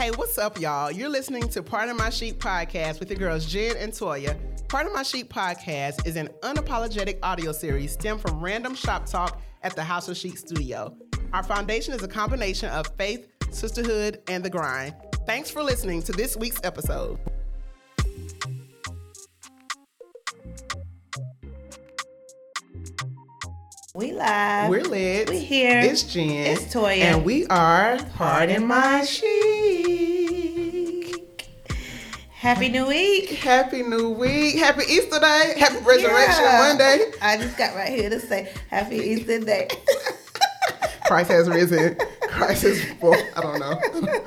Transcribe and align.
Hey, 0.00 0.10
what's 0.12 0.38
up, 0.38 0.58
y'all? 0.58 0.90
You're 0.90 1.10
listening 1.10 1.46
to 1.50 1.62
Part 1.62 1.90
of 1.90 1.98
My 1.98 2.08
Sheep 2.08 2.38
podcast 2.38 3.00
with 3.00 3.10
your 3.10 3.18
girls 3.18 3.44
Jen 3.44 3.76
and 3.76 3.92
Toya. 3.92 4.34
Part 4.66 4.86
of 4.86 4.94
My 4.94 5.02
Sheep 5.02 5.30
podcast 5.30 6.06
is 6.06 6.16
an 6.16 6.30
unapologetic 6.40 7.18
audio 7.22 7.52
series 7.52 7.92
stemmed 7.92 8.22
from 8.22 8.40
random 8.40 8.74
shop 8.74 9.04
talk 9.04 9.42
at 9.62 9.76
the 9.76 9.82
House 9.82 10.08
of 10.08 10.16
Sheep 10.16 10.38
studio. 10.38 10.96
Our 11.34 11.42
foundation 11.42 11.92
is 11.92 12.02
a 12.02 12.08
combination 12.08 12.70
of 12.70 12.86
faith, 12.96 13.28
sisterhood, 13.50 14.22
and 14.26 14.42
the 14.42 14.48
grind. 14.48 14.94
Thanks 15.26 15.50
for 15.50 15.62
listening 15.62 16.02
to 16.04 16.12
this 16.12 16.34
week's 16.34 16.62
episode. 16.64 17.18
We 23.94 24.12
live. 24.12 24.70
We're 24.70 24.82
lit. 24.82 25.28
We 25.28 25.40
here. 25.40 25.80
It's 25.80 26.04
Jen. 26.04 26.46
It's 26.46 26.74
Toya. 26.74 27.00
And 27.00 27.22
we 27.22 27.46
are 27.48 27.98
Pardon 28.14 28.66
My 28.66 29.04
Sheep. 29.04 29.39
Happy 32.40 32.70
New 32.70 32.86
Week. 32.86 33.28
Happy 33.32 33.82
New 33.82 34.08
Week. 34.10 34.56
Happy 34.56 34.84
Easter 34.88 35.20
Day. 35.20 35.54
Happy 35.58 35.76
Resurrection 35.84 36.42
Yeah. 36.42 36.58
Monday. 36.68 37.12
I 37.20 37.36
just 37.36 37.58
got 37.58 37.74
right 37.74 37.90
here 37.90 38.08
to 38.08 38.18
say 38.18 38.50
Happy 38.68 38.96
Easter 38.96 39.40
Day. 39.40 39.68
Christ 41.04 41.30
has 41.30 41.50
risen. 41.50 41.98
Christ 42.28 42.64
is 42.64 42.82
born. 42.98 43.18
I 43.36 43.42
don't 43.42 43.58
know. 43.60 43.78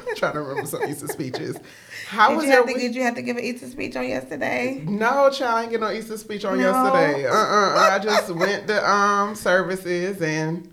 trying 0.16 0.34
to 0.34 0.42
remember 0.42 0.68
some 0.70 0.84
Easter 0.88 1.08
speeches. 1.08 1.58
How 2.08 2.30
Did 2.30 2.36
was 2.36 2.46
you, 2.46 2.52
your 2.52 2.62
to, 2.62 2.68
week? 2.68 2.78
did 2.78 2.94
you 2.94 3.02
have 3.02 3.16
to 3.16 3.24
give 3.24 3.36
an 3.38 3.44
Easter 3.44 3.68
speech 3.68 3.96
on 3.96 4.08
yesterday? 4.08 4.84
No, 4.86 5.32
child, 5.32 5.42
I 5.58 5.62
ain't 5.64 5.72
get 5.72 5.80
no 5.82 5.90
Easter 5.92 6.16
speech 6.20 6.46
on 6.46 6.60
No. 6.60 6.66
yesterday. 6.66 7.26
Uh 7.30 7.34
uh 7.34 7.90
I 7.94 7.98
just 8.00 8.30
went 8.30 8.68
to 8.68 8.88
um 8.92 9.34
services 9.34 10.22
and 10.22 10.70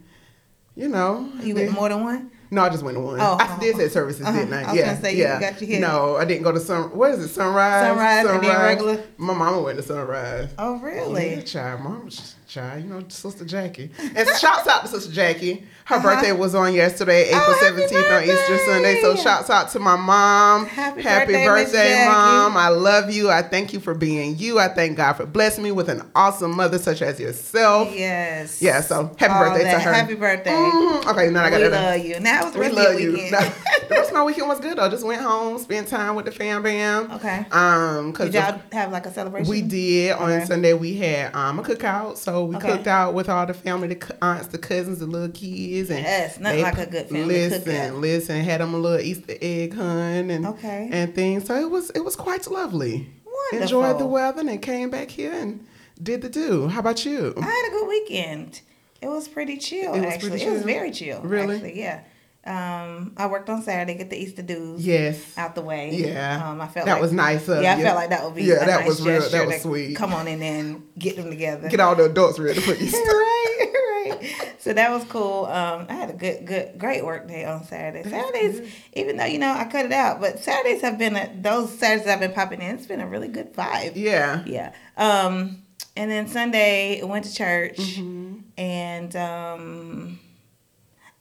you 0.77 0.89
know. 0.89 1.27
You 1.43 1.55
went 1.55 1.73
more 1.73 1.89
than 1.89 2.05
one? 2.05 2.31
No, 2.53 2.63
I 2.63 2.69
just 2.69 2.83
went 2.83 2.97
to 2.97 3.01
one. 3.01 3.21
Oh, 3.21 3.37
I 3.39 3.57
oh, 3.57 3.61
did 3.61 3.77
say 3.77 3.89
services, 3.89 4.27
uh-huh. 4.27 4.37
didn't 4.37 4.53
I? 4.53 4.63
I 4.63 4.67
was 4.67 4.77
yeah, 4.77 4.87
gonna 4.87 5.01
say, 5.01 5.13
you 5.13 5.23
yeah. 5.23 5.41
got 5.41 5.61
your 5.61 5.71
head- 5.71 5.81
No, 5.81 6.17
I 6.17 6.25
didn't 6.25 6.43
go 6.43 6.51
to 6.51 6.59
sun. 6.59 6.91
What 6.97 7.13
is 7.13 7.25
it? 7.25 7.29
Sunrise. 7.29 7.87
Sunrise 7.87 8.27
and 8.27 8.43
then 8.43 8.61
regular? 8.61 9.03
My 9.19 9.35
mama 9.35 9.63
went 9.63 9.79
to 9.79 9.85
sunrise. 9.85 10.51
Oh, 10.59 10.79
really? 10.79 11.37
Yeah, 11.37 11.43
child, 11.43 11.83
mom, 11.83 12.11
child, 12.51 12.83
you 12.83 12.89
know, 12.91 13.03
Sister 13.09 13.45
Jackie. 13.45 13.91
And 14.17 14.29
shouts 14.41 14.67
out 14.67 14.83
to 14.83 14.89
Sister 14.89 15.13
Jackie. 15.13 15.65
Her 15.85 15.97
Uh-huh. 15.97 16.03
birthday 16.15 16.33
was 16.33 16.55
on 16.55 16.73
yesterday, 16.75 17.29
April 17.29 17.43
Oh, 17.49 17.65
17th 17.65 18.17
on 18.17 18.23
Easter 18.25 18.59
Sunday. 18.67 19.01
So 19.01 19.17
shouts 19.17 19.51
out 19.51 19.71
to 19.71 19.79
my 19.79 19.97
mom. 19.97 20.67
Happy 20.67 21.03
birthday, 21.03 21.47
Miss 21.47 21.73
Jackie. 21.73 22.09
mom. 22.11 22.57
I 22.57 22.69
love 22.69 23.11
you. 23.11 23.31
I 23.31 23.43
thank 23.43 23.73
you 23.73 23.81
for 23.81 23.95
being 23.95 24.37
you. 24.39 24.59
I 24.59 24.69
thank 24.69 24.97
God 24.97 25.15
for 25.15 25.27
blessing 25.27 25.65
me 25.65 25.73
with 25.73 25.89
an 25.89 26.03
awesome 26.15 26.55
mother 26.57 26.79
such 26.79 27.03
as 27.03 27.19
yourself. 27.19 27.89
Yes. 27.95 28.61
Yeah, 28.63 28.81
so 28.83 29.15
happy 29.19 29.33
All 29.33 29.41
birthday 29.51 29.71
to 29.71 29.79
her. 29.81 29.93
Happy 29.93 30.15
birthday. 30.15 30.51
Mhm. 30.51 31.07
Okay, 31.07 31.31
now 31.31 31.45
I 31.45 31.51
got 31.51 31.59
to 31.59 31.69
that. 31.71 31.97
love 31.97 32.07
you. 32.07 32.21
Now 32.21 32.43
it's 32.43 32.53
the 32.53 32.59
We 32.59 32.67
rest 32.67 32.77
love 32.77 33.01
you. 33.01 33.13
weekend. 33.13 33.33
No, 33.33 33.41
the 33.89 33.95
rest 33.95 34.11
of 34.11 34.15
my 34.15 34.25
weekend 34.25 34.49
was 34.49 34.61
good 34.61 34.77
though. 34.79 34.89
Just 34.91 35.05
went 35.07 35.23
home, 35.23 35.59
spent 35.59 35.89
time 35.89 36.15
with 36.15 36.25
the 36.27 36.33
fam 36.33 36.63
bam. 36.63 37.11
Okay. 37.13 37.47
Um, 37.51 38.13
cause 38.13 38.27
Did 38.31 38.35
y'all 38.35 38.61
have 38.73 38.93
like 38.93 39.07
a 39.07 39.13
celebration? 39.13 39.49
we 39.51 39.63
did 39.63 40.13
on 40.13 40.31
Okay. 40.31 40.45
Sunday. 40.45 40.73
We 40.75 40.95
had 40.97 41.35
um 41.35 41.59
a 41.59 41.63
cookout, 41.63 42.17
so 42.17 42.40
we 42.45 42.57
Okay. 42.57 42.69
cooked 42.73 42.87
out 42.87 43.15
with 43.15 43.29
all 43.29 43.47
the 43.47 43.55
family, 43.55 43.89
the 43.89 44.17
aunts, 44.23 44.49
the 44.49 44.59
cousins, 44.59 44.99
the 45.01 45.07
little 45.07 45.29
kids, 45.29 45.91
and 45.91 46.01
Yes, 46.01 46.39
like 46.41 46.79
a 46.79 46.87
good 46.87 47.09
family 47.09 47.25
Listen, 47.49 47.63
cookout. 47.63 48.01
listen, 48.01 48.41
had 48.41 48.61
them 48.61 48.75
a 48.75 48.79
little 48.79 49.01
Easter 49.01 49.35
egg 49.41 49.75
hunt 49.75 50.31
and 50.31 50.47
Okay. 50.47 50.89
and 50.93 51.15
things. 51.15 51.47
So 51.47 51.55
it 51.57 51.71
was 51.71 51.91
it 51.91 52.05
was 52.05 52.17
quite 52.17 52.51
lovely. 52.51 53.09
Wonderful. 53.53 53.63
Enjoyed 53.83 53.99
the 53.99 54.07
weather 54.07 54.41
and 54.41 54.49
then 54.49 54.59
came 54.59 54.91
back 54.91 55.11
here 55.11 55.33
and 55.33 55.67
did 56.03 56.23
the 56.23 56.29
do. 56.29 56.69
How 56.69 56.81
about 56.81 57.05
you? 57.05 57.35
I 57.37 57.45
had 57.45 57.69
a 57.69 57.71
good 57.73 57.89
weekend. 57.89 58.61
It 59.03 59.09
was 59.09 59.29
pretty 59.29 59.57
chill, 59.57 59.95
It 59.95 60.01
was 60.05 60.13
actually. 60.15 60.31
pretty 60.31 60.45
It 60.45 60.51
was 60.53 60.63
very 60.63 60.91
chill. 60.91 61.21
Really? 61.23 61.55
Actually, 61.57 61.79
yeah. 61.81 62.01
Um, 62.45 63.13
I 63.19 63.27
worked 63.27 63.51
on 63.51 63.63
Saturday, 63.63 63.99
get 63.99 64.09
the 64.09 64.17
Easter 64.17 64.41
dues 64.43 64.85
Yes. 64.87 65.21
out 65.37 65.55
the 65.55 65.61
way. 65.61 65.95
Yeah. 65.95 66.49
Um, 66.51 66.61
I 66.61 66.69
felt 66.69 66.87
That 66.87 66.95
like, 66.95 67.03
was 67.03 67.13
nice 67.13 67.47
Yeah, 67.47 67.55
I 67.75 67.77
you. 67.77 67.83
felt 67.85 67.97
like 67.97 68.11
that 68.11 68.25
would 68.25 68.35
be 68.35 68.45
Yeah, 68.45 68.65
that 68.65 68.81
nice 68.81 68.89
was 68.89 69.03
real- 69.07 69.29
that 69.29 69.47
was 69.47 69.61
sweet. 69.61 69.95
Come 69.95 70.15
on 70.15 70.27
in 70.27 70.43
and 70.43 70.83
get 70.99 71.17
them 71.17 71.29
together. 71.29 71.69
Get 71.69 71.81
all 71.81 71.95
the 71.95 72.05
adults 72.05 72.39
ready 72.39 72.59
for 72.61 72.73
Easter. 72.83 72.97
right, 72.99 73.73
right. 74.07 74.55
So 74.59 74.73
that 74.73 74.91
was 74.91 75.05
cool. 75.05 75.45
Um, 75.47 75.87
I 75.91 75.93
had 75.95 76.09
a 76.11 76.15
good, 76.15 76.47
good, 76.47 76.79
great 76.79 77.05
work 77.05 77.29
day 77.29 77.45
on 77.45 77.65
Saturday. 77.65 78.09
Saturdays, 78.09 78.71
even 78.95 79.19
though 79.19 79.25
you 79.27 79.39
know 79.39 79.53
I 79.53 79.65
cut 79.65 79.85
it 79.85 79.93
out, 79.93 80.21
but 80.21 80.39
Saturdays 80.39 80.81
have 80.81 80.97
been 80.99 81.17
a, 81.17 81.31
those 81.39 81.79
Saturdays 81.79 82.07
I've 82.09 82.21
been 82.21 82.33
popping 82.33 82.63
in. 82.63 82.75
It's 82.77 82.87
been 82.87 83.01
a 83.01 83.07
really 83.07 83.29
good 83.29 83.53
vibe. 83.55 83.93
Yeah. 83.97 84.43
Yeah. 84.47 84.73
Um, 84.97 85.63
and 85.97 86.11
then 86.11 86.27
Sunday 86.27 87.03
went 87.03 87.27
to 87.27 87.35
church 87.35 87.77
Mm-hmm. 87.77 88.39
and 88.59 89.17
um, 89.17 90.19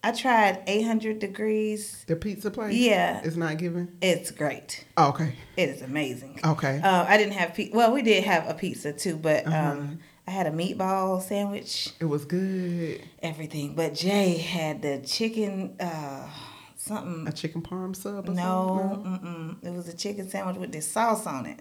I 0.04 0.12
tried 0.14 0.64
800 0.66 1.20
degrees. 1.20 2.06
The 2.08 2.16
pizza 2.16 2.50
place. 2.52 2.74
Yeah. 2.76 3.22
It's 3.24 3.36
not 3.36 3.58
giving. 3.58 3.90
It's 4.02 4.32
great. 4.32 4.86
Oh, 4.96 5.10
okay. 5.10 5.34
It 5.58 5.70
is 5.70 5.82
amazing. 5.82 6.40
Okay. 6.44 6.80
Uh, 6.82 7.06
I 7.08 7.18
didn't 7.18 7.34
have 7.34 7.54
pizza. 7.54 7.76
Well, 7.76 7.92
we 7.92 8.02
did 8.02 8.24
have 8.24 8.48
a 8.50 8.54
pizza 8.54 8.94
too, 8.94 9.18
but 9.18 9.46
Uh-huh. 9.46 9.72
um, 9.72 10.00
I 10.26 10.32
had 10.32 10.46
a 10.48 10.52
meatball 10.52 11.22
sandwich, 11.22 11.90
it 12.00 12.06
was 12.06 12.24
good. 12.24 13.02
everything. 13.24 13.74
But 13.76 13.96
Jay 13.96 14.38
had 14.38 14.82
the 14.84 15.00
chicken, 15.00 15.76
uh, 15.80 16.30
something. 16.78 17.28
A 17.28 17.32
chicken 17.32 17.62
parm 17.62 17.96
sub. 17.96 18.30
Or 18.30 18.34
No, 18.34 19.02
something? 19.04 19.30
mm-mm. 19.30 19.66
it 19.68 19.74
was 19.76 19.90
a 19.90 19.98
chicken 19.98 20.30
sandwich 20.30 20.58
with 20.58 20.72
this 20.72 20.88
sauce 20.90 21.26
on 21.26 21.46
it. 21.48 21.60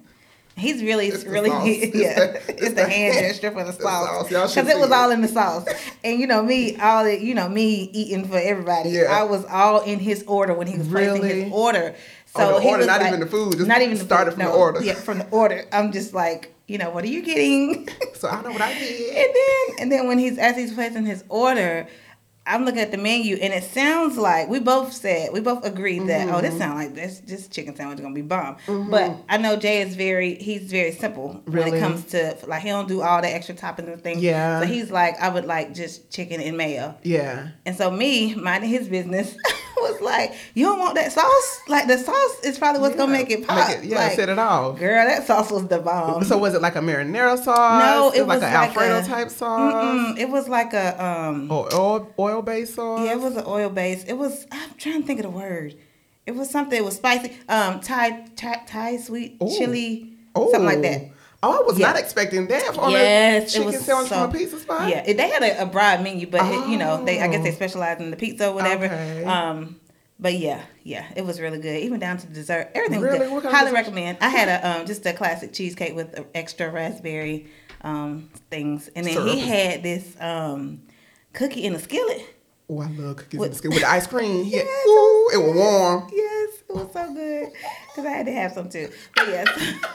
He's 0.58 0.82
really, 0.82 1.08
It's 1.08 1.24
really. 1.24 1.50
It's 1.50 1.96
yeah. 2.04 2.14
the- 2.14 2.36
It's, 2.36 2.48
it's 2.48 2.68
the 2.70 2.74
the 2.82 2.88
hand 2.88 3.14
gesture 3.18 3.50
for 3.50 3.64
the 3.64 3.72
sauce. 3.72 4.28
Because 4.28 4.56
it 4.68 4.78
was 4.78 4.88
see 4.88 4.94
all 4.94 5.10
in 5.10 5.20
the 5.22 5.28
sauce. 5.28 5.66
And 6.04 6.18
you 6.20 6.26
know 6.26 6.42
me, 6.42 6.76
all 6.76 7.04
the, 7.04 7.18
you 7.22 7.34
know 7.34 7.48
me 7.48 7.90
eating 7.92 8.26
for 8.26 8.38
everybody. 8.38 8.90
Yeah. 8.90 9.04
I 9.10 9.22
was 9.24 9.44
all 9.46 9.80
in 9.82 9.98
his 9.98 10.24
order 10.26 10.54
when 10.54 10.66
he 10.66 10.76
was 10.78 10.88
placing 10.88 11.22
his 11.22 11.52
order. 11.52 11.94
Oh, 12.34 12.40
So 12.40 12.54
the 12.56 12.60
he 12.60 12.68
order, 12.68 12.78
was 12.78 12.86
not 12.86 13.00
like- 13.00 13.08
even 13.08 13.20
the 13.20 13.26
food, 13.26 13.54
just 13.56 13.68
not 13.68 13.80
even 13.82 13.96
the 13.98 14.04
started 14.04 14.32
food, 14.32 14.42
from 14.42 14.46
the 14.52 14.52
order. 14.58 14.82
Yeah, 14.82 14.94
from 14.94 15.18
the 15.18 15.28
order. 15.30 15.64
I'm 15.72 15.92
just 15.92 16.12
like, 16.12 16.52
you 16.66 16.76
know, 16.76 16.90
what 16.90 17.02
are 17.04 17.08
you 17.08 17.22
getting? 17.22 17.88
So 18.14 18.28
I 18.28 18.42
know 18.42 18.50
what 18.50 18.60
I 18.60 18.74
did. 18.74 19.16
And 19.16 19.34
then 19.36 19.76
and 19.82 19.92
then 19.92 20.08
when 20.08 20.18
he's 20.18 20.38
as 20.38 20.56
he's 20.56 20.74
placing 20.74 21.06
his 21.06 21.22
order, 21.28 21.86
I'm 22.48 22.64
looking 22.64 22.80
at 22.80 22.90
the 22.90 22.96
menu 22.96 23.36
and 23.36 23.52
it 23.52 23.62
sounds 23.64 24.16
like 24.16 24.48
we 24.48 24.58
both 24.58 24.92
said 24.92 25.32
we 25.32 25.40
both 25.40 25.64
agreed 25.64 26.06
that 26.08 26.28
oh 26.28 26.40
this 26.40 26.50
Mm-hmm. 26.54 26.58
sounds 26.58 26.74
like 26.76 26.94
this 26.94 27.20
this 27.20 27.46
chicken 27.48 27.76
sandwich 27.76 27.98
is 27.98 28.02
gonna 28.02 28.14
be 28.14 28.22
bomb. 28.22 28.56
But 28.66 29.16
I 29.28 29.36
know 29.36 29.56
Jay 29.56 29.82
is 29.82 29.94
very 29.96 30.34
he's 30.34 30.62
very 30.70 30.92
simple 30.92 31.40
when 31.44 31.54
Really? 31.66 31.78
it 31.78 31.80
comes 31.80 32.04
to 32.06 32.36
like 32.46 32.62
he 32.62 32.68
don't 32.70 32.88
do 32.88 33.02
all 33.02 33.20
the 33.22 33.28
extra 33.28 33.54
toppings 33.54 33.92
and 33.92 34.02
things. 34.02 34.22
Yeah. 34.22 34.60
So 34.60 34.66
he's 34.66 34.90
like 34.90 35.20
I 35.20 35.28
would 35.28 35.44
like 35.44 35.74
just 35.74 36.10
chicken 36.10 36.40
and 36.40 36.56
mayo. 36.56 36.96
Yeah. 37.02 37.48
And 37.66 37.76
so 37.76 37.90
me 37.90 38.34
minding 38.34 38.70
his 38.70 38.88
business 38.88 39.36
was 39.82 40.00
like 40.00 40.34
you 40.54 40.64
don't 40.66 40.78
want 40.78 40.94
that 40.96 41.12
sauce 41.12 41.60
like 41.68 41.86
the 41.86 41.98
sauce 41.98 42.40
is 42.44 42.58
probably 42.58 42.80
what's 42.80 42.96
gonna 42.96 43.12
make 43.12 43.30
it 43.30 43.46
pop. 43.46 43.68
Make 43.68 43.78
it- 43.78 43.84
yeah, 43.84 43.98
like, 44.06 44.12
set 44.16 44.28
it 44.28 44.38
off. 44.38 44.78
Girl, 44.78 45.06
that 45.06 45.26
sauce 45.26 45.50
was 45.50 45.66
the 45.68 45.78
bomb. 45.78 46.24
So 46.24 46.38
was 46.38 46.54
it 46.54 46.62
like 46.62 46.76
a 46.76 46.80
marinara 46.80 47.38
sauce? 47.42 47.82
no, 47.82 48.10
it 48.14 48.26
was 48.26 48.40
like 48.40 48.48
an 48.50 48.54
like 48.54 48.68
Alfredo 48.68 48.98
a- 49.00 49.02
type 49.04 49.30
sauce. 49.30 50.18
It 50.18 50.28
was 50.28 50.48
like 50.48 50.72
a 50.74 51.02
um 51.04 51.50
Or 51.50 51.68
oil 51.74 52.14
oil 52.18 52.42
based 52.42 52.74
sauce. 52.74 53.00
Yeah, 53.04 53.12
it 53.12 53.20
was 53.20 53.36
an 53.36 53.44
oil 53.46 53.70
base. 53.70 54.04
It 54.04 54.14
was. 54.14 54.46
I'm 54.52 54.74
trying 54.78 55.02
to 55.02 55.06
think 55.06 55.20
of 55.20 55.24
the 55.24 55.30
word. 55.30 55.74
It 56.26 56.34
was 56.36 56.50
something. 56.50 56.78
It 56.78 56.84
was 56.84 56.96
spicy. 56.96 57.32
Um, 57.48 57.80
Thai, 57.80 58.26
Thai, 58.36 58.62
Thai 58.66 58.96
sweet 58.98 59.36
Ooh. 59.42 59.48
chili, 59.56 60.12
Ooh. 60.36 60.48
something 60.50 60.64
like 60.64 60.82
that. 60.82 61.02
Oh, 61.42 61.62
I 61.62 61.66
was 61.66 61.78
Yeah. 61.78 61.88
not 61.88 61.98
expecting 62.00 62.48
that 62.48 62.76
on 62.78 62.90
yes, 62.90 63.42
a 63.42 63.46
it 63.46 63.48
chicken 63.50 63.66
was 63.66 63.84
sandwich 63.84 64.08
so, 64.08 64.14
from 64.22 64.30
a 64.30 64.32
pizza 64.32 64.58
spot. 64.58 64.88
Yeah, 64.88 65.02
they 65.04 65.28
had 65.28 65.42
a, 65.42 65.62
a 65.62 65.66
broad 65.66 66.02
menu, 66.02 66.26
but 66.26 66.40
it, 66.42 66.68
you 66.68 66.76
know, 66.76 67.04
they 67.04 67.20
I 67.20 67.28
guess 67.28 67.42
they 67.44 67.50
Oh. 67.50 67.54
specialize 67.54 68.00
in 68.00 68.10
the 68.10 68.16
pizza 68.16 68.48
or 68.48 68.54
whatever. 68.54 68.86
Okay. 68.86 69.24
Um, 69.24 69.80
but 70.18 70.34
yeah, 70.34 70.62
yeah, 70.82 71.06
it 71.14 71.24
was 71.24 71.40
really 71.40 71.60
good. 71.60 71.80
Even 71.80 72.00
down 72.00 72.18
to 72.18 72.26
dessert, 72.26 72.70
everything 72.74 73.00
Really? 73.02 73.28
was 73.28 73.42
good. 73.44 73.52
Highly 73.52 73.70
recommend. 73.72 74.18
I 74.20 74.28
had 74.30 74.48
a 74.48 74.80
um 74.80 74.86
just 74.86 75.06
a 75.06 75.12
classic 75.12 75.52
cheesecake 75.52 75.94
with 75.94 76.18
extra 76.34 76.70
raspberry 76.70 77.46
um 77.82 78.30
things, 78.50 78.90
and 78.96 79.06
then 79.06 79.24
he 79.28 79.38
had 79.38 79.84
this 79.84 80.16
um 80.20 80.82
cookie 81.34 81.64
in 81.64 81.74
a 81.74 81.78
skillet. 81.78 82.24
Oh, 82.70 82.80
I 82.80 82.86
love 82.88 83.16
cookies 83.16 83.40
With- 83.40 83.62
with 83.64 83.80
the 83.80 83.88
ice 83.90 84.06
cream. 84.06 84.44
Yeah. 84.46 84.58
Yes, 84.62 84.86
Ooh, 84.86 85.30
it 85.32 85.38
was 85.38 85.56
warm. 85.56 86.08
Yes, 86.12 86.50
it 86.68 86.74
was 86.74 86.92
so 86.92 87.14
good 87.14 87.52
because 87.86 88.04
I 88.04 88.10
had 88.10 88.26
to 88.26 88.32
have 88.32 88.52
some 88.52 88.68
too. 88.68 88.90
But 89.16 89.28
yes, 89.28 89.74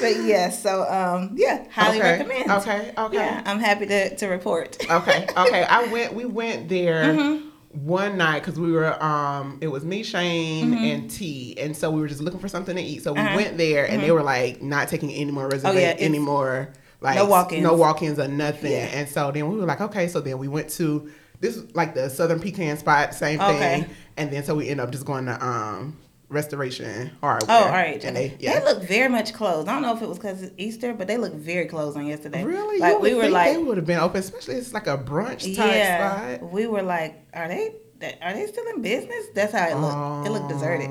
but 0.00 0.16
yes. 0.24 0.62
So 0.62 0.82
um, 0.90 1.32
yeah, 1.34 1.66
highly 1.70 1.98
Okay, 1.98 2.12
recommend. 2.18 2.50
okay, 2.50 2.92
okay. 2.96 3.16
Yeah, 3.16 3.42
I'm 3.46 3.58
happy 3.58 3.86
to 3.86 4.16
to 4.16 4.26
report. 4.28 4.76
Okay, 4.90 5.26
okay. 5.36 5.64
I 5.64 5.86
went. 5.92 6.14
We 6.14 6.24
went 6.24 6.68
there 6.68 7.04
Mm-hmm. 7.14 7.48
one 7.86 8.16
night 8.16 8.40
because 8.44 8.58
we 8.58 8.70
were. 8.72 9.02
Um, 9.02 9.58
it 9.60 9.68
was 9.68 9.84
me, 9.84 10.02
Shane, 10.02 10.72
and 10.74 11.10
T, 11.10 11.56
and 11.58 11.76
so 11.76 11.90
we 11.90 12.00
were 12.00 12.08
just 12.08 12.20
looking 12.20 12.40
for 12.40 12.48
something 12.48 12.76
to 12.76 12.82
eat. 12.82 13.02
So 13.02 13.12
we 13.12 13.18
Mm-hmm. 13.18 13.26
Uh-huh. 13.28 13.36
went 13.36 13.58
there, 13.58 13.88
and 13.90 14.02
they 14.02 14.10
were 14.12 14.22
like 14.22 14.62
not 14.62 14.88
taking 14.88 15.10
any 15.10 15.30
more 15.32 15.48
reservations 15.48 15.76
Oh, 15.98 16.00
yeah, 16.00 16.06
anymore. 16.06 16.72
Like 17.00 17.16
No 17.16 17.26
walk-ins. 17.26 17.62
no 17.62 17.74
walk-ins 17.74 18.18
or 18.18 18.26
nothing. 18.28 18.72
Yeah. 18.72 18.86
And 18.92 19.08
so 19.08 19.30
then 19.30 19.48
we 19.50 19.58
were 19.58 19.66
like, 19.66 19.80
okay. 19.82 20.08
So 20.08 20.20
then 20.20 20.38
we 20.38 20.48
went 20.48 20.70
to 20.70 21.10
this 21.40 21.56
is 21.56 21.74
like 21.74 21.94
the 21.94 22.08
Southern 22.08 22.40
Pecan 22.40 22.76
spot, 22.78 23.14
same 23.14 23.38
thing. 23.38 23.56
Okay. 23.56 23.86
And 24.16 24.30
then 24.30 24.44
so 24.44 24.54
we 24.54 24.68
end 24.68 24.80
up 24.80 24.90
just 24.90 25.04
going 25.04 25.26
to 25.26 25.44
um 25.46 25.96
Restoration 26.28 27.12
Hardware. 27.20 27.56
Oh, 27.56 27.64
all 27.64 27.70
right. 27.70 28.02
And 28.04 28.16
They, 28.16 28.28
they 28.40 28.60
look 28.64 28.82
very 28.82 29.08
much 29.08 29.32
closed. 29.32 29.68
I 29.68 29.72
don't 29.74 29.82
know 29.82 29.94
if 29.94 30.02
it 30.02 30.08
was 30.08 30.18
because 30.18 30.42
it's 30.42 30.54
Easter, 30.58 30.92
but 30.92 31.06
they 31.06 31.18
look 31.18 31.32
very 31.34 31.66
closed 31.66 31.96
on 31.96 32.04
yesterday. 32.04 32.42
Really? 32.42 32.80
Like 32.80 33.00
we 33.00 33.14
were 33.14 33.28
like, 33.28 33.52
they 33.52 33.62
would 33.62 33.76
have 33.76 33.86
been 33.86 34.00
open, 34.00 34.18
especially 34.20 34.56
it's 34.56 34.72
like 34.72 34.88
a 34.88 34.98
brunch 34.98 35.54
type 35.56 35.74
yeah, 35.74 36.36
spot. 36.38 36.52
we 36.52 36.66
were 36.66 36.82
like, 36.82 37.24
are 37.32 37.46
they? 37.48 37.74
Are 38.22 38.34
they 38.34 38.46
still 38.46 38.66
in 38.74 38.82
business? 38.82 39.26
That's 39.34 39.52
how 39.52 39.68
it 39.68 39.76
looked. 39.76 40.26
it 40.26 40.30
looked 40.32 40.48
deserted. 40.48 40.90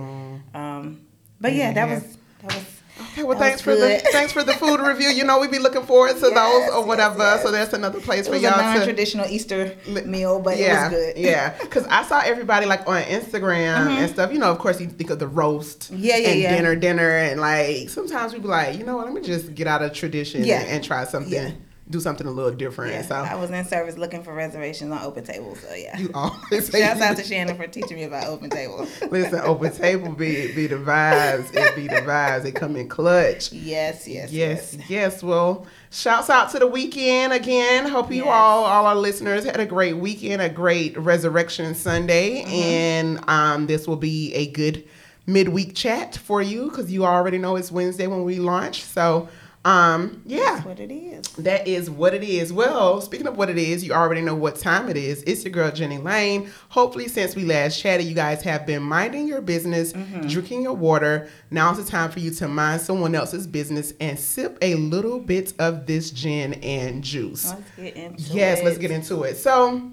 Oh. 0.56 0.96
But 1.42 1.54
yeah, 1.54 1.74
that 1.74 1.88
Yeah. 1.90 1.94
was 1.96 2.18
that 2.42 2.56
was. 2.56 2.75
Okay, 3.12 3.24
well, 3.24 3.38
That 3.38 3.44
thanks 3.46 3.62
for 3.62 3.76
the 3.76 4.02
thanks 4.12 4.32
for 4.32 4.44
the 4.44 4.54
food 4.54 4.80
review. 4.80 5.10
You 5.10 5.26
know, 5.26 5.40
we'd 5.40 5.52
be 5.52 5.60
looking 5.60 5.84
forward 5.84 6.14
to 6.18 6.30
Yes, 6.30 6.34
those 6.34 6.74
or 6.76 6.86
whatever. 6.86 7.18
yes. 7.20 7.44
So 7.44 7.52
that's 7.52 7.74
another 7.74 8.00
place 8.00 8.28
It 8.28 8.30
for 8.30 8.36
a 8.36 8.40
y'all 8.40 8.54
to. 8.54 8.58
non-traditional 8.62 9.26
Easter 9.28 9.76
meal, 10.06 10.40
but 10.40 10.58
yeah, 10.58 10.88
it 10.88 10.92
was 10.92 11.00
good. 11.14 11.18
yeah. 11.18 11.50
Because 11.62 11.86
I 11.88 12.04
saw 12.04 12.22
everybody 12.22 12.66
like 12.66 12.88
on 12.88 13.02
Instagram 13.04 13.88
and 13.98 14.10
stuff. 14.10 14.32
You 14.32 14.40
know, 14.40 14.50
of 14.52 14.60
course, 14.60 14.80
you 14.80 14.88
think 14.88 15.10
of 15.10 15.20
the 15.20 15.28
roast, 15.28 15.92
Mm-hmm. 15.92 16.04
Yeah, 16.04 16.18
yeah, 16.18 16.30
and 16.30 16.40
yeah. 16.40 16.56
dinner, 16.56 16.76
dinner, 16.76 17.10
and 17.18 17.42
like 17.42 17.90
sometimes 17.90 18.32
we'd 18.34 18.42
be 18.44 18.48
like, 18.48 18.78
you 18.78 18.86
know 18.86 18.96
what? 18.98 19.06
Let 19.06 19.14
me 19.14 19.22
just 19.22 19.54
get 19.56 19.68
out 19.68 19.82
of 19.82 19.92
tradition 19.94 20.44
Yeah. 20.46 20.62
and, 20.62 20.70
and 20.70 20.84
try 20.84 21.04
something, 21.06 21.34
Yeah. 21.34 21.52
Do 21.88 22.00
something 22.00 22.26
a 22.26 22.32
little 22.32 22.52
different. 22.52 22.94
Yeah, 22.94 23.02
So 23.04 23.16
I 23.16 23.36
was 23.36 23.52
in 23.52 23.64
service 23.66 23.96
looking 23.96 24.24
for 24.24 24.34
reservations 24.34 24.92
on 24.92 25.04
Open 25.04 25.24
Table, 25.24 25.56
so 25.56 25.72
yeah. 25.76 25.96
you 26.00 26.10
always 26.16 26.68
say 26.72 26.82
Shouts 26.82 27.00
out 27.02 27.18
to 27.18 27.24
Shannon 27.24 27.56
for 27.58 27.68
teaching 27.68 27.98
me 27.98 28.04
about 28.06 28.26
Open 28.28 28.50
Table. 28.50 28.88
Listen, 29.12 29.40
open 29.44 29.72
table 29.72 30.12
be 30.14 30.52
be 30.54 30.66
the 30.66 30.78
vibes. 30.78 31.54
It 31.54 31.76
be 31.76 31.88
the 31.88 32.02
vibes. 32.02 32.42
They 32.44 32.52
come 32.52 32.76
in 32.76 32.90
clutch. 32.90 33.52
Yes, 33.52 34.08
yes, 34.08 34.32
Yes, 34.32 34.76
yes. 34.90 35.22
Well, 35.22 35.68
shouts 35.92 36.30
out 36.32 36.50
to 36.52 36.60
the 36.60 36.66
weekend 36.68 37.34
again. 37.34 37.88
Hope 37.88 38.10
you 38.12 38.26
Yes. 38.26 38.34
all, 38.34 38.64
all 38.66 38.88
our 38.88 38.96
listeners, 38.96 39.44
had 39.46 39.60
a 39.60 39.66
great 39.68 39.98
weekend, 39.98 40.42
a 40.42 40.50
great 40.50 40.98
Resurrection 40.98 41.76
Sunday, 41.76 42.42
Mm-hmm. 42.42 42.52
and 42.54 43.30
um, 43.30 43.68
this 43.68 43.88
will 43.88 43.96
be 43.96 44.34
a 44.34 44.48
good 44.48 44.84
midweek 45.28 45.76
chat 45.76 46.16
for 46.16 46.42
you 46.42 46.70
because 46.70 46.92
you 46.92 47.06
already 47.06 47.38
know 47.38 47.56
it's 47.56 47.72
Wednesday 47.72 48.08
when 48.08 48.24
we 48.24 48.40
launch. 48.40 48.84
So, 48.84 49.28
um, 49.66 50.22
yeah. 50.26 50.54
That's 50.54 50.66
what 50.66 50.80
it 50.80 50.92
is. 50.94 51.26
That 51.34 51.68
is 51.68 51.90
what 51.90 52.14
it 52.14 52.24
is. 52.24 52.54
Well, 52.54 53.02
speaking 53.02 53.26
of 53.28 53.36
what 53.36 53.50
it 53.50 53.58
is, 53.58 53.84
you 53.84 53.92
already 53.94 54.22
know 54.22 54.36
what 54.36 54.56
time 54.58 54.88
it 54.90 54.96
is. 54.96 55.24
It's 55.24 55.44
your 55.44 55.52
girl 55.52 55.72
Jenny 55.72 55.98
Lane. 55.98 56.50
Hopefully, 56.70 57.08
since 57.08 57.36
we 57.36 57.44
last 57.46 57.82
chatted, 57.82 58.06
you 58.06 58.14
guys 58.16 58.42
have 58.44 58.66
been 58.66 58.84
minding 58.84 59.28
your 59.28 59.42
business, 59.42 59.92
Mm-hmm. 59.94 60.28
drinking 60.28 60.62
your 60.62 60.76
water. 60.76 61.28
Now's 61.52 61.84
the 61.84 61.84
time 61.84 62.12
for 62.12 62.20
you 62.20 62.32
to 62.32 62.48
mind 62.48 62.82
someone 62.82 63.16
else's 63.16 63.48
business 63.48 63.94
and 64.00 64.18
sip 64.20 64.58
a 64.62 64.76
little 64.76 65.20
bit 65.20 65.54
of 65.60 65.88
this 65.88 66.12
gin 66.12 66.54
and 66.56 67.04
juice. 67.04 67.50
Let's 67.52 67.62
get 67.76 67.96
into 67.96 68.22
Yes, 68.34 68.60
it. 68.60 68.66
let's 68.66 68.78
get 68.78 68.92
into 68.92 69.24
it. 69.24 69.36
So, 69.38 69.92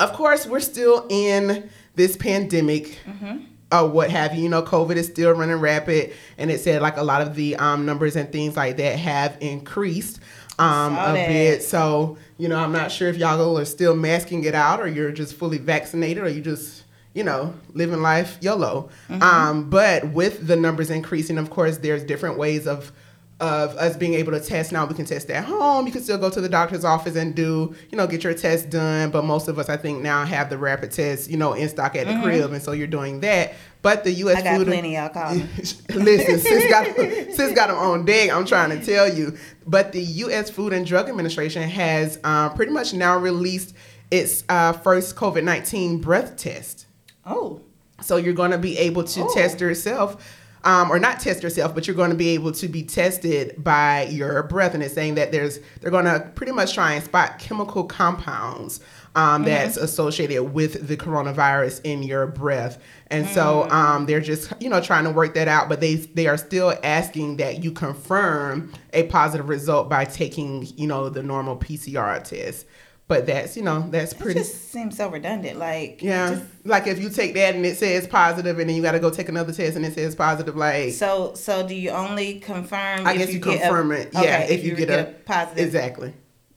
of 0.00 0.12
course, 0.14 0.46
we're 0.46 0.60
still 0.60 1.06
in 1.08 1.70
this 1.94 2.16
pandemic. 2.16 2.98
Mm-hmm. 3.06 3.36
Or 3.72 3.88
what 3.88 4.10
have 4.10 4.34
you? 4.34 4.44
You 4.44 4.48
know, 4.48 4.62
COVID 4.62 4.96
is 4.96 5.06
still 5.06 5.32
running 5.32 5.56
rapid, 5.56 6.12
and 6.38 6.50
it 6.50 6.60
said 6.60 6.82
like 6.82 6.96
a 6.96 7.02
lot 7.02 7.22
of 7.22 7.34
the 7.34 7.56
um, 7.56 7.84
numbers 7.84 8.14
and 8.14 8.30
things 8.30 8.56
like 8.56 8.76
that 8.76 8.98
have 8.98 9.36
increased 9.40 10.20
um, 10.58 10.92
a 10.94 11.12
that. 11.12 11.28
bit. 11.28 11.62
So, 11.62 12.16
you 12.38 12.48
know, 12.48 12.58
I'm 12.58 12.72
not 12.72 12.92
sure 12.92 13.08
if 13.08 13.16
y'all 13.16 13.58
are 13.58 13.64
still 13.64 13.96
masking 13.96 14.44
it 14.44 14.54
out, 14.54 14.80
or 14.80 14.86
you're 14.86 15.10
just 15.10 15.34
fully 15.34 15.58
vaccinated, 15.58 16.22
or 16.22 16.28
you 16.28 16.40
just 16.40 16.84
you 17.16 17.24
know, 17.24 17.54
living 17.72 18.02
life 18.02 18.36
YOLO. 18.42 18.90
Mm-hmm. 19.08 19.22
Um, 19.22 19.70
but 19.70 20.06
with 20.12 20.46
the 20.46 20.54
numbers 20.54 20.90
increasing, 20.90 21.38
of 21.38 21.48
course, 21.48 21.78
there's 21.78 22.04
different 22.04 22.36
ways 22.36 22.66
of 22.66 22.92
of 23.38 23.76
us 23.76 23.96
being 23.98 24.14
able 24.14 24.32
to 24.32 24.40
test 24.40 24.72
now 24.72 24.86
we 24.86 24.94
can 24.94 25.04
test 25.04 25.28
at 25.28 25.44
home 25.44 25.84
you 25.86 25.92
can 25.92 26.02
still 26.02 26.16
go 26.16 26.30
to 26.30 26.40
the 26.40 26.48
doctor's 26.48 26.86
office 26.86 27.16
and 27.16 27.34
do 27.34 27.74
you 27.90 27.98
know 27.98 28.06
get 28.06 28.24
your 28.24 28.32
test 28.32 28.70
done 28.70 29.10
but 29.10 29.24
most 29.26 29.46
of 29.46 29.58
us 29.58 29.68
i 29.68 29.76
think 29.76 30.00
now 30.02 30.24
have 30.24 30.48
the 30.48 30.56
rapid 30.56 30.90
test 30.90 31.28
you 31.28 31.36
know 31.36 31.52
in 31.52 31.68
stock 31.68 31.94
at 31.96 32.06
the 32.06 32.18
crib 32.22 32.50
and 32.52 32.62
so 32.62 32.72
you're 32.72 32.86
doing 32.86 33.20
that 33.20 33.52
but 33.82 34.04
the 34.04 34.10
us 34.12 34.38
Mm-hmm. 34.38 34.38
I 34.38 34.42
got 34.42 34.56
food 34.58 34.66
plenty, 34.68 34.94
y'all 34.96 35.08
call 35.10 35.34
me. 35.34 35.42
Listen, 35.94 36.38
sis 36.40 36.70
got 36.70 36.86
sis 37.36 37.52
got 37.52 37.68
them 37.68 37.76
on 37.76 38.04
deck. 38.04 38.30
I'm 38.32 38.44
trying 38.44 38.70
to 38.70 38.84
tell 38.84 39.12
you. 39.12 39.36
But 39.64 39.92
the 39.92 40.00
U.S. 40.02 40.50
Food 40.50 40.72
and 40.72 40.84
Drug 40.84 41.08
Administration 41.08 41.62
has 41.68 42.18
uh, 42.24 42.48
pretty 42.48 42.72
much 42.72 42.94
now 42.94 43.16
released 43.16 43.74
its 44.10 44.42
uh, 44.48 44.72
first 44.72 45.14
COVID 45.14 45.44
nineteen 45.44 46.00
breath 46.00 46.36
test. 46.36 46.86
Oh, 47.24 47.60
So 48.00 48.16
you're 48.16 48.34
going 48.34 48.50
to 48.50 48.58
be 48.58 48.76
able 48.76 49.04
to 49.04 49.22
Oh. 49.22 49.32
test 49.34 49.60
yourself, 49.60 50.36
um, 50.66 50.90
or 50.90 50.98
not 50.98 51.20
test 51.20 51.44
yourself, 51.44 51.74
but 51.74 51.86
you're 51.86 51.96
going 51.96 52.10
to 52.10 52.16
be 52.16 52.30
able 52.30 52.50
to 52.50 52.66
be 52.66 52.82
tested 52.82 53.54
by 53.62 54.02
your 54.06 54.42
breath. 54.42 54.74
And 54.74 54.82
it's 54.82 54.92
saying 54.92 55.14
that 55.14 55.30
there's 55.30 55.60
they're 55.80 55.92
going 55.92 56.06
to 56.06 56.30
pretty 56.34 56.52
much 56.52 56.74
try 56.74 56.94
and 56.94 57.04
spot 57.04 57.38
chemical 57.38 57.84
compounds 57.84 58.80
um, 59.14 59.44
that's 59.44 59.76
associated 59.76 60.42
with 60.42 60.88
the 60.88 60.96
coronavirus 60.96 61.80
in 61.84 62.02
your 62.02 62.26
breath. 62.26 62.82
And 63.12 63.28
so 63.28 63.70
um, 63.70 64.06
they're 64.06 64.20
just 64.20 64.52
you 64.60 64.68
know 64.68 64.80
trying 64.80 65.04
to 65.04 65.10
work 65.10 65.34
that 65.34 65.46
out, 65.46 65.68
but 65.68 65.80
they 65.80 65.94
they 65.94 66.26
are 66.26 66.36
still 66.36 66.74
asking 66.82 67.36
that 67.36 67.62
you 67.62 67.70
confirm 67.70 68.72
a 68.92 69.04
positive 69.04 69.48
result 69.48 69.88
by 69.88 70.04
taking 70.04 70.66
you 70.76 70.88
know 70.88 71.08
the 71.08 71.22
normal 71.22 71.56
PCR 71.56 72.22
test. 72.24 72.66
But 73.08 73.24
that's 73.26 73.56
you 73.56 73.62
know 73.62 73.86
that's 73.88 74.12
it 74.12 74.18
pretty. 74.18 74.40
just 74.40 74.72
seems 74.72 74.96
so 74.96 75.08
redundant. 75.08 75.58
Like, 75.60 76.02
Yeah. 76.02 76.30
just- 76.30 76.42
like 76.64 76.88
if 76.88 76.98
you 77.00 77.08
take 77.08 77.34
that 77.34 77.54
and 77.54 77.64
it 77.64 77.76
says 77.76 78.06
positive 78.08 78.58
and 78.58 78.68
then 78.68 78.74
you 78.76 78.82
got 78.82 78.92
to 78.92 78.98
go 78.98 79.10
take 79.10 79.28
another 79.28 79.52
test 79.52 79.76
and 79.76 79.86
it 79.86 79.94
says 79.94 80.16
positive, 80.16 80.56
like, 80.56 80.92
so, 80.92 81.32
so 81.34 81.64
do 81.66 81.74
you 81.76 81.90
only 81.90 82.40
confirm? 82.40 83.06
I 83.06 83.12
if 83.12 83.18
guess 83.18 83.32
you, 83.32 83.38
get 83.38 83.54
a- 83.56 83.58
confirm 83.60 83.92
it. 83.92 84.08
Yeah. 84.12 84.20
Okay, 84.20 84.46
if 84.54 84.64
you, 84.64 84.74
get, 84.74 84.90
a, 84.90 85.12
positive 85.24 85.64
Exactly. 85.64 86.14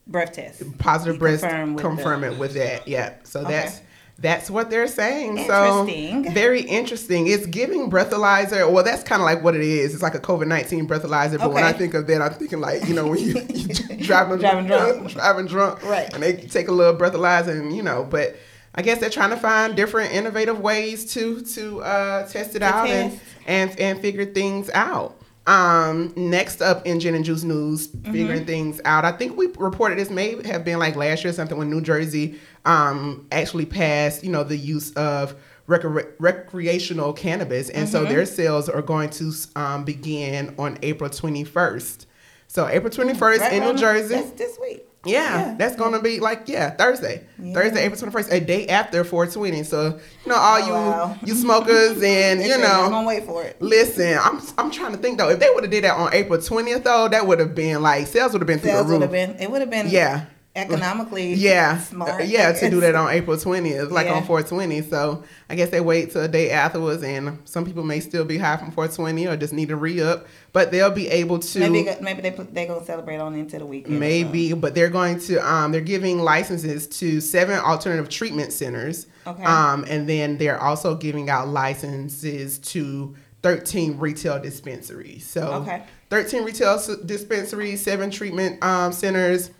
breath 0.07 0.31
test. 0.33 0.63
Positive 0.79 1.15
You 1.15 1.19
breast, 1.19 1.43
confirm 1.43 1.77
confirm, 1.77 2.21
with 2.21 2.31
it 2.33 2.39
with 2.39 2.53
that. 2.55 2.87
Yeah. 2.87 3.13
So 3.23 3.41
Okay. 3.41 3.51
that's. 3.51 3.81
That's 4.21 4.49
what 4.49 4.69
they're 4.69 4.87
saying. 4.87 5.37
Interesting. 5.37 6.25
So 6.25 6.31
very 6.31 6.61
interesting. 6.61 7.27
It's 7.27 7.45
giving 7.45 7.89
breathalyzer. 7.89 8.69
Well, 8.71 8.83
that's 8.83 9.03
kind 9.03 9.21
of 9.21 9.25
like 9.25 9.43
what 9.43 9.55
it 9.55 9.61
is. 9.61 9.93
It's 9.93 10.03
like 10.03 10.15
a 10.15 10.19
COVID 10.19 10.47
nineteen 10.47 10.87
breathalyzer. 10.87 11.37
But 11.39 11.53
when 11.53 11.63
I 11.63 11.71
think 11.71 11.93
of 11.93 12.07
that, 12.07 12.21
I'm 12.21 12.33
thinking 12.33 12.59
like 12.59 12.85
you 12.87 12.93
know 12.95 13.07
when 13.07 13.19
you, 13.19 13.41
you 13.53 13.73
driving 14.03 14.37
Driving 14.39 14.67
drunk. 14.67 15.11
driving 15.13 15.45
drunk, 15.47 15.83
Right. 15.83 16.13
And 16.13 16.21
they 16.21 16.33
take 16.33 16.67
a 16.67 16.71
little 16.73 16.95
breathalyzer, 16.95 17.57
and 17.59 17.75
you 17.75 17.81
know. 17.83 18.03
But 18.09 18.35
I 18.75 18.81
guess 18.81 18.99
they're 18.99 19.09
trying 19.09 19.29
to 19.31 19.37
find 19.37 19.75
different 19.75 20.13
innovative 20.13 20.59
ways 20.59 21.13
to 21.13 21.41
to 21.41 21.81
uh, 21.81 22.27
test 22.27 22.55
it 22.55 22.61
out 22.61 22.87
and, 22.89 23.11
test. 23.13 23.23
and 23.47 23.79
and 23.79 23.99
figure 24.01 24.25
things 24.25 24.69
out. 24.73 25.15
Um, 25.47 26.13
next 26.15 26.61
up 26.61 26.85
in 26.85 26.99
Gin 26.99 27.15
and 27.15 27.25
Juice 27.25 27.43
news, 27.43 27.87
Mm-hmm. 27.87 28.11
figuring 28.11 28.45
things 28.45 28.79
out. 28.85 29.03
I 29.05 29.11
think 29.11 29.35
we 29.35 29.47
reported 29.57 29.97
this 29.97 30.11
may 30.11 30.35
have 30.47 30.63
been 30.63 30.77
like 30.77 30.95
last 30.95 31.23
year 31.23 31.31
or 31.31 31.33
something 31.33 31.57
when 31.57 31.71
New 31.71 31.81
Jersey 31.81 32.37
um, 32.65 33.27
actually 33.31 33.65
passed, 33.65 34.23
you 34.23 34.31
know, 34.31 34.43
the 34.43 34.57
use 34.57 34.91
of 34.93 35.35
recre- 35.67 36.11
recreational 36.19 37.13
cannabis, 37.13 37.69
and 37.69 37.87
Mm-hmm. 37.87 37.91
so 37.91 38.05
their 38.05 38.25
sales 38.25 38.69
are 38.69 38.81
going 38.81 39.09
to 39.11 39.31
um, 39.55 39.83
begin 39.85 40.53
on 40.57 40.77
April 40.83 41.09
21st. 41.09 42.05
So 42.47 42.67
April 42.67 42.91
21st 42.91 43.39
Right 43.39 43.53
in 43.53 43.63
New 43.63 43.75
Jersey. 43.75 44.15
That's 44.15 44.31
this 44.31 44.57
week. 44.59 44.85
Yeah, 45.05 45.21
Yeah. 45.51 45.55
that's 45.57 45.77
gonna 45.77 46.01
be 46.01 46.19
like 46.19 46.49
yeah 46.49 46.71
Thursday, 46.71 47.23
Yeah. 47.41 47.53
Thursday, 47.53 47.85
April 47.85 47.97
twenty 47.97 48.11
first, 48.11 48.33
a 48.33 48.41
day 48.41 48.67
after 48.67 49.05
four 49.05 49.25
twenty. 49.27 49.63
So 49.63 49.97
you 50.25 50.29
know 50.29 50.35
all 50.35 50.61
Oh, 50.61 50.65
you 50.67 50.73
wow. 50.73 51.17
you 51.23 51.35
smokers 51.35 52.01
and 52.03 52.41
you 52.41 52.47
said, 52.49 52.59
"Y'all 52.59 52.83
know 52.83 52.89
gonna 52.89 53.07
wait 53.07 53.23
for 53.23 53.41
it. 53.43 53.61
Listen, 53.61 54.17
I'm 54.21 54.41
I'm 54.57 54.69
trying 54.71 54.91
to 54.91 54.97
think 54.97 55.17
though. 55.17 55.29
If 55.29 55.39
they 55.39 55.47
would 55.53 55.63
have 55.63 55.71
did 55.71 55.85
that 55.85 55.95
on 55.95 56.13
April 56.13 56.41
twentieth 56.41 56.83
though, 56.83 57.07
that 57.07 57.25
would 57.25 57.39
have 57.39 57.55
been 57.55 57.81
like 57.81 58.07
sales 58.07 58.33
would 58.33 58.41
have 58.41 58.47
been 58.47 58.59
through 58.59 58.71
Sales 58.71 58.89
the 58.89 58.99
roof. 58.99 59.09
been. 59.09 59.37
It 59.37 59.49
would 59.49 59.61
have 59.61 59.69
been. 59.69 59.87
Yeah. 59.89 60.25
Economically. 60.55 61.33
Yeah, 61.35 61.77
Smart. 61.77 62.21
Uh, 62.21 62.23
yeah, 62.23 62.51
to 62.51 62.69
do 62.69 62.79
that 62.81 62.95
on 62.95 63.09
April 63.11 63.37
twentieth, 63.37 63.91
like 63.91 64.07
Yeah. 64.07 64.15
on 64.15 64.23
four 64.25 64.41
twenty. 64.41 64.81
So 64.81 65.23
I 65.49 65.55
guess 65.55 65.69
they 65.69 65.79
wait 65.79 66.11
till 66.11 66.21
a 66.23 66.27
day 66.27 66.49
afterwards, 66.49 67.03
and 67.03 67.37
some 67.45 67.65
people 67.65 67.83
may 67.83 67.99
still 67.99 68.25
be 68.25 68.37
high 68.37 68.57
from 68.57 68.71
four 68.71 68.87
twenty 68.87 69.27
or 69.27 69.37
just 69.37 69.53
need 69.53 69.69
to 69.69 69.75
re 69.75 70.01
up, 70.01 70.25
but 70.51 70.71
they'll 70.71 70.89
be 70.91 71.07
able 71.07 71.39
to. 71.39 71.59
Maybe 71.59 71.87
maybe 72.01 72.21
they 72.21 72.31
put, 72.31 72.53
they 72.53 72.65
gonna 72.65 72.83
celebrate 72.83 73.17
on 73.19 73.35
into 73.35 73.59
the 73.59 73.65
weekend. 73.65 73.99
Maybe, 73.99 74.53
but 74.53 74.73
they're 74.75 74.89
going 74.89 75.19
to 75.21 75.37
um 75.37 75.71
they're 75.71 75.81
giving 75.81 76.19
licenses 76.19 76.87
to 76.99 77.21
seven 77.21 77.59
alternative 77.59 78.09
treatment 78.09 78.51
centers. 78.51 79.05
Okay. 79.27 79.43
Um 79.43 79.85
and 79.87 80.09
then 80.09 80.37
they're 80.39 80.59
also 80.61 80.95
giving 80.95 81.29
out 81.29 81.47
licenses 81.47 82.57
to 82.59 83.15
13 83.43 83.97
retail 83.99 84.39
dispensaries. 84.41 85.25
So 85.25 85.41
Okay. 85.61 85.83
13 86.09 86.43
retail 86.43 86.81
dispensaries, 87.05 87.81
seven 87.81 88.09
treatment 88.11 88.61
um 88.63 88.91
centers 88.91 89.51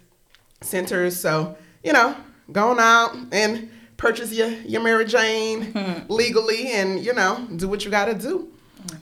centers. 0.62 1.20
So, 1.20 1.58
you 1.84 1.94
know, 1.94 2.16
going 2.52 2.80
out 2.80 3.16
and 3.32 3.70
purchase 3.98 4.32
your 4.34 4.50
your 4.50 4.82
Mary 4.82 5.06
Jane 5.06 5.74
Mm-hmm. 5.74 6.12
legally 6.14 6.72
and, 6.72 7.04
you 7.04 7.14
know, 7.14 7.48
do 7.56 7.68
what 7.68 7.86
you 7.86 7.92
got 7.92 8.06
to 8.06 8.14
do. 8.14 8.52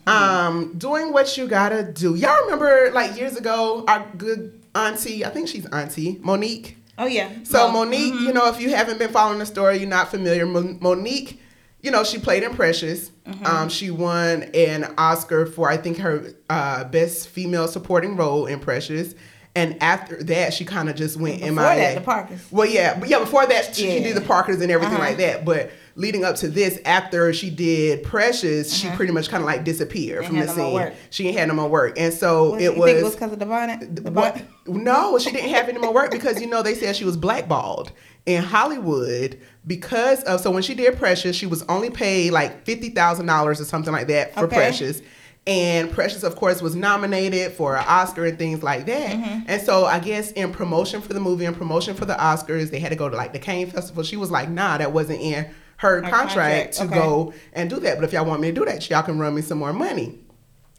Um, 0.06 0.74
doing 0.78 1.14
what 1.14 1.38
you 1.38 1.48
gotta 1.48 1.84
do. 1.84 2.16
Y'all 2.16 2.44
remember 2.44 2.92
like 2.94 3.18
years 3.18 3.36
ago, 3.38 3.84
our 3.88 4.06
good 4.18 4.60
auntie, 4.74 5.24
I 5.26 5.30
think 5.30 5.48
she's 5.48 5.66
auntie, 5.68 6.16
Mo'Nique. 6.16 6.76
Oh 6.98 7.06
yeah. 7.06 7.30
So 7.44 7.72
Well, 7.72 7.86
Mo'Nique, 7.86 8.20
you 8.22 8.34
know, 8.34 8.48
if 8.50 8.60
you 8.60 8.70
haven't 8.76 8.98
been 9.00 9.12
following 9.12 9.40
the 9.40 9.46
story, 9.46 9.78
you're 9.78 9.88
not 9.88 10.10
familiar. 10.10 10.46
Mon- 10.46 10.80
Mo'Nique, 10.80 11.38
you 11.82 11.92
know, 11.92 12.04
she 12.04 12.18
played 12.18 12.44
in 12.44 12.54
Precious. 12.56 13.12
Um, 13.46 13.70
she 13.70 13.92
won 13.92 14.44
an 14.54 14.94
Oscar 14.98 15.46
for 15.46 15.70
I 15.70 15.78
think 15.78 15.98
her 15.98 16.34
uh, 16.50 16.86
best 16.86 17.28
female 17.30 17.68
supporting 17.68 18.16
role 18.16 18.46
in 18.46 18.60
Precious. 18.60 19.14
And 19.58 19.82
after 19.82 20.22
that, 20.26 20.54
she 20.54 20.66
kind 20.66 20.88
of 20.88 20.96
just 20.96 21.18
went 21.18 21.40
Before 21.40 21.52
MIA. 21.54 21.76
that, 21.78 21.96
the 21.96 22.02
Parkers. 22.02 22.40
Well, 22.52 22.68
yeah, 22.68 23.00
but 23.00 23.10
yeah. 23.10 23.18
Before 23.20 23.46
that, 23.48 23.76
she, 23.76 23.84
she 23.84 23.98
Yeah. 23.98 24.04
did 24.04 24.16
the 24.16 24.22
Parkers 24.22 24.62
and 24.62 24.72
everything 24.72 24.96
Uh-huh. 24.98 25.04
like 25.04 25.18
that. 25.18 25.46
But 25.46 25.72
leading 25.96 26.24
up 26.24 26.36
to 26.38 26.48
this, 26.48 26.78
after 26.86 27.34
she 27.34 27.50
did 27.50 28.04
Precious, 28.04 28.72
she 28.72 28.88
pretty 28.92 29.12
much 29.12 29.30
kind 29.30 29.42
of 29.42 29.48
like 29.48 29.64
disappeared 29.64 30.26
from 30.26 30.38
the 30.40 30.48
scene. 30.48 30.74
work. 30.74 30.94
She 31.10 31.28
ain't 31.28 31.40
had 31.40 31.48
no 31.48 31.56
more 31.56 31.68
work, 31.68 31.96
and 32.00 32.14
so 32.14 32.52
Was, 32.52 32.62
it 32.62 32.64
you 32.66 32.80
was. 32.80 32.86
think 32.88 33.00
it 33.00 33.04
was 33.04 33.16
because 33.16 33.34
of 33.34 33.40
the 33.40 33.46
bonnet? 33.48 33.96
The 33.96 34.12
What? 34.12 34.42
No, 34.68 35.18
she 35.18 35.32
didn't 35.32 35.50
have 35.50 35.70
any 35.70 35.80
more 35.80 35.92
work 35.94 36.12
because 36.12 36.40
you 36.40 36.46
know 36.48 36.62
they 36.62 36.76
said 36.76 36.96
she 36.96 37.06
was 37.06 37.18
blackballed 37.18 37.92
in 38.28 38.44
Hollywood 38.44 39.40
because 39.66 40.22
of 40.24 40.40
so 40.42 40.52
when 40.52 40.62
she 40.62 40.76
did 40.76 40.98
Precious, 41.00 41.36
she 41.36 41.46
was 41.48 41.64
only 41.68 41.90
paid 41.90 42.32
like 42.32 42.64
fifty 42.66 42.90
thousand 42.90 43.26
dollars 43.26 43.60
or 43.60 43.66
something 43.66 43.92
like 43.94 44.08
that 44.08 44.34
for 44.36 44.42
Okay. 44.42 44.56
Precious. 44.56 45.02
And 45.48 45.90
Precious, 45.92 46.24
of 46.24 46.36
course, 46.36 46.62
was 46.62 46.76
nominated 46.76 47.54
for 47.54 47.78
an 47.78 47.86
Oscar 47.88 48.26
and 48.26 48.38
things 48.38 48.62
like 48.62 48.86
that. 48.88 49.12
Mm-hmm. 49.12 49.46
And 49.48 49.62
so 49.62 49.86
I 49.86 50.00
guess 50.00 50.32
in 50.34 50.52
promotion 50.52 51.02
for 51.02 51.14
the 51.14 51.22
movie 51.22 51.46
and 51.46 51.56
promotion 51.56 51.96
for 51.96 52.04
the 52.04 52.16
Oscars, 52.16 52.70
they 52.70 52.80
had 52.80 52.90
to 52.90 52.98
go 52.98 53.08
to 53.08 53.16
like 53.16 53.32
the 53.32 53.40
Cannes 53.40 53.72
Festival. 53.72 54.04
She 54.04 54.18
was 54.18 54.30
like, 54.30 54.50
nah, 54.50 54.78
that 54.78 54.92
wasn't 54.92 55.22
in 55.22 55.46
her, 55.78 56.02
Her 56.02 56.02
contract, 56.02 56.28
contract, 56.28 56.74
to 56.74 56.84
okay. 56.84 56.94
go 56.96 57.34
and 57.54 57.70
do 57.70 57.80
that. 57.80 57.96
But 57.96 58.04
if 58.04 58.12
y'all 58.12 58.26
want 58.26 58.42
me 58.42 58.50
to 58.50 58.54
do 58.54 58.66
that, 58.66 58.90
y'all 58.90 59.04
can 59.04 59.18
run 59.20 59.34
me 59.34 59.42
some 59.42 59.58
more 59.58 59.74
money. 59.74 60.20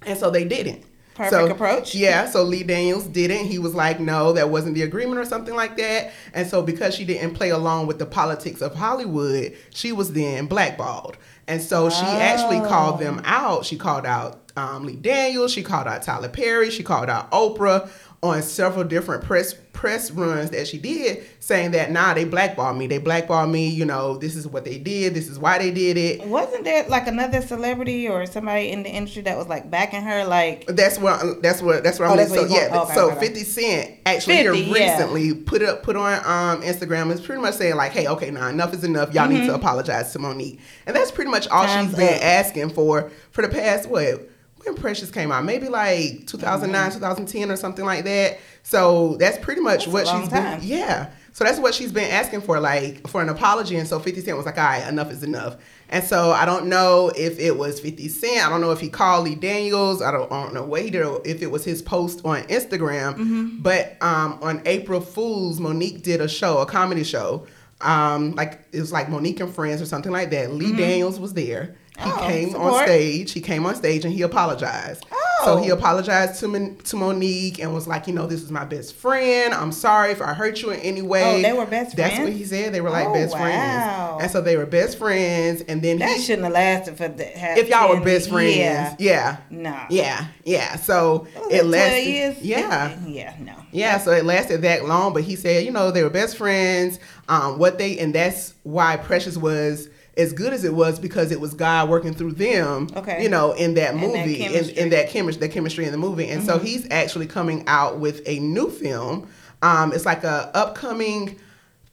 And 0.05 0.19
so 0.19 0.31
they 0.31 0.45
didn't. 0.45 0.85
Perfect 1.19 1.33
So- 1.33 1.51
approach. 1.51 1.95
Yeah, 1.95 2.31
so 2.31 2.43
Lee 2.45 2.63
Daniels 2.63 3.05
didn't. 3.07 3.47
He 3.47 3.59
was 3.59 3.75
like, 3.75 3.99
no, 3.99 4.33
that 4.35 4.51
wasn't 4.51 4.77
the 4.77 4.83
agreement 4.83 5.19
or 5.19 5.25
something 5.25 5.55
like 5.55 5.77
that. 5.77 6.13
And 6.33 6.49
so 6.49 6.63
because 6.63 6.95
she 6.95 7.05
didn't 7.05 7.35
play 7.35 7.51
along 7.51 7.89
with 7.89 7.99
the 7.99 8.07
politics 8.07 8.63
of 8.63 8.75
Hollywood, 8.77 9.55
she 9.71 9.91
was 9.93 10.13
then 10.13 10.47
blackballed. 10.47 11.17
And 11.49 11.61
so 11.61 11.91
she 11.91 12.05
actually 12.05 12.61
called 12.61 13.01
them 13.01 13.21
out. 13.25 13.65
She 13.65 13.77
called 13.77 14.07
out 14.07 14.53
um, 14.57 14.85
Lee 14.85 14.97
Daniels. 14.97 15.53
She 15.53 15.63
called 15.63 15.87
out 15.89 16.03
Tyler 16.03 16.29
Perry. 16.29 16.71
She 16.71 16.83
called 16.83 17.09
out 17.09 17.31
Oprah 17.33 17.91
on 18.23 18.43
several 18.43 18.85
different 18.85 19.23
press 19.23 19.55
press 19.73 20.11
runs 20.11 20.51
that 20.51 20.67
she 20.67 20.77
did, 20.77 21.25
saying 21.39 21.71
that 21.71 21.93
nah, 21.93 22.13
they 22.13 22.25
blackballed 22.25 22.77
me. 22.77 22.89
They 22.89 22.99
blackballed 22.99 23.49
me. 23.49 23.69
You 23.69 23.85
know, 23.85 24.17
this 24.17 24.35
is 24.35 24.45
what 24.45 24.65
they 24.65 24.77
did. 24.77 25.15
This 25.15 25.29
is 25.29 25.39
why 25.39 25.59
they 25.59 25.71
did 25.71 25.97
it. 25.97 26.27
Wasn't 26.27 26.65
there 26.65 26.85
like 26.89 27.07
another 27.07 27.41
celebrity 27.41 28.09
or 28.09 28.27
somebody 28.27 28.71
in 28.71 28.83
the 28.83 28.91
industry 28.91 29.23
that 29.23 29.37
was 29.37 29.47
like 29.47 29.71
backing 29.71 30.03
her? 30.03 30.25
Like, 30.25 30.67
That's 30.67 30.99
what 30.99 31.43
that's 31.43 31.63
what 31.63 31.85
that's 31.85 32.01
what 32.01 32.09
Oh, 32.09 32.11
I'm 32.13 32.17
that's 32.17 32.35
so 32.35 32.43
what 32.43 32.51
yeah. 32.51 32.81
okay, 32.83 32.95
so 32.95 33.11
okay. 33.13 33.21
Fifty 33.21 33.45
Cent 33.45 33.95
actually 34.05 34.37
here 34.37 34.53
50, 34.53 34.69
yeah. 34.69 34.75
recently 34.99 35.35
put 35.35 35.63
up 35.63 35.85
put 35.85 35.95
on 35.95 36.15
um 36.25 36.63
Instagram 36.63 37.13
is 37.13 37.21
pretty 37.21 37.41
much 37.41 37.55
saying 37.55 37.77
like, 37.77 37.93
hey, 37.93 38.09
okay, 38.09 38.33
now 38.33 38.49
enough 38.49 38.75
is 38.75 38.83
enough. 38.83 39.15
Y'all 39.15 39.29
need 39.29 39.47
to 39.47 39.55
apologize 39.55 40.13
to 40.15 40.19
Mo'Nique, 40.19 40.59
and 40.87 40.97
that's 40.97 41.13
pretty 41.13 41.31
much 41.31 41.47
all 41.49 41.65
Mm-hmm. 41.65 41.75
Time's 41.77 41.89
she's 41.91 41.99
been 41.99 42.15
up. 42.15 42.23
asking 42.25 42.71
for 42.71 43.13
for 43.31 43.43
the 43.43 43.49
past 43.49 43.89
what 43.89 44.29
when 44.65 44.75
Precious 44.75 45.11
came 45.11 45.33
out, 45.33 45.45
maybe 45.45 45.69
like 45.69 46.27
2009, 46.27 46.93
2010 46.93 47.51
or 47.51 47.57
something 47.57 47.85
like 47.85 48.05
that. 48.05 48.39
So 48.63 49.17
that's 49.17 49.39
pretty 49.39 49.61
much 49.61 49.87
Mm-hmm. 49.87 49.93
That's 49.93 50.11
what 50.11 50.21
she's 50.23 50.29
time. 50.31 50.59
been 50.61 50.69
yeah. 50.69 51.11
So 51.33 51.45
that's 51.45 51.61
what 51.61 51.73
she's 51.73 51.93
been 51.93 52.11
asking 52.11 52.41
for, 52.41 52.59
like 52.59 53.07
for 53.07 53.23
an 53.23 53.29
apology. 53.29 53.77
And 53.77 53.87
so 53.87 54.01
50 54.01 54.23
Cent 54.23 54.37
was 54.37 54.45
like, 54.45 54.59
all 54.59 54.65
right, 54.65 54.87
enough 54.89 55.13
is 55.13 55.23
enough. 55.23 55.57
And 55.89 56.03
so 56.03 56.33
I 56.33 56.45
don't 56.45 56.67
know 56.67 57.13
if 57.17 57.39
it 57.39 57.57
was 57.57 57.79
50 57.79 58.09
Cent. 58.09 58.45
I 58.45 58.51
don't 58.51 58.61
know 58.61 58.73
if 58.73 58.81
he 58.81 58.89
called 58.89 59.25
Lee 59.25 59.37
Daniels. 59.37 60.03
I 60.03 60.11
don't, 60.11 60.31
I 60.33 60.43
don't 60.43 60.53
know 60.53 60.65
what 60.65 60.83
he 60.83 60.91
did, 60.91 61.03
or 61.03 61.23
if 61.25 61.41
it 61.41 61.47
was 61.47 61.65
his 61.65 61.81
post 61.81 62.23
on 62.25 62.43
Instagram. 62.45 63.15
Mm-hmm. 63.15 63.59
But 63.61 63.97
um, 64.03 64.41
on 64.43 64.63
April 64.67 65.01
Fool's, 65.01 65.61
Mo'Nique 65.61 66.03
did 66.03 66.21
a 66.21 66.29
show, 66.29 66.59
a 66.59 66.67
comedy 66.67 67.05
show. 67.05 67.47
Um, 67.83 68.33
like 68.35 68.65
it 68.73 68.81
was 68.81 68.91
like 68.91 69.09
Mo'Nique 69.09 69.39
and 69.39 69.55
Friends 69.55 69.81
or 69.81 69.87
something 69.87 70.11
like 70.11 70.31
that. 70.31 70.53
Lee 70.53 70.77
Daniels 70.77 71.21
was 71.21 71.35
there. 71.35 71.77
He. 71.99 72.11
Oh, 72.11 72.17
came 72.29 72.55
on 72.57 72.85
stage. 72.85 73.33
He 73.33 73.41
came 73.41 73.67
on 73.67 73.75
stage 73.75 74.05
and 74.05 74.13
he 74.15 74.23
apologized. 74.23 75.05
Oh. 75.11 75.17
So 75.45 75.57
he 75.57 75.71
Oh. 75.71 75.75
apologized 75.75 76.39
to 76.41 76.49
Mon- 76.49 76.77
to 76.85 76.97
Mo'Nique 76.97 77.59
and 77.61 77.73
was 77.75 77.87
like, 77.87 78.07
you 78.07 78.13
know, 78.13 78.27
this 78.27 78.43
is 78.43 78.51
my 78.51 78.65
best 78.65 78.95
friend. 78.95 79.53
I'm 79.55 79.73
sorry 79.73 80.11
if 80.13 80.21
I 80.21 80.33
hurt 80.35 80.63
you 80.63 80.71
in 80.71 80.81
any 80.81 81.01
way. 81.03 81.39
Oh, 81.39 81.43
they 81.43 81.53
were 81.53 81.65
best 81.67 81.97
That's 81.97 82.19
what 82.19 82.33
he 82.33 82.45
said. 82.45 82.73
They 82.75 82.81
were 82.81 82.91
like 82.91 83.09
Oh, 83.09 83.13
best 83.15 83.35
wow. 83.35 83.41
friends. 83.41 84.23
And 84.23 84.31
so 84.31 84.41
they 84.41 84.57
were 84.57 84.67
best 84.67 84.99
friends. 84.99 85.63
And 85.63 85.81
then 85.83 85.99
that 85.99 86.17
he, 86.17 86.23
shouldn't 86.23 86.45
have 86.45 86.53
lasted 86.53 86.97
for 86.97 87.09
the. 87.09 87.25
half 87.25 87.57
if 87.59 87.69
y'all 87.69 87.89
were 87.89 88.01
best 88.01 88.29
friends, 88.31 88.57
Yeah. 88.57 88.97
yeah, 88.99 89.37
No. 89.51 89.77
yeah, 89.91 90.27
yeah. 90.45 90.77
So 90.77 91.27
it 91.51 91.65
lasted. 91.67 92.03
years? 92.11 92.37
Yeah. 92.43 92.97
Yeah, 93.07 93.35
no. 93.41 93.55
Yeah, 93.73 93.99
so 93.99 94.13
it 94.13 94.25
lasted 94.25 94.63
that 94.63 94.87
long, 94.87 95.13
but 95.13 95.23
he 95.25 95.37
said, 95.37 95.65
you 95.65 95.71
know, 95.71 95.91
they 95.91 96.03
were 96.03 96.11
best 96.11 96.37
friends. 96.37 96.99
Um, 97.29 97.59
what 97.59 97.79
they 97.79 97.99
and 97.99 98.15
that's 98.15 98.55
why 98.63 98.97
Precious 98.97 99.37
was 99.37 99.89
as 100.19 100.35
good 100.35 100.53
as 100.53 100.65
it 100.65 100.75
was 100.75 100.99
because 100.99 101.31
it 101.31 101.41
was 101.41 101.55
God 101.55 101.89
working 101.89 102.13
through 102.13 102.33
them. 102.33 102.89
Okay. 102.95 103.23
You 103.23 103.31
know, 103.31 103.53
in 103.53 103.75
that 103.75 103.95
And 103.95 104.03
that 104.03 104.27
movie, 104.27 104.45
in, 104.45 104.69
in 104.71 104.91
that 104.91 105.09
chemistry, 105.09 105.47
that 105.47 105.53
chemistry 105.55 105.85
in 105.87 105.93
the 105.93 105.99
movie, 105.99 106.29
and 106.29 106.45
so 106.45 106.59
he's 106.59 106.87
actually 106.91 107.27
coming 107.27 107.65
out 107.67 107.99
with 107.99 108.21
a 108.27 108.39
new 108.41 108.69
film. 108.69 109.29
Um, 109.63 109.93
it's 109.93 110.05
like 110.05 110.25
a 110.25 110.51
upcoming 110.55 111.39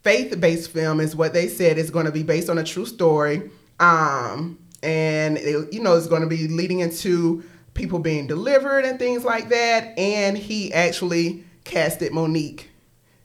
faith-based 0.04 0.70
film, 0.70 1.00
is 1.00 1.16
what 1.16 1.34
they 1.34 1.48
said. 1.48 1.78
It's 1.78 1.90
going 1.90 2.06
to 2.06 2.12
be 2.12 2.24
based 2.24 2.50
on 2.50 2.58
a 2.58 2.64
true 2.64 2.86
story. 2.86 3.50
Um, 3.80 4.60
and 4.84 5.38
it, 5.38 5.74
you 5.74 5.82
know, 5.82 5.96
it's 5.96 6.08
going 6.08 6.22
to 6.22 6.28
be 6.28 6.48
leading 6.48 6.82
into 6.82 7.44
people 7.74 8.00
being 8.00 8.28
delivered 8.28 8.86
and 8.86 9.00
things 9.00 9.24
like 9.24 9.50
that. 9.50 9.98
And 9.98 10.38
he 10.38 10.72
actually 10.74 11.44
casted 11.64 12.12
Mo'Nique 12.12 12.66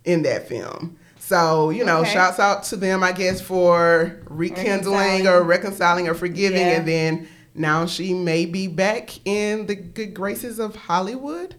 in 0.05 0.23
that 0.23 0.49
film. 0.49 0.97
So, 1.31 1.71
you 1.71 1.85
know, 1.85 2.01
Okay. 2.01 2.13
shouts 2.13 2.41
out 2.41 2.65
to 2.65 2.77
them, 2.77 3.05
I 3.05 3.13
guess, 3.13 3.41
for 3.41 4.17
rekindling 4.29 4.99
Reconciling. 4.99 5.27
or 5.29 5.43
reconciling 5.45 6.09
or 6.09 6.15
forgiving. 6.15 6.59
Yeah. 6.59 6.73
And 6.79 6.89
then 6.89 7.29
now 7.55 7.87
she 7.87 8.13
may 8.15 8.47
be 8.47 8.67
back 8.67 9.25
in 9.25 9.67
the 9.67 9.77
good 9.77 10.13
graces 10.13 10.59
of 10.59 10.75
Hollywood. 10.75 11.55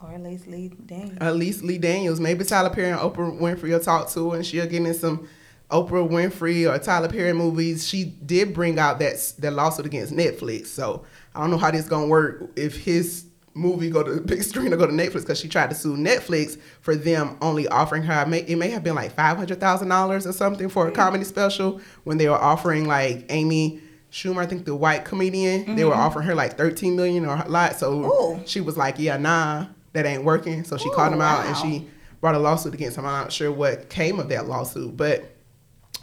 Or 0.00 0.12
at 0.12 0.22
least 0.22 0.46
Lee 0.46 0.68
Daniels. 0.86 1.18
At 1.20 1.34
least 1.34 1.64
Lee 1.64 1.78
Daniels. 1.78 2.20
Maybe 2.20 2.44
Tyler 2.44 2.70
Perry 2.70 2.90
and 2.90 3.00
Oprah 3.00 3.36
Winfrey 3.36 3.70
will 3.70 3.80
talk 3.80 4.08
to 4.10 4.30
her 4.30 4.36
and 4.36 4.46
she'll 4.46 4.66
get 4.66 4.86
in 4.86 4.94
some 4.94 5.26
Oprah 5.72 6.08
Winfrey 6.08 6.72
or 6.72 6.78
Tyler 6.78 7.08
Perry 7.08 7.32
movies. 7.32 7.88
She 7.88 8.04
did 8.04 8.54
bring 8.54 8.78
out 8.78 9.00
that 9.00 9.16
that 9.40 9.54
lawsuit 9.54 9.86
against 9.86 10.12
Netflix. 10.12 10.66
So 10.68 11.02
I 11.34 11.40
don't 11.40 11.50
know 11.50 11.58
how 11.58 11.72
this 11.72 11.88
gonna 11.88 12.06
work 12.06 12.44
if 12.54 12.76
his 12.76 13.24
movie 13.54 13.88
go 13.88 14.02
to 14.02 14.14
the 14.14 14.20
big 14.34 14.42
screen 14.42 14.72
or 14.72 14.76
go 14.76 14.86
to 14.86 14.92
Netflix 14.92 15.20
because 15.20 15.38
she 15.38 15.48
tried 15.48 15.70
to 15.70 15.76
sue 15.76 15.96
Netflix 15.96 16.60
for 16.80 16.94
them 16.94 17.36
only 17.40 17.66
offering 17.68 18.02
her 18.02 18.24
it 18.32 18.56
may, 18.56 18.70
have 18.70 18.84
been 18.84 18.94
like 18.94 19.12
five 19.12 19.36
hundred 19.36 19.60
thousand 19.60 19.88
dollars 19.88 20.26
or 20.26 20.32
something 20.32 20.68
for 20.68 20.88
a 20.88 20.92
comedy 20.92 21.24
special 21.24 21.80
when 22.04 22.18
they 22.18 22.28
were 22.28 22.34
offering 22.34 22.86
like 22.86 23.26
Amy 23.28 23.80
Schumer, 24.14 24.38
I 24.38 24.46
think 24.46 24.64
the 24.64 24.76
white 24.76 25.04
comedian, 25.04 25.74
they 25.74 25.84
were 25.84 25.90
mm-hmm. 25.90 26.00
offering 26.00 26.24
her 26.26 26.36
like 26.36 26.56
thirteen 26.56 26.94
million 26.94 27.26
or 27.26 27.34
a 27.34 27.48
lot. 27.48 27.74
So 27.74 28.04
Ooh. 28.04 28.42
she 28.46 28.60
was 28.60 28.76
like, 28.76 28.96
"Yeah, 28.96 29.16
nah, 29.16 29.66
that 29.92 30.06
ain't 30.06 30.22
working." 30.22 30.62
So 30.62 30.76
she 30.76 30.88
Ooh, 30.88 30.92
called 30.92 31.12
him 31.12 31.20
out 31.20 31.44
and 31.46 31.56
she 31.56 31.88
brought 32.20 32.36
a 32.36 32.38
lawsuit 32.38 32.74
against 32.74 32.96
him. 32.96 33.06
I'm 33.06 33.24
not 33.24 33.32
sure 33.32 33.50
what 33.50 33.88
came 33.88 34.20
of 34.20 34.28
that 34.28 34.46
lawsuit, 34.46 34.96
but 34.96 35.34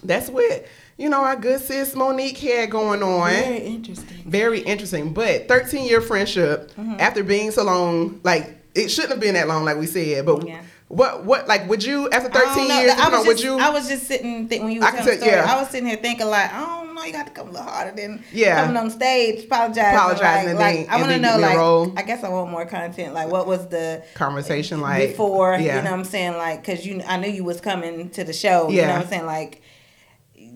that's 0.03 0.29
what 0.29 0.65
you 1.01 1.09
know 1.09 1.23
our 1.23 1.35
good 1.35 1.59
sis 1.59 1.93
Mo'Nique 1.95 2.37
had 2.37 2.69
going 2.71 3.01
on. 3.03 3.29
Very 3.31 3.57
interesting. 3.59 4.17
Very 4.25 4.59
interesting, 4.59 5.13
but 5.13 5.47
13 5.47 5.85
year 5.85 6.01
friendship 6.01 6.71
Mm-hmm. 6.77 6.99
after 6.99 7.23
being 7.23 7.51
so 7.51 7.63
long, 7.63 8.19
like 8.23 8.57
it 8.75 8.89
shouldn't 8.89 9.11
have 9.13 9.19
been 9.19 9.33
that 9.33 9.47
long, 9.47 9.65
like 9.65 9.77
we 9.77 9.85
said. 9.87 10.25
But 10.25 10.47
Yeah. 10.47 10.61
what 10.87 11.25
what 11.25 11.47
like 11.47 11.67
would 11.69 11.83
you 11.83 12.09
after 12.11 12.29
13 12.29 12.67
know. 12.67 12.79
years? 12.79 12.91
I 12.93 13.05
you 13.05 13.11
know, 13.11 13.17
was, 13.19 13.27
would 13.27 13.33
just, 13.37 13.43
you? 13.43 13.59
I 13.59 13.69
was 13.69 13.89
just 13.89 14.05
sitting 14.07 14.47
think 14.47 14.63
when 14.63 14.71
you 14.73 14.81
I 14.81 14.85
were 14.85 14.91
can 14.97 14.97
telling 15.05 15.19
the 15.19 15.25
story. 15.25 15.35
yeah. 15.37 15.53
I 15.53 15.59
was 15.59 15.69
sitting 15.69 15.87
here 15.89 15.97
thinking 15.97 16.27
like, 16.27 16.53
I 16.53 16.59
don't 16.59 16.95
know, 16.95 17.03
you 17.03 17.11
got 17.13 17.25
to 17.27 17.31
come 17.33 17.47
a 17.49 17.51
little 17.51 17.67
harder 17.67 17.95
than 17.95 18.23
Yeah. 18.31 18.61
coming 18.61 18.77
on 18.77 18.89
stage, 18.91 19.45
apologizing. 19.45 19.95
Apologizing 19.95 20.45
like, 20.45 20.49
and 20.49 20.59
like, 20.59 20.75
then- 20.87 20.87
I 20.89 20.97
want 21.01 21.11
to 21.11 21.19
know, 21.19 21.37
like, 21.39 21.57
role. 21.57 21.93
I 21.97 22.03
guess 22.03 22.23
I 22.23 22.29
want 22.29 22.51
more 22.51 22.65
content. 22.65 23.13
Like, 23.13 23.29
what 23.29 23.47
was 23.47 23.67
the 23.69 24.03
Conversation 24.13 24.79
like 24.81 25.09
before? 25.09 25.55
yeah. 25.55 25.77
You 25.77 25.83
know 25.83 25.91
what 25.91 25.99
I'm 25.99 26.05
saying? 26.05 26.37
Like, 26.37 26.63
cause 26.63 26.85
you, 26.85 27.01
I 27.07 27.17
knew 27.17 27.29
you 27.29 27.43
was 27.43 27.59
coming 27.59 28.09
to 28.11 28.23
the 28.23 28.33
show. 28.33 28.69
Yeah. 28.69 28.81
You 28.81 28.87
know 28.87 28.93
what 28.95 29.01
I'm 29.03 29.09
saying? 29.09 29.25
Like, 29.25 29.61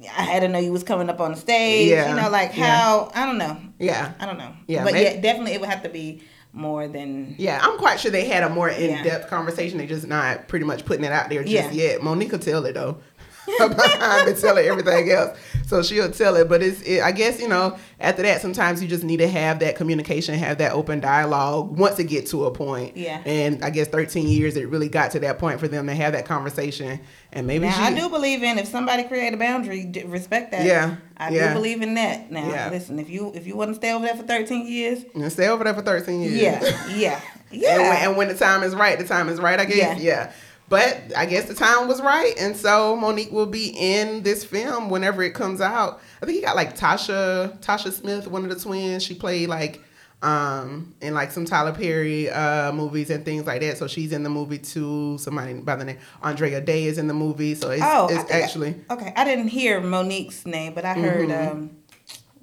I 0.07 0.21
had 0.24 0.41
to 0.41 0.47
know 0.47 0.59
you 0.59 0.71
was 0.71 0.83
coming 0.83 1.09
up 1.09 1.19
on 1.19 1.31
the 1.31 1.38
stage. 1.38 1.89
Yeah. 1.89 2.09
You 2.09 2.15
know, 2.21 2.29
like 2.29 2.55
Yeah. 2.55 2.65
how 2.65 3.12
I 3.15 3.25
don't 3.25 3.38
know. 3.38 3.57
yeah. 3.79 4.13
I 4.19 4.25
don't 4.25 4.38
know. 4.38 4.51
Yeah, 4.67 4.83
but 4.83 4.93
maybe- 4.93 5.15
yeah, 5.15 5.21
definitely 5.21 5.53
it 5.53 5.62
would 5.62 5.69
have 5.69 5.83
to 5.83 5.89
be 5.89 6.21
more 6.53 6.88
than. 6.88 7.35
Yeah, 7.38 7.59
I'm 7.62 7.77
quite 7.77 8.00
sure 8.00 8.12
they 8.12 8.25
had 8.25 8.43
a 8.43 8.50
more 8.50 8.69
in 8.69 9.03
depth 9.03 9.29
conversation. 9.29 9.77
They're 9.77 9.88
just 9.88 10.07
not 10.07 10.47
pretty 10.47 10.65
much 10.65 10.85
putting 10.85 11.03
it 11.03 11.12
out 11.12 11.29
there 11.29 11.43
just 11.43 11.53
Yeah. 11.53 11.71
yet. 11.71 12.01
Tell 12.39 12.65
it 12.65 12.74
though. 12.74 12.97
behind 13.59 14.27
and 14.29 14.37
tell 14.37 14.55
her 14.55 14.61
everything 14.61 15.11
else. 15.11 15.37
So 15.67 15.81
she'll 15.81 16.11
tell 16.11 16.35
it. 16.35 16.47
But 16.47 16.61
it's 16.61 16.81
it, 16.81 17.01
I 17.01 17.11
guess, 17.11 17.39
you 17.39 17.47
know, 17.47 17.77
after 17.99 18.21
that 18.21 18.41
sometimes 18.41 18.81
you 18.81 18.87
just 18.87 19.03
need 19.03 19.17
to 19.17 19.27
have 19.27 19.59
that 19.59 19.75
communication, 19.75 20.35
have 20.35 20.57
that 20.59 20.73
open 20.73 20.99
dialogue 20.99 21.77
once 21.77 21.97
it 21.99 22.05
get 22.05 22.27
to 22.27 22.45
a 22.45 22.51
point. 22.51 22.95
Yeah. 22.97 23.21
And 23.25 23.63
I 23.63 23.69
guess 23.71 23.87
thirteen 23.87 24.27
years 24.27 24.55
it 24.57 24.67
really 24.69 24.89
got 24.89 25.11
to 25.11 25.19
that 25.21 25.39
point 25.39 25.59
for 25.59 25.67
them 25.67 25.87
to 25.87 25.95
have 25.95 26.13
that 26.13 26.25
conversation. 26.25 26.99
And 27.31 27.47
maybe 27.47 27.65
Now 27.65 27.73
she 27.73 27.81
I 27.81 27.93
do 27.95 28.09
believe 28.09 28.43
in 28.43 28.57
if 28.59 28.67
somebody 28.67 29.03
create 29.03 29.33
a 29.33 29.37
boundary, 29.37 29.91
respect 30.05 30.51
that. 30.51 30.65
Yeah, 30.65 30.95
I 31.17 31.29
yeah. 31.29 31.49
do 31.49 31.53
believe 31.55 31.81
in 31.81 31.95
that. 31.95 32.31
Now 32.31 32.47
Yeah. 32.49 32.69
listen, 32.69 32.99
if 32.99 33.09
you 33.09 33.31
if 33.33 33.47
you 33.47 33.55
want 33.55 33.71
to 33.71 33.75
stay 33.75 33.91
over 33.91 34.05
there 34.05 34.15
for 34.15 34.23
thirteen 34.23 34.67
years, 34.67 35.03
and 35.13 35.31
stay 35.31 35.47
over 35.47 35.63
there 35.63 35.73
for 35.73 35.81
thirteen 35.81 36.21
years. 36.21 36.35
yeah, 36.35 36.87
yeah, 36.89 37.21
yeah. 37.51 37.75
And, 37.75 37.81
when, 37.81 37.97
and 37.97 38.17
when 38.17 38.27
the 38.27 38.35
time 38.35 38.63
is 38.63 38.75
right, 38.75 38.97
the 38.97 39.05
time 39.07 39.29
is 39.29 39.39
right, 39.39 39.59
I 39.59 39.65
guess. 39.65 39.99
Yeah. 39.99 40.27
Yeah. 40.27 40.31
But 40.67 41.00
I 41.15 41.25
guess 41.27 41.45
the 41.48 41.53
time 41.53 41.88
was 41.88 42.01
right. 42.01 42.34
And 42.39 42.55
so 42.57 42.95
Mo'Nique 42.95 43.31
will 43.31 43.45
be 43.45 43.67
in 43.77 44.24
this 44.24 44.43
film 44.43 44.89
whenever 44.89 45.22
it 45.22 45.34
comes 45.36 45.62
out. 45.62 46.01
I 46.22 46.25
think 46.25 46.38
he 46.38 46.41
got 46.41 46.55
like 46.55 46.75
Tasha, 46.75 47.60
Tasha 47.62 47.91
Smith, 47.91 48.27
one 48.27 48.43
of 48.43 48.50
the 48.50 48.60
twins. 48.60 49.03
She 49.03 49.13
played 49.13 49.48
like 49.50 49.84
um 50.22 50.95
in 51.01 51.13
like 51.13 51.29
some 51.31 51.45
Tyler 51.45 51.74
Perry 51.74 52.29
uh 52.29 52.72
movies 52.72 53.10
and 53.12 53.24
things 53.24 53.45
like 53.45 53.62
that. 53.62 53.77
So 53.77 53.86
she's 53.86 54.12
in 54.12 54.24
the 54.24 54.29
movie 54.29 54.57
too. 54.57 55.17
Somebody 55.19 55.53
by 55.55 55.75
the 55.75 55.86
name 55.86 55.98
Andra 56.24 56.60
Day 56.62 56.86
is 56.86 56.98
in 56.98 57.07
the 57.07 57.13
movie. 57.13 57.53
So 57.53 57.69
it's, 57.69 57.84
oh, 57.86 58.07
it's 58.10 58.24
think 58.24 58.31
I- 58.34 58.41
actually 58.41 58.75
okay. 58.89 59.13
I 59.15 59.24
didn't 59.24 59.50
hear 59.50 59.81
Mo'Nique's 59.81 60.45
name, 60.48 60.74
but 60.74 60.84
I 60.86 60.93
heard 60.93 61.29
Mhm. 61.29 61.51
um, 61.51 61.77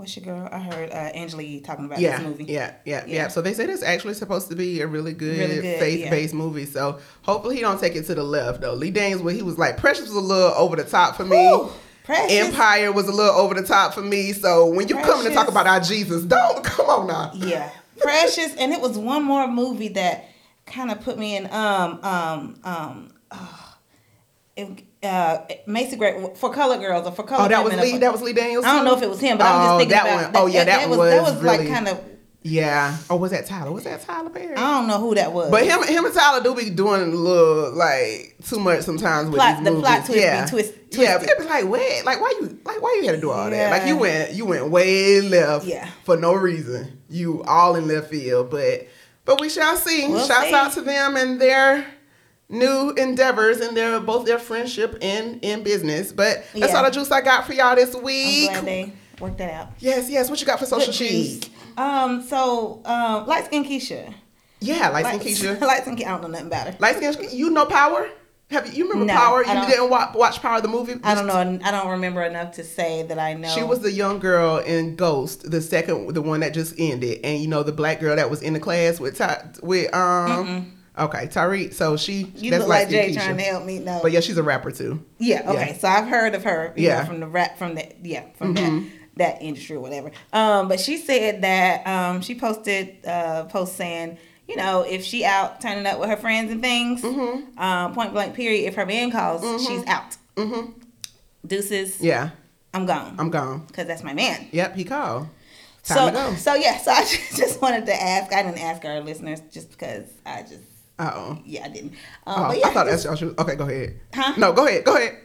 what's 0.02 0.16
your 0.16 0.24
girl? 0.24 0.48
I 0.50 0.58
heard 0.58 0.90
uh, 0.90 1.38
Yee 1.38 1.60
talking 1.60 1.84
about 1.84 2.00
yeah, 2.00 2.18
this 2.18 2.26
movie. 2.26 2.44
Yeah, 2.44 2.74
yeah, 2.84 3.04
yeah, 3.06 3.14
Yeah. 3.14 3.28
So 3.28 3.40
they 3.40 3.54
said 3.54 3.70
it's 3.70 3.84
actually 3.84 4.14
supposed 4.14 4.48
to 4.48 4.56
be 4.56 4.80
a 4.80 4.86
really 4.88 5.12
good, 5.12 5.38
Really 5.38 5.62
good, 5.62 5.78
faith-based 5.78 6.34
movie. 6.34 6.66
So 6.66 6.98
hopefully 7.22 7.54
he 7.54 7.60
don't 7.60 7.80
take 7.80 7.94
it 7.94 8.04
to 8.06 8.14
the 8.16 8.24
left 8.24 8.60
though. 8.60 8.74
Lee 8.74 8.90
Daniels, 8.90 9.22
what 9.22 9.36
he 9.36 9.42
was 9.42 9.58
like, 9.58 9.76
Precious 9.76 10.08
was 10.08 10.16
a 10.16 10.20
little 10.20 10.50
over 10.56 10.74
the 10.74 10.82
top 10.82 11.14
for 11.14 11.24
me. 11.24 11.68
Precious. 12.02 12.48
Empire 12.48 12.90
was 12.90 13.06
a 13.06 13.12
little 13.12 13.36
over 13.36 13.54
the 13.54 13.62
top 13.62 13.94
for 13.94 14.02
me. 14.02 14.32
So 14.32 14.66
when 14.66 14.88
you 14.88 14.96
come 14.96 15.20
in 15.20 15.26
to 15.26 15.34
talk 15.34 15.46
about 15.46 15.68
our 15.68 15.78
Jesus, 15.78 16.24
don't 16.24 16.64
come 16.64 16.86
on 16.86 17.06
now. 17.06 17.30
Yeah. 17.34 17.70
Precious, 17.98 18.56
and 18.56 18.72
it 18.72 18.80
was 18.80 18.98
one 18.98 19.22
more 19.22 19.46
movie 19.46 19.90
that 19.90 20.28
kind 20.66 20.90
of 20.90 21.00
put 21.00 21.16
me 21.16 21.36
in 21.36 21.46
um 21.52 22.00
um 22.02 22.60
um. 22.64 23.14
Oh, 23.30 23.76
it, 24.56 24.84
uh, 25.02 25.38
Macy 25.66 25.96
Gray 25.96 26.30
for 26.36 26.52
Color 26.52 26.78
Girls 26.78 27.06
or 27.06 27.12
for 27.12 27.22
Color 27.24 27.44
Oh, 27.44 27.48
that 27.48 27.64
was 27.64 27.74
Lee. 27.74 27.98
That 27.98 28.12
was 28.12 28.22
Lee 28.22 28.32
Daniels. 28.32 28.64
I 28.64 28.74
don't 28.76 28.84
know 28.84 28.96
if 28.96 29.02
it 29.02 29.08
was 29.10 29.20
him, 29.20 29.38
but 29.38 29.44
I'm 29.46 29.60
Oh, 29.60 29.64
just 29.64 29.78
thinking 29.78 29.96
that 29.96 30.06
about. 30.06 30.32
one. 30.34 30.42
Oh, 30.42 30.46
yeah, 30.46 30.64
that 30.64 30.88
was 30.88 30.98
that 30.98 31.22
was 31.22 31.34
was 31.34 31.42
like 31.42 31.66
kind 31.68 31.88
of. 31.88 32.00
Yeah. 32.44 32.96
Or 33.08 33.20
was 33.20 33.30
that 33.30 33.46
Tyler? 33.46 33.70
Was 33.70 33.84
that 33.84 34.02
Tyler 34.02 34.28
Perry? 34.28 34.56
I 34.56 34.78
don't 34.80 34.88
know 34.88 34.98
who 34.98 35.14
that 35.14 35.32
was. 35.32 35.48
But 35.52 35.62
him, 35.64 35.80
him 35.84 36.04
and 36.04 36.12
Tyler 36.12 36.42
do 36.42 36.56
be 36.56 36.70
doing 36.70 37.00
a 37.02 37.06
little 37.06 37.72
like 37.72 38.34
too 38.44 38.58
much 38.58 38.80
sometimes 38.82 39.26
with 39.28 39.36
Plot- 39.36 39.58
these 39.58 39.64
the 39.64 39.70
movies. 39.70 39.84
plot 39.86 39.98
twist 40.06 40.12
be 40.12 40.20
yeah. 40.20 40.46
twist- 40.46 40.74
Yeah, 40.90 41.18
twisted. 41.18 41.20
but 41.20 41.28
it 41.30 41.38
was 41.38 41.46
like, 41.46 41.68
wait, 41.68 42.04
like 42.04 42.20
why 42.20 42.34
you, 42.40 42.58
like 42.64 42.82
why 42.82 42.98
you 43.00 43.06
had 43.06 43.14
to 43.14 43.20
do 43.20 43.30
all 43.30 43.48
that? 43.48 43.70
Like 43.70 43.86
you 43.86 43.96
went, 43.96 44.32
you 44.32 44.44
went 44.44 44.70
way 44.70 45.20
left, 45.20 45.66
Yeah. 45.66 45.88
for 46.02 46.16
no 46.16 46.34
reason. 46.34 46.98
You 47.08 47.44
all 47.44 47.76
in 47.76 47.86
left 47.86 48.10
field, 48.10 48.50
but 48.50 48.88
but 49.24 49.40
we 49.40 49.48
shall 49.48 49.76
see. 49.76 50.08
We'll 50.08 50.26
Shouts 50.26 50.48
see. 50.48 50.54
out 50.54 50.72
to 50.72 50.80
them 50.80 51.16
and 51.16 51.40
their 51.40 51.86
new 52.52 52.90
endeavors 52.90 53.58
and 53.60 53.76
their 53.76 53.98
both 53.98 54.26
their 54.26 54.38
friendship 54.38 54.96
and 55.02 55.40
in 55.42 55.62
business. 55.64 56.12
But 56.12 56.44
that's 56.54 56.72
Yeah. 56.72 56.78
all 56.78 56.84
the 56.84 56.90
juice 56.90 57.10
I 57.10 57.20
got 57.22 57.46
for 57.46 57.54
y'all 57.54 57.74
this 57.74 57.94
week. 57.96 58.50
I'm 58.50 58.54
glad 58.64 58.64
they 58.66 58.92
worked 59.18 59.38
that 59.38 59.52
out. 59.52 59.68
Yes, 59.80 60.08
yes. 60.08 60.30
What 60.30 60.40
you 60.40 60.46
got 60.46 60.58
for 60.60 60.66
social 60.66 60.92
cheese? 60.92 61.40
Um. 61.76 62.22
So, 62.22 62.82
um, 62.84 63.26
light 63.26 63.46
skin 63.46 63.64
Keisha. 63.64 64.12
Yeah, 64.60 64.90
light 64.90 65.06
skin 65.06 65.20
Keisha. 65.20 65.60
light 65.66 65.82
skin. 65.82 65.96
I 66.06 66.10
don't 66.10 66.22
know 66.22 66.28
nothing 66.28 66.46
about 66.46 66.68
her. 66.68 66.76
Light 66.78 66.96
skin, 66.96 67.28
you 67.32 67.50
know 67.50 67.66
Power? 67.66 68.08
Have 68.50 68.66
you, 68.66 68.72
you 68.84 68.90
remember 68.90 69.06
No, 69.12 69.18
Power? 69.18 69.42
You 69.42 69.66
didn't 69.66 69.88
watch, 69.88 70.14
watch 70.14 70.42
Power 70.42 70.60
the 70.60 70.68
movie? 70.68 70.96
I 71.02 71.14
don't 71.14 71.26
know. 71.26 71.58
I 71.64 71.70
don't 71.70 71.88
remember 71.88 72.22
enough 72.22 72.52
to 72.56 72.64
say 72.64 73.02
that 73.04 73.18
I 73.18 73.32
know. 73.32 73.48
She 73.48 73.62
was 73.62 73.80
the 73.80 73.90
young 73.90 74.18
girl 74.18 74.58
in 74.58 74.94
Ghost, 74.94 75.50
the 75.50 75.62
second, 75.62 76.12
the 76.12 76.20
one 76.20 76.40
that 76.40 76.52
just 76.52 76.74
ended, 76.78 77.20
and 77.24 77.40
you 77.40 77.48
know 77.48 77.62
the 77.62 77.72
black 77.72 77.98
girl 77.98 78.14
that 78.14 78.28
was 78.28 78.42
in 78.42 78.52
the 78.52 78.60
class 78.60 79.00
with 79.00 79.18
with 79.62 79.94
um. 79.94 80.72
Okay, 80.98 81.26
Tariq. 81.26 81.72
So 81.72 81.96
she 81.96 82.30
You 82.36 82.50
that's 82.50 82.60
look 82.62 82.68
like 82.68 82.88
Jay 82.90 83.10
Keisha. 83.10 83.14
trying 83.14 83.36
to 83.38 83.42
help 83.44 83.64
me. 83.64 83.78
No. 83.78 84.00
But 84.02 84.12
yeah, 84.12 84.20
she's 84.20 84.36
a 84.36 84.42
rapper 84.42 84.70
too. 84.70 85.02
Yeah. 85.18 85.50
Okay. 85.50 85.68
Yeah. 85.68 85.78
So 85.78 85.88
I've 85.88 86.06
heard 86.08 86.34
of 86.34 86.44
her. 86.44 86.72
Yeah. 86.76 87.00
Know, 87.00 87.06
from 87.06 87.20
the 87.20 87.26
rap 87.28 87.56
from 87.58 87.74
the 87.76 87.88
yeah 88.02 88.24
from 88.36 88.54
Mhm. 88.54 88.84
that 88.84 88.90
that 89.16 89.42
industry 89.42 89.76
or 89.76 89.80
whatever. 89.80 90.10
Um. 90.32 90.68
But 90.68 90.80
she 90.80 90.98
said 90.98 91.42
that 91.42 91.86
um 91.86 92.20
she 92.20 92.34
posted 92.34 93.06
uh 93.06 93.44
post 93.44 93.76
saying 93.76 94.18
you 94.48 94.56
know 94.56 94.82
if 94.82 95.02
she 95.04 95.24
out 95.24 95.60
turning 95.62 95.86
up 95.86 95.98
with 95.98 96.10
her 96.10 96.16
friends 96.16 96.50
and 96.52 96.60
things 96.60 97.00
Mm-hmm. 97.02 97.58
um 97.58 97.94
point 97.94 98.12
blank 98.12 98.34
period 98.34 98.66
if 98.66 98.74
her 98.74 98.84
man 98.84 99.10
calls 99.10 99.40
she's 99.66 99.86
out 99.86 100.16
Mm-hmm. 100.36 100.72
deuces 101.46 102.00
Yeah, 102.00 102.30
I'm 102.74 102.84
gone 102.86 103.14
I'm 103.18 103.30
gone. 103.30 103.64
because 103.66 103.86
that's 103.86 104.02
my 104.02 104.14
man. 104.14 104.46
Yep, 104.52 104.76
he 104.76 104.84
called. 104.84 105.28
Time 105.84 106.14
So 106.14 106.34
so 106.36 106.54
yeah. 106.54 106.76
So 106.78 106.90
I 106.92 107.00
just, 107.00 107.36
just 107.36 107.62
wanted 107.62 107.86
to 107.86 107.94
ask. 107.94 108.32
I 108.32 108.42
didn't 108.42 108.60
ask 108.62 108.84
our 108.84 109.00
listeners 109.00 109.40
just 109.50 109.70
because 109.70 110.04
I 110.24 110.42
just 110.42 110.60
Uh-oh. 111.08 111.38
yeah 111.44 111.64
I 111.64 111.68
didn't. 111.68 111.92
Oh, 112.26 112.34
Um, 112.42 112.48
but 112.48 112.58
yeah, 112.58 112.68
I 112.68 112.70
thought 112.70 112.86
that's 112.86 113.04
y'all 113.04 113.16
should. 113.16 113.38
Okay, 113.38 113.56
go 113.56 113.64
ahead. 113.68 114.00
Huh? 114.14 114.34
No, 114.36 114.52
go 114.52 114.66
ahead. 114.66 114.84
Go 114.84 114.96
ahead. 114.96 115.18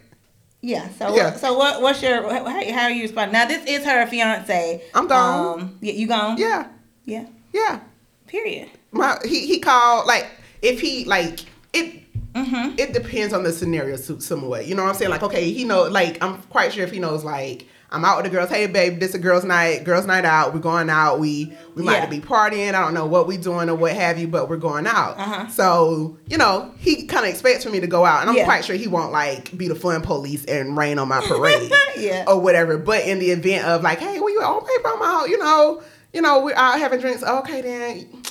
Yeah. 0.62 0.90
So 0.98 1.16
Yeah. 1.16 1.26
What, 1.32 1.40
so 1.40 1.58
what? 1.58 1.82
What's 1.82 2.02
your 2.02 2.24
how, 2.24 2.46
how 2.74 2.84
are 2.84 2.92
you 2.92 3.04
responding? 3.04 3.34
Now 3.34 3.46
this 3.46 3.64
is 3.66 3.86
her 3.86 4.06
fiance. 4.08 4.82
I'm 4.96 5.08
gone. 5.08 5.60
Um, 5.60 5.78
yeah, 5.82 5.94
you 5.94 6.08
gone? 6.08 6.38
Yeah, 6.38 6.68
Yeah. 7.06 7.26
yeah. 7.54 7.80
Period. 8.28 8.70
My 8.92 9.18
he 9.24 9.46
he 9.48 9.60
called 9.60 10.08
like 10.08 10.28
if 10.62 10.82
he 10.82 11.06
like 11.06 11.42
it. 11.74 12.04
Mm-hmm. 12.34 12.78
it 12.78 12.94
depends 12.94 13.34
on 13.34 13.42
the 13.44 13.52
scenario 13.52 13.96
so- 13.96 14.20
somewhat. 14.20 14.68
You 14.68 14.76
know 14.76 14.84
what 14.84 14.90
I'm 14.90 14.96
saying? 14.96 15.10
Like, 15.10 15.24
okay, 15.24 15.50
he 15.52 15.64
know, 15.64 15.86
like, 15.86 16.22
I'm 16.24 16.38
quite 16.44 16.72
sure 16.72 16.84
if 16.84 16.92
he 16.92 17.00
knows, 17.00 17.24
like, 17.24 17.68
I'm 17.90 18.04
out 18.04 18.18
with 18.18 18.26
the 18.26 18.38
girls. 18.38 18.50
Hey, 18.50 18.68
babe, 18.68 19.00
this 19.00 19.10
is 19.10 19.16
a 19.16 19.20
girls' 19.20 19.46
night. 19.46 19.86
Girls' 19.86 20.06
night 20.06 20.26
out. 20.26 20.54
We're 20.54 20.60
going 20.60 20.90
out. 20.90 21.20
We 21.20 21.54
we 21.76 21.84
might 21.84 22.00
Yeah. 22.00 22.06
be 22.08 22.20
partying. 22.20 22.70
I 22.76 22.82
don't 22.82 22.94
know 22.94 23.06
what 23.06 23.28
we 23.28 23.38
doing 23.38 23.70
or 23.70 23.76
what 23.76 23.94
have 23.94 24.18
you, 24.20 24.28
but 24.28 24.50
we're 24.50 24.58
going 24.58 24.86
out. 24.86 25.18
Uh-huh. 25.18 25.48
So 25.48 26.18
you 26.28 26.38
know, 26.38 26.72
he 26.80 27.06
kind 27.06 27.26
of 27.26 27.30
expects 27.32 27.64
for 27.64 27.70
me 27.70 27.80
to 27.80 27.88
go 27.88 28.04
out, 28.06 28.22
and 28.22 28.30
I'm 28.30 28.36
Yeah. 28.36 28.44
quite 28.46 28.66
sure 28.66 28.76
he 28.76 28.88
won't 28.88 29.12
like 29.14 29.58
be 29.58 29.68
the 29.70 29.76
fun 29.76 30.02
police 30.02 30.44
and 30.46 30.76
rain 30.78 31.00
on 31.00 31.08
my 31.08 31.22
parade 31.22 31.72
Yeah. 31.98 32.26
or 32.28 32.40
whatever. 32.40 32.78
But 32.78 33.06
in 33.06 33.20
the 33.20 33.32
event 33.32 33.66
of 33.66 33.84
like, 33.84 34.00
hey, 34.00 34.20
well, 34.20 34.30
you 34.32 34.42
oh, 34.44 34.60
babe, 34.60 34.86
I'm 34.86 35.02
out. 35.02 35.30
You 35.30 35.38
know, 35.38 35.82
you 36.14 36.22
know, 36.22 36.42
we're 36.44 36.56
out 36.56 36.80
having 36.80 37.00
drinks. 37.00 37.24
Okay, 37.24 37.62
then. 37.62 38.24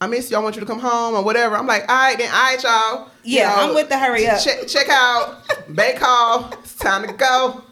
I 0.00 0.06
miss 0.08 0.30
you. 0.30 0.36
I 0.36 0.40
want 0.40 0.56
you 0.56 0.60
to 0.60 0.66
come 0.66 0.80
home 0.80 1.14
or 1.14 1.22
whatever. 1.22 1.56
I'm 1.56 1.66
like, 1.68 1.88
all 1.88 1.96
right, 1.96 2.18
then, 2.18 2.28
all 2.30 2.42
right, 2.42 2.62
y'all. 2.62 3.08
You 3.24 3.38
Yeah, 3.38 3.48
know, 3.48 3.68
I'm 3.68 3.74
with 3.74 3.88
the 3.88 3.98
hurry 3.98 4.26
up. 4.26 4.40
Check, 4.42 4.66
check 4.68 4.88
out. 4.90 5.42
Bay 5.74 5.94
call. 5.98 6.52
It's 6.60 6.74
time 6.76 7.06
to 7.06 7.12
go. 7.14 7.62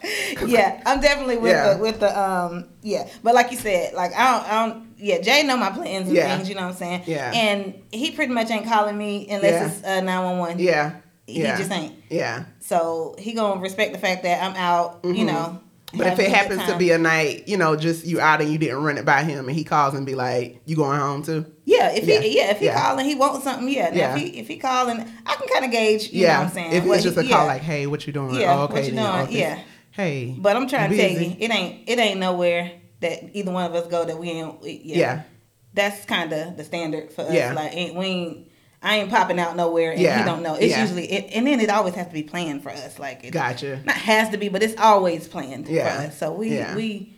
Yeah, 0.47 0.81
I'm 0.85 0.99
definitely 0.99 1.37
with 1.37 1.51
Yeah. 1.51 1.73
the 1.75 1.79
with 1.79 1.99
the 1.99 2.19
um 2.19 2.69
yeah. 2.81 3.07
But 3.23 3.35
like 3.35 3.51
you 3.51 3.57
said, 3.57 3.93
like 3.93 4.13
I 4.15 4.31
don't 4.31 4.51
I 4.51 4.65
don't 4.67 4.87
yeah, 4.97 5.19
Jay 5.21 5.43
know 5.43 5.57
my 5.57 5.69
plans 5.69 6.07
and 6.07 6.15
Yeah. 6.15 6.35
things, 6.35 6.49
you 6.49 6.55
know 6.55 6.61
what 6.61 6.69
I'm 6.71 6.75
saying? 6.75 7.03
Yeah. 7.05 7.31
And 7.31 7.75
he 7.91 8.11
pretty 8.11 8.33
much 8.33 8.49
ain't 8.49 8.65
calling 8.65 8.97
me 8.97 9.27
unless 9.29 9.77
it's 9.77 9.85
uh 9.85 10.01
nine 10.01 10.23
one 10.23 10.37
one. 10.39 10.59
Yeah. 10.59 10.95
He 11.27 11.41
Yeah. 11.43 11.57
just 11.57 11.71
ain't. 11.71 11.95
Yeah. 12.09 12.45
So 12.59 13.15
he 13.19 13.33
gonna 13.33 13.61
respect 13.61 13.93
the 13.93 13.99
fact 13.99 14.23
that 14.23 14.43
I'm 14.43 14.55
out, 14.55 15.01
you 15.03 15.23
Mhm. 15.23 15.25
know. 15.27 15.59
But 15.95 16.07
if 16.07 16.19
it 16.19 16.31
happens 16.31 16.63
to 16.65 16.77
be 16.77 16.89
a 16.91 16.97
night, 16.97 17.47
you 17.47 17.55
know, 17.55 17.75
just 17.75 18.05
you 18.05 18.19
out 18.19 18.41
and 18.41 18.51
you 18.51 18.57
didn't 18.57 18.83
run 18.83 18.97
it 18.97 19.05
by 19.05 19.23
him 19.23 19.47
and 19.47 19.55
he 19.55 19.63
calls 19.63 19.93
and 19.93 20.05
be 20.05 20.15
like, 20.15 20.61
you 20.65 20.75
going 20.75 20.99
home 20.99 21.21
too? 21.23 21.45
Yeah, 21.65 21.91
if 21.91 22.05
Yeah. 22.05 22.19
he 22.19 22.37
yeah, 22.37 22.51
if 22.51 22.59
he 22.59 22.65
Yeah. 22.65 22.81
calling, 22.81 23.05
he 23.05 23.15
wants 23.15 23.43
something. 23.43 23.69
Yeah, 23.69 23.89
Now, 23.89 23.95
Yeah. 23.95 24.15
if 24.15 24.21
he 24.21 24.39
if 24.39 24.47
he 24.47 24.57
calling, 24.57 24.99
I 25.25 25.35
can 25.35 25.47
kind 25.47 25.65
of 25.65 25.71
gauge. 25.71 26.11
You 26.11 26.21
yeah. 26.23 26.33
know 26.33 26.39
what 26.39 26.47
I'm 26.47 26.53
saying? 26.53 26.71
If 26.73 26.85
What 26.85 26.95
it's 26.95 27.03
just 27.03 27.17
a 27.17 27.21
call 27.21 27.29
yeah. 27.29 27.43
like, 27.43 27.61
hey, 27.61 27.85
what 27.87 28.07
you 28.07 28.13
doing? 28.13 28.35
Yeah, 28.35 28.55
oh, 28.55 28.61
what 28.61 28.71
okay. 28.71 28.85
you 28.87 28.95
then, 28.95 29.05
doing? 29.13 29.27
okay. 29.27 29.39
Yeah. 29.39 29.59
Hey. 29.91 30.35
But 30.37 30.55
I'm 30.55 30.67
trying 30.67 30.89
to 30.89 30.97
tell 30.97 31.11
you, 31.11 31.35
it 31.39 31.51
ain't 31.51 31.87
it 31.87 31.99
ain't 31.99 32.19
nowhere 32.19 32.71
that 33.01 33.35
either 33.35 33.51
one 33.51 33.65
of 33.65 33.75
us 33.75 33.87
go 33.87 34.03
that 34.03 34.17
we 34.17 34.29
ain't. 34.31 34.63
Yeah, 34.63 34.97
Yeah. 34.97 35.21
that's 35.73 36.05
kind 36.05 36.33
of 36.33 36.57
the 36.57 36.63
standard 36.63 37.11
for 37.11 37.21
us. 37.21 37.33
Yeah. 37.33 37.53
Like 37.53 37.73
ain't, 37.75 37.95
we 37.95 38.05
ain't. 38.05 38.47
I 38.83 38.97
ain't 38.97 39.09
popping 39.09 39.39
out 39.39 39.55
nowhere, 39.55 39.91
and 39.93 40.01
Yeah. 40.01 40.19
he 40.19 40.25
don't 40.25 40.43
know. 40.43 40.55
It's 40.55 40.71
Yeah. 40.71 40.81
usually, 40.81 41.05
it, 41.11 41.29
and 41.33 41.47
then 41.47 41.61
it 41.61 41.69
always 41.69 41.95
has 41.95 42.07
to 42.07 42.13
be 42.13 42.21
planned 42.23 42.61
for 42.63 42.69
us. 42.69 42.99
Like 42.99 43.23
it, 43.23 43.31
Gotcha. 43.31 43.79
not 43.85 43.95
has 43.95 44.29
to 44.29 44.37
be, 44.37 44.49
but 44.49 44.61
it's 44.61 44.79
always 44.79 45.27
planned 45.27 45.67
Yeah. 45.69 46.01
for 46.01 46.07
us. 46.07 46.17
So 46.17 46.31
we 46.33 46.49
Yeah. 46.57 46.75
we 46.75 47.09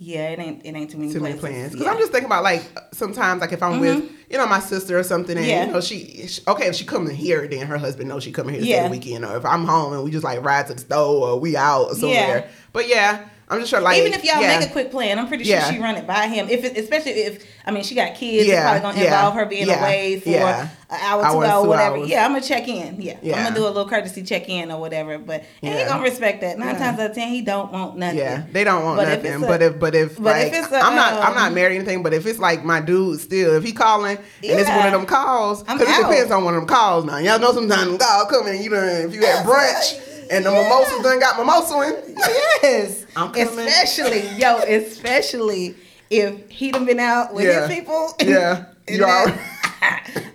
yeah, 0.00 0.28
it 0.28 0.38
ain't 0.38 0.64
it 0.64 0.76
ain't 0.76 0.90
too 0.92 0.96
many 0.98 1.12
too 1.12 1.18
many 1.18 1.36
plans. 1.36 1.72
Because 1.72 1.84
Yeah. 1.84 1.90
I'm 1.92 1.98
just 1.98 2.12
thinking 2.12 2.26
about 2.26 2.44
like 2.44 2.62
sometimes 2.92 3.40
like 3.40 3.50
if 3.52 3.64
I'm 3.64 3.80
with 3.80 3.96
mm-hmm. 3.96 4.14
you 4.30 4.38
know 4.38 4.46
my 4.46 4.60
sister 4.60 4.96
or 4.96 5.02
something 5.02 5.36
and 5.36 5.44
Yeah. 5.44 5.66
you 5.66 5.72
know 5.72 5.80
she, 5.80 6.26
she 6.28 6.40
okay 6.46 6.68
if 6.68 6.76
she 6.76 6.84
coming 6.84 7.16
here 7.16 7.48
then 7.48 7.66
her 7.66 7.78
husband 7.78 8.08
knows 8.08 8.22
she 8.22 8.30
coming 8.30 8.54
here 8.54 8.62
to 8.62 8.68
Yeah. 8.68 8.76
stay 8.82 8.84
the 8.84 8.90
weekend 8.92 9.24
or 9.24 9.36
if 9.36 9.44
I'm 9.44 9.64
home 9.64 9.92
and 9.94 10.04
we 10.04 10.12
just 10.12 10.22
like 10.22 10.44
ride 10.44 10.68
to 10.68 10.74
the 10.74 10.80
store 10.80 11.30
or 11.30 11.40
we 11.40 11.56
out 11.56 11.86
or 11.90 11.94
somewhere. 11.96 12.38
Yeah. 12.38 12.44
But 12.72 12.86
yeah, 12.88 13.24
I'm 13.50 13.58
just 13.60 13.70
sure 13.70 13.80
like 13.80 13.98
Even 13.98 14.12
if 14.12 14.24
y'all 14.24 14.40
yeah. 14.40 14.58
make 14.58 14.68
a 14.68 14.72
quick 14.72 14.90
plan, 14.90 15.18
I'm 15.18 15.26
pretty 15.28 15.44
sure 15.44 15.56
Yeah. 15.56 15.70
she 15.70 15.78
run 15.78 15.96
it 15.96 16.06
by 16.06 16.26
him. 16.26 16.48
If 16.50 16.64
it, 16.64 16.76
especially 16.76 17.12
if 17.12 17.44
I 17.64 17.70
mean 17.70 17.82
she 17.82 17.94
got 17.94 18.14
kids, 18.14 18.46
Yeah, 18.46 18.54
it's 18.74 18.80
probably 18.80 18.98
gonna 19.00 19.04
involve 19.06 19.34
her 19.34 19.46
being 19.46 19.68
away 19.70 20.20
for 20.20 20.28
an 20.30 20.68
hour, 20.90 21.24
Hour, 21.24 21.46
two 21.46 21.62
two 21.62 21.68
whatever. 21.68 21.96
hours. 21.96 22.08
Yeah, 22.08 22.24
I'm 22.26 22.32
gonna 22.32 22.44
check 22.44 22.68
in. 22.68 23.00
Yeah, 23.00 23.14
I'm 23.36 23.44
gonna 23.44 23.54
do 23.54 23.64
a 23.64 23.68
little 23.68 23.88
courtesy 23.88 24.22
check 24.22 24.48
in 24.48 24.70
or 24.70 24.78
whatever. 24.80 25.18
But 25.18 25.44
and 25.62 25.72
he 25.74 25.80
Yeah. 25.80 25.88
gonna 25.88 26.02
respect 26.02 26.40
that. 26.42 26.58
Nine 26.58 26.76
times 26.76 26.98
out 26.98 27.10
of 27.10 27.14
ten, 27.16 27.28
he 27.28 27.40
don't 27.42 27.72
want 27.72 27.96
nothing. 27.96 28.18
Yeah, 28.18 28.42
they 28.52 28.64
don't 28.64 28.84
want 28.84 28.98
But 28.98 29.08
if 29.08 29.18
nothing. 29.22 29.32
it's 29.34 29.42
a- 29.42 29.46
but 29.46 29.62
if 29.62 29.78
but 29.78 29.94
if 29.94 30.14
but 30.16 30.22
like 30.24 30.46
if 30.48 30.54
it's 30.64 30.72
a, 30.72 30.80
I'm 30.80 30.94
not 30.94 31.12
I'm 31.14 31.34
not 31.34 31.48
um, 31.48 31.54
married 31.54 31.76
or 31.76 31.80
anything. 31.80 32.02
But 32.02 32.14
if 32.14 32.26
it's 32.26 32.38
like 32.38 32.64
my 32.64 32.80
dude 32.80 33.20
still, 33.20 33.54
if 33.56 33.64
he 33.64 33.72
calling 33.72 34.16
and 34.18 34.60
it's 34.60 34.68
one 34.68 34.86
of 34.86 34.92
them 34.92 35.06
calls, 35.06 35.62
because 35.62 35.80
it 35.82 36.02
depends 36.02 36.30
on 36.30 36.44
one 36.44 36.54
of 36.54 36.60
them 36.60 36.68
calls. 36.68 37.04
Now 37.06 37.18
y'all 37.18 37.38
know 37.38 37.52
sometimes 37.52 37.84
them 37.86 37.98
calls 37.98 38.30
coming. 38.30 38.62
You 38.62 38.70
know 38.70 38.82
if 38.84 39.14
you 39.14 39.24
at 39.24 39.44
brunch 39.46 40.00
and 40.30 40.44
the 40.46 40.50
mimosas 40.50 41.02
done 41.02 41.18
got 41.20 41.38
mimosa 41.38 41.80
in. 41.82 42.14
Yes, 42.62 43.06
I'm 43.16 43.32
coming. 43.32 43.66
especially 43.66 44.28
yo, 44.36 44.58
especially 44.58 45.74
if 46.10 46.48
he 46.50 46.70
done 46.72 46.86
been 46.86 47.00
out 47.00 47.34
with 47.34 47.44
Yeah. 47.44 47.66
his 47.66 47.78
people. 47.78 48.14
Yeah, 48.22 48.66
you 48.88 49.04
are. 49.04 49.26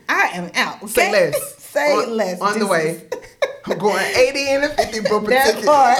I 0.09 0.29
am 0.33 0.51
out. 0.55 0.89
Say 0.89 1.11
less. 1.11 1.55
Say 1.57 1.91
on, 1.93 2.17
less. 2.17 2.41
On 2.41 2.59
the 2.59 2.67
way. 2.67 3.07
I'm 3.65 3.77
going 3.77 4.03
80 4.15 4.39
and 4.49 4.63
a 4.65 4.69
50 4.69 4.99
bumper 5.09 5.29
That 5.31 5.55
ticket. 5.55 5.65
part. 5.65 5.97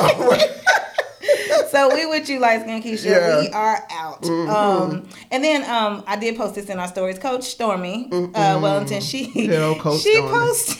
so 1.71 1.93
we 1.95 2.05
with 2.05 2.29
you, 2.29 2.39
light 2.39 2.61
skin 2.61 2.81
Keisha. 2.83 3.05
Yeah. 3.05 3.19
Mm-hmm. 3.19 3.41
We 3.41 3.47
are 3.49 3.87
out. 3.91 4.25
Um, 4.25 5.07
and 5.31 5.43
then 5.43 5.63
um, 5.69 6.03
I 6.05 6.17
did 6.17 6.35
post 6.37 6.55
this 6.55 6.69
in 6.69 6.77
our 6.79 6.87
stories. 6.87 7.17
Coach 7.19 7.43
Stormy 7.45 8.09
uh, 8.11 8.59
Wellington, 8.61 9.01
she 9.01 9.47
Hell, 9.47 9.75
Coach 9.75 10.01
she 10.01 10.13
Stormy. 10.15 10.31
posted 10.31 10.77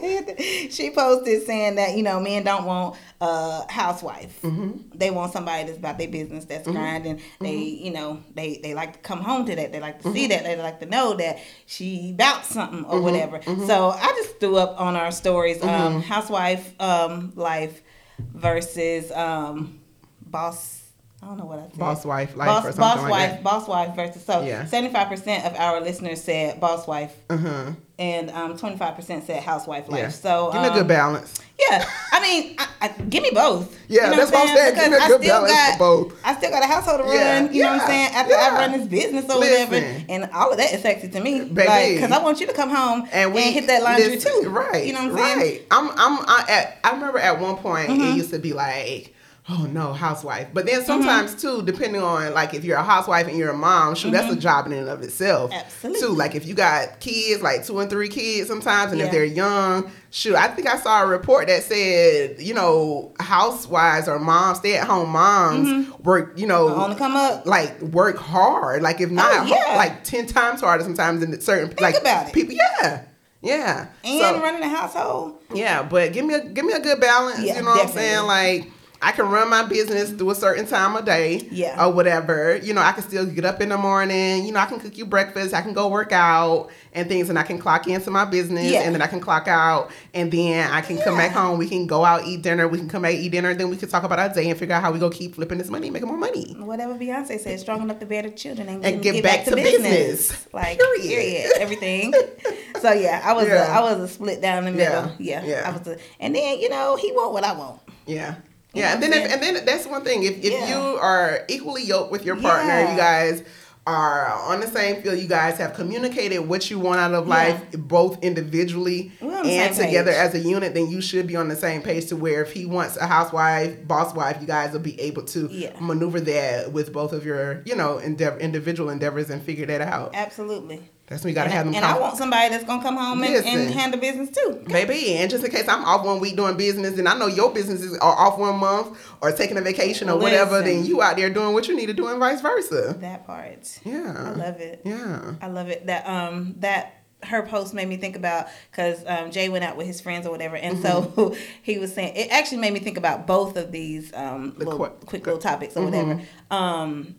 she 0.70 0.90
posted 0.90 1.44
saying 1.46 1.76
that 1.76 1.96
you 1.96 2.02
know 2.02 2.20
men 2.20 2.44
don't 2.44 2.64
want 2.64 2.96
a 3.20 3.70
housewife. 3.72 4.40
Mm-hmm. 4.42 4.96
They 4.98 5.10
want 5.10 5.32
somebody 5.32 5.64
that's 5.64 5.78
about 5.78 5.98
their 5.98 6.08
business, 6.08 6.44
that's 6.44 6.66
grinding. 6.66 7.20
They 7.40 7.56
you 7.56 7.90
know 7.92 8.22
they 8.34 8.58
they 8.62 8.74
like 8.74 8.92
to 8.94 8.98
come 9.00 9.20
home 9.20 9.46
to 9.46 9.56
that. 9.56 9.72
They 9.72 9.80
like 9.80 9.98
to 10.02 10.08
Mm-hmm. 10.08 10.16
see 10.16 10.26
that. 10.28 10.44
They 10.44 10.56
like 10.56 10.80
to 10.80 10.86
know 10.86 11.14
that 11.14 11.38
she 11.66 12.10
about 12.14 12.44
something 12.44 12.84
or 12.84 13.00
whatever. 13.00 13.40
So 13.66 13.90
I 13.90 14.06
just 14.16 14.40
threw 14.40 14.56
up 14.56 14.80
on 14.80 14.96
our 14.96 15.10
stories 15.12 15.58
Mm-hmm. 15.58 15.68
um, 15.96 16.02
housewife 16.02 16.74
um, 16.80 17.32
life 17.36 17.80
versus 18.18 19.10
um, 19.12 19.80
boss. 20.26 20.82
I 21.24 21.26
don't 21.28 21.38
know 21.38 21.46
what 21.46 21.58
I 21.58 21.68
said. 21.70 21.78
Boss 21.78 22.04
wife 22.04 22.36
life 22.36 22.46
boss, 22.48 22.64
or 22.66 22.72
something 22.72 22.80
boss 22.82 23.00
like 23.02 23.10
wife, 23.10 23.30
that. 23.30 23.42
boss 23.42 23.66
wife 23.66 23.96
versus 23.96 24.22
so 24.24 24.42
Yeah. 24.42 24.66
seventy 24.66 24.92
five 24.92 25.08
percent 25.08 25.46
of 25.46 25.54
our 25.56 25.80
listeners 25.80 26.22
said 26.22 26.60
boss 26.60 26.86
wife, 26.86 27.14
Uh-huh. 27.30 27.72
and 27.98 28.30
um 28.30 28.58
twenty 28.58 28.76
five 28.76 28.94
percent 28.94 29.26
said 29.26 29.42
housewife 29.42 29.88
life. 29.88 30.00
Yeah. 30.02 30.08
So 30.10 30.50
Give 30.52 30.60
me 30.60 30.68
a 30.68 30.70
um, 30.72 30.76
good 30.78 30.88
balance. 30.88 31.40
yeah, 31.58 31.88
I 32.12 32.20
mean, 32.20 32.56
I, 32.58 32.66
I, 32.82 32.88
give 32.88 33.22
me 33.22 33.30
both. 33.32 33.74
Yeah, 33.88 34.04
you 34.04 34.10
know 34.10 34.16
that's 34.18 34.32
what 34.32 34.50
I'm 34.50 34.56
saying. 34.56 34.74
Give 34.74 34.90
me 34.90 34.96
a 34.96 34.98
good 34.98 35.00
I 35.00 35.06
still 35.06 35.18
balance 35.20 35.52
got, 35.52 35.72
for 35.72 35.78
both. 35.78 36.20
I 36.26 36.34
still 36.36 36.50
got 36.50 36.62
a 36.62 36.66
household 36.66 36.98
to 36.98 37.04
run. 37.04 37.14
Yeah, 37.14 37.50
You 37.50 37.62
know 37.62 37.72
what 37.72 37.80
I'm 37.82 37.86
saying? 37.86 38.10
After 38.14 38.34
I 38.34 38.50
run 38.58 38.72
this 38.72 38.86
business 38.88 39.30
or 39.32 39.38
whatever, 39.38 39.76
and 39.76 40.30
all 40.34 40.50
of 40.50 40.58
that 40.58 40.74
is 40.74 40.82
sexy 40.82 41.08
to 41.08 41.20
me. 41.20 41.40
Baby. 41.44 41.68
Like, 41.68 41.94
because 41.94 42.10
I 42.10 42.22
want 42.22 42.38
you 42.40 42.46
to 42.48 42.52
come 42.52 42.68
home 42.68 43.08
and, 43.12 43.34
hit 43.34 43.66
that 43.68 43.82
laundry 43.82 44.08
listen, 44.16 44.42
too. 44.42 44.50
Right. 44.50 44.84
You 44.86 44.92
know 44.92 45.04
what 45.04 45.10
I'm 45.12 45.16
right. 45.16 45.38
saying? 45.38 45.60
I'm 45.70 45.88
I'm 45.90 46.18
I, 46.28 46.44
at, 46.50 46.78
I 46.84 46.90
remember 46.92 47.18
at 47.18 47.40
one 47.40 47.56
point 47.56 47.88
Mm-hmm. 47.88 48.02
it 48.12 48.16
used 48.16 48.30
to 48.30 48.38
be 48.38 48.52
like 48.52 49.13
Oh 49.46 49.66
no, 49.70 49.92
housewife. 49.92 50.48
But 50.54 50.64
Mm-hmm. 50.64 50.74
then 50.76 50.84
sometimes 50.86 51.34
too, 51.34 51.62
depending 51.62 52.00
on 52.02 52.32
like 52.32 52.54
if 52.54 52.64
you're 52.64 52.78
a 52.78 52.82
housewife 52.82 53.28
and 53.28 53.36
you're 53.36 53.50
a 53.50 53.56
mom, 53.56 53.94
shoot, 53.94 54.10
that's 54.10 54.32
a 54.32 54.36
job 54.36 54.64
in 54.66 54.72
and 54.72 54.88
of 54.88 55.02
itself. 55.02 55.50
Mm-hmm. 55.50 55.60
Absolutely. 55.66 56.00
Too. 56.00 56.14
Like 56.14 56.34
if 56.34 56.46
you 56.46 56.54
got 56.54 56.98
kids, 57.00 57.42
like 57.42 57.66
two 57.66 57.78
and 57.78 57.90
three 57.90 58.08
kids 58.08 58.48
sometimes, 58.48 58.92
and 58.92 59.02
if 59.02 59.10
they're 59.10 59.22
young, 59.26 59.90
shoot, 60.10 60.34
I 60.34 60.48
think 60.48 60.66
I 60.66 60.78
saw 60.78 61.02
a 61.02 61.06
report 61.06 61.48
that 61.48 61.62
said, 61.62 62.40
you 62.40 62.54
know, 62.54 63.12
housewives 63.20 64.08
or 64.08 64.18
moms, 64.18 64.58
stay 64.60 64.76
at 64.78 64.86
home 64.86 65.10
moms 65.10 65.90
work, 66.00 66.38
you 66.38 66.46
know, 66.46 66.68
On 66.68 66.88
the 66.90 66.96
come 66.96 67.14
up. 67.14 67.44
like 67.44 67.78
work 67.82 68.16
hard, 68.16 68.80
like 68.82 69.02
if 69.02 69.10
not 69.10 69.42
Oh, 69.42 69.44
yeah. 69.44 69.76
like 69.76 70.04
ten 70.04 70.26
times 70.26 70.62
harder 70.62 70.82
sometimes 70.84 71.22
in 71.22 71.38
certain 71.42 71.74
like 71.82 72.00
about 72.00 72.28
it. 72.28 72.32
people. 72.32 72.54
Yeah, 72.54 73.02
yeah, 73.42 73.88
And 74.04 74.20
So- 74.22 74.40
running 74.40 74.62
a 74.62 74.68
household. 74.70 75.38
yeah, 75.52 75.82
but 75.82 76.14
give 76.14 76.24
me 76.24 76.32
a 76.32 76.42
give 76.46 76.64
me 76.64 76.72
a 76.72 76.80
good 76.80 76.98
balance. 76.98 77.40
Yeah, 77.42 77.56
you 77.58 77.62
know 77.62 77.72
what 77.72 77.86
I'm 77.88 77.92
saying? 77.92 78.26
Like 78.26 78.70
I 79.04 79.12
can 79.12 79.28
run 79.28 79.50
my 79.50 79.62
business 79.64 80.10
through 80.10 80.30
a 80.30 80.34
certain 80.34 80.66
time 80.66 80.96
of 80.96 81.04
day, 81.04 81.46
Yeah. 81.50 81.84
or 81.84 81.92
whatever. 81.92 82.56
You 82.56 82.72
know, 82.74 82.80
I 82.80 82.92
can 82.92 83.02
still 83.02 83.26
get 83.26 83.44
up 83.44 83.60
in 83.60 83.68
the 83.68 83.76
morning. 83.78 84.44
You 84.46 84.52
know, 84.52 84.60
I 84.60 84.66
can 84.66 84.80
cook 84.80 84.96
you 84.96 85.04
breakfast. 85.06 85.52
I 85.54 85.60
can 85.60 85.74
go 85.74 85.88
work 85.88 86.10
out 86.12 86.70
and 86.94 87.08
things, 87.08 87.28
and 87.28 87.38
I 87.38 87.42
can 87.42 87.58
clock 87.58 87.86
into 87.86 88.10
my 88.10 88.24
business, 88.24 88.70
Yeah. 88.72 88.80
and 88.82 88.94
then 88.94 89.02
I 89.02 89.06
can 89.06 89.20
clock 89.20 89.46
out, 89.48 89.90
and 90.14 90.30
then 90.32 90.70
I 90.70 90.80
can 90.80 90.96
come 90.98 91.16
back 91.16 91.32
home. 91.32 91.58
We 91.58 91.68
can 91.68 91.86
go 91.86 92.04
out 92.04 92.22
eat 92.26 92.42
dinner. 92.42 92.66
We 92.66 92.78
can 92.78 92.88
come 92.88 93.02
back 93.02 93.14
eat 93.14 93.30
dinner. 93.30 93.50
And 93.50 93.60
then 93.60 93.68
we 93.68 93.76
can 93.76 93.88
talk 93.88 94.04
about 94.04 94.18
our 94.18 94.28
day 94.30 94.48
and 94.48 94.58
figure 94.58 94.74
out 94.74 94.82
how 94.82 94.90
we 94.92 94.98
go 94.98 95.10
keep 95.10 95.34
flipping 95.34 95.58
this 95.58 95.68
money, 95.70 95.90
making 95.90 96.08
more 96.08 96.16
money. 96.16 96.56
Whatever 96.58 96.94
Beyonce 96.94 97.38
said, 97.40 97.60
strong 97.60 97.82
enough 97.82 97.98
to 98.00 98.06
bear 98.06 98.22
the 98.22 98.30
children 98.30 98.68
and, 98.68 98.84
And 98.84 99.02
get, 99.02 99.14
get 99.14 99.22
back 99.22 99.44
to 99.44 99.54
business. 99.54 100.46
Like 100.52 100.78
Period. 100.78 101.02
period, 101.02 101.52
everything. 101.58 102.14
so 102.80 102.92
yeah, 102.92 103.20
I 103.24 103.32
was 103.34 103.46
Yeah. 103.48 103.66
A, 103.74 103.78
I 103.78 103.80
was 103.80 104.00
a 104.00 104.08
split 104.08 104.40
down 104.40 104.64
the 104.64 104.70
middle. 104.72 105.12
Yeah, 105.18 105.42
Yeah, 105.42 105.44
yeah. 105.44 105.68
I 105.68 105.76
was. 105.76 105.86
A, 105.88 105.98
and 106.20 106.34
then 106.34 106.58
you 106.60 106.68
know 106.70 106.96
he 106.96 107.12
want 107.12 107.32
what 107.32 107.44
I 107.44 107.52
want. 107.52 107.80
Yeah. 108.06 108.36
Yeah, 108.74 108.92
and 108.94 109.02
then 109.02 109.12
if, 109.12 109.32
and 109.32 109.42
then 109.42 109.64
that's 109.64 109.86
one 109.86 110.02
thing. 110.04 110.24
If 110.24 110.38
if 110.38 110.52
Yeah. 110.52 110.68
you 110.68 110.96
are 110.98 111.44
equally 111.48 111.82
yoked 111.84 112.10
with 112.12 112.24
your 112.24 112.36
partner, 112.36 112.72
Yeah. 112.72 112.90
you 112.92 112.96
guys 112.98 113.42
are 113.86 114.26
on 114.32 114.60
the 114.60 114.66
same 114.66 115.02
field. 115.02 115.18
You 115.18 115.28
guys 115.28 115.58
have 115.58 115.74
communicated 115.74 116.38
what 116.38 116.70
you 116.70 116.78
want 116.78 117.00
out 117.00 117.12
of 117.12 117.26
Yeah. 117.28 117.34
life, 117.34 117.60
both 117.76 118.18
individually 118.24 119.12
We're 119.20 119.36
on 119.38 119.44
the 119.44 119.50
and 119.52 119.76
together 119.76 120.10
page. 120.10 120.20
as 120.20 120.34
a 120.34 120.38
unit. 120.38 120.72
Then 120.72 120.88
you 120.90 121.02
should 121.02 121.26
be 121.26 121.36
on 121.36 121.48
the 121.48 121.56
same 121.56 121.82
page 121.82 122.06
to 122.06 122.16
where 122.16 122.40
if 122.42 122.52
he 122.52 122.64
wants 122.64 122.96
a 122.96 123.06
housewife, 123.06 123.86
boss 123.86 124.14
wife, 124.14 124.38
you 124.40 124.46
guys 124.46 124.72
will 124.72 124.80
be 124.80 124.98
able 125.00 125.22
to 125.24 125.48
Yeah. 125.52 125.70
maneuver 125.80 126.18
that 126.20 126.72
with 126.72 126.92
both 126.94 127.12
of 127.12 127.26
your 127.26 127.60
you 127.66 127.76
know 127.76 127.98
endeavor, 127.98 128.38
individual 128.38 128.88
endeavors 128.88 129.28
and 129.28 129.42
figure 129.42 129.66
that 129.66 129.82
out. 129.82 130.12
Absolutely. 130.14 130.80
That's 131.14 131.22
when 131.22 131.30
you 131.30 131.34
got 131.36 131.44
to 131.44 131.50
and 131.50 131.54
have 131.54 131.66
them. 131.66 131.74
and 131.76 131.84
I 131.84 131.96
want 131.96 132.16
somebody 132.16 132.48
that's 132.48 132.64
gonna 132.64 132.82
come 132.82 132.96
home 132.96 133.22
and, 133.22 133.46
and 133.46 133.70
handle 133.70 134.00
business 134.00 134.30
too. 134.30 134.64
Maybe, 134.66 135.14
and 135.14 135.30
just 135.30 135.44
in 135.44 135.50
case 135.52 135.68
I'm 135.68 135.84
off 135.84 136.04
one 136.04 136.18
week 136.18 136.34
doing 136.34 136.56
business, 136.56 136.98
and 136.98 137.08
I 137.08 137.16
know 137.16 137.28
your 137.28 137.52
businesses 137.52 137.96
are 137.98 138.16
off 138.18 138.36
one 138.36 138.56
month 138.58 138.98
or 139.22 139.30
taking 139.30 139.56
a 139.56 139.60
vacation 139.60 140.10
or 140.10 140.18
whatever, 140.18 140.60
then 140.60 140.84
you 140.84 141.02
out 141.02 141.16
there 141.16 141.30
doing 141.30 141.52
what 141.54 141.68
you 141.68 141.76
need 141.76 141.86
to 141.86 141.92
do, 141.94 142.08
and 142.08 142.18
vice 142.18 142.40
versa. 142.40 142.96
That 142.98 143.26
part. 143.26 143.78
Yeah, 143.84 144.12
I 144.16 144.30
love 144.30 144.60
it. 144.60 144.80
Yeah, 144.84 145.34
I 145.40 145.46
love 145.46 145.68
it. 145.68 145.86
That 145.86 146.04
um 146.08 146.56
that 146.58 147.00
her 147.22 147.42
post 147.42 147.72
made 147.74 147.88
me 147.88 147.96
think 147.96 148.16
about 148.16 148.48
because 148.70 149.02
um, 149.06 149.30
Jay 149.30 149.48
went 149.48 149.64
out 149.64 149.76
with 149.76 149.86
his 149.86 150.00
friends 150.00 150.26
or 150.26 150.30
whatever, 150.30 150.56
and 150.56 150.78
Mm-hmm. 150.78 151.14
so 151.14 151.36
he 151.62 151.78
was 151.78 151.94
saying 151.94 152.16
it 152.16 152.28
actually 152.32 152.58
made 152.58 152.72
me 152.72 152.80
think 152.80 152.98
about 152.98 153.26
both 153.26 153.56
of 153.56 153.70
these 153.70 154.12
um 154.14 154.54
little, 154.58 154.76
qu- 154.76 155.06
quick 155.06 155.24
little 155.26 155.40
topics 155.40 155.76
or 155.76 155.80
Mhm. 155.80 155.84
whatever. 155.84 156.22
Um, 156.50 157.14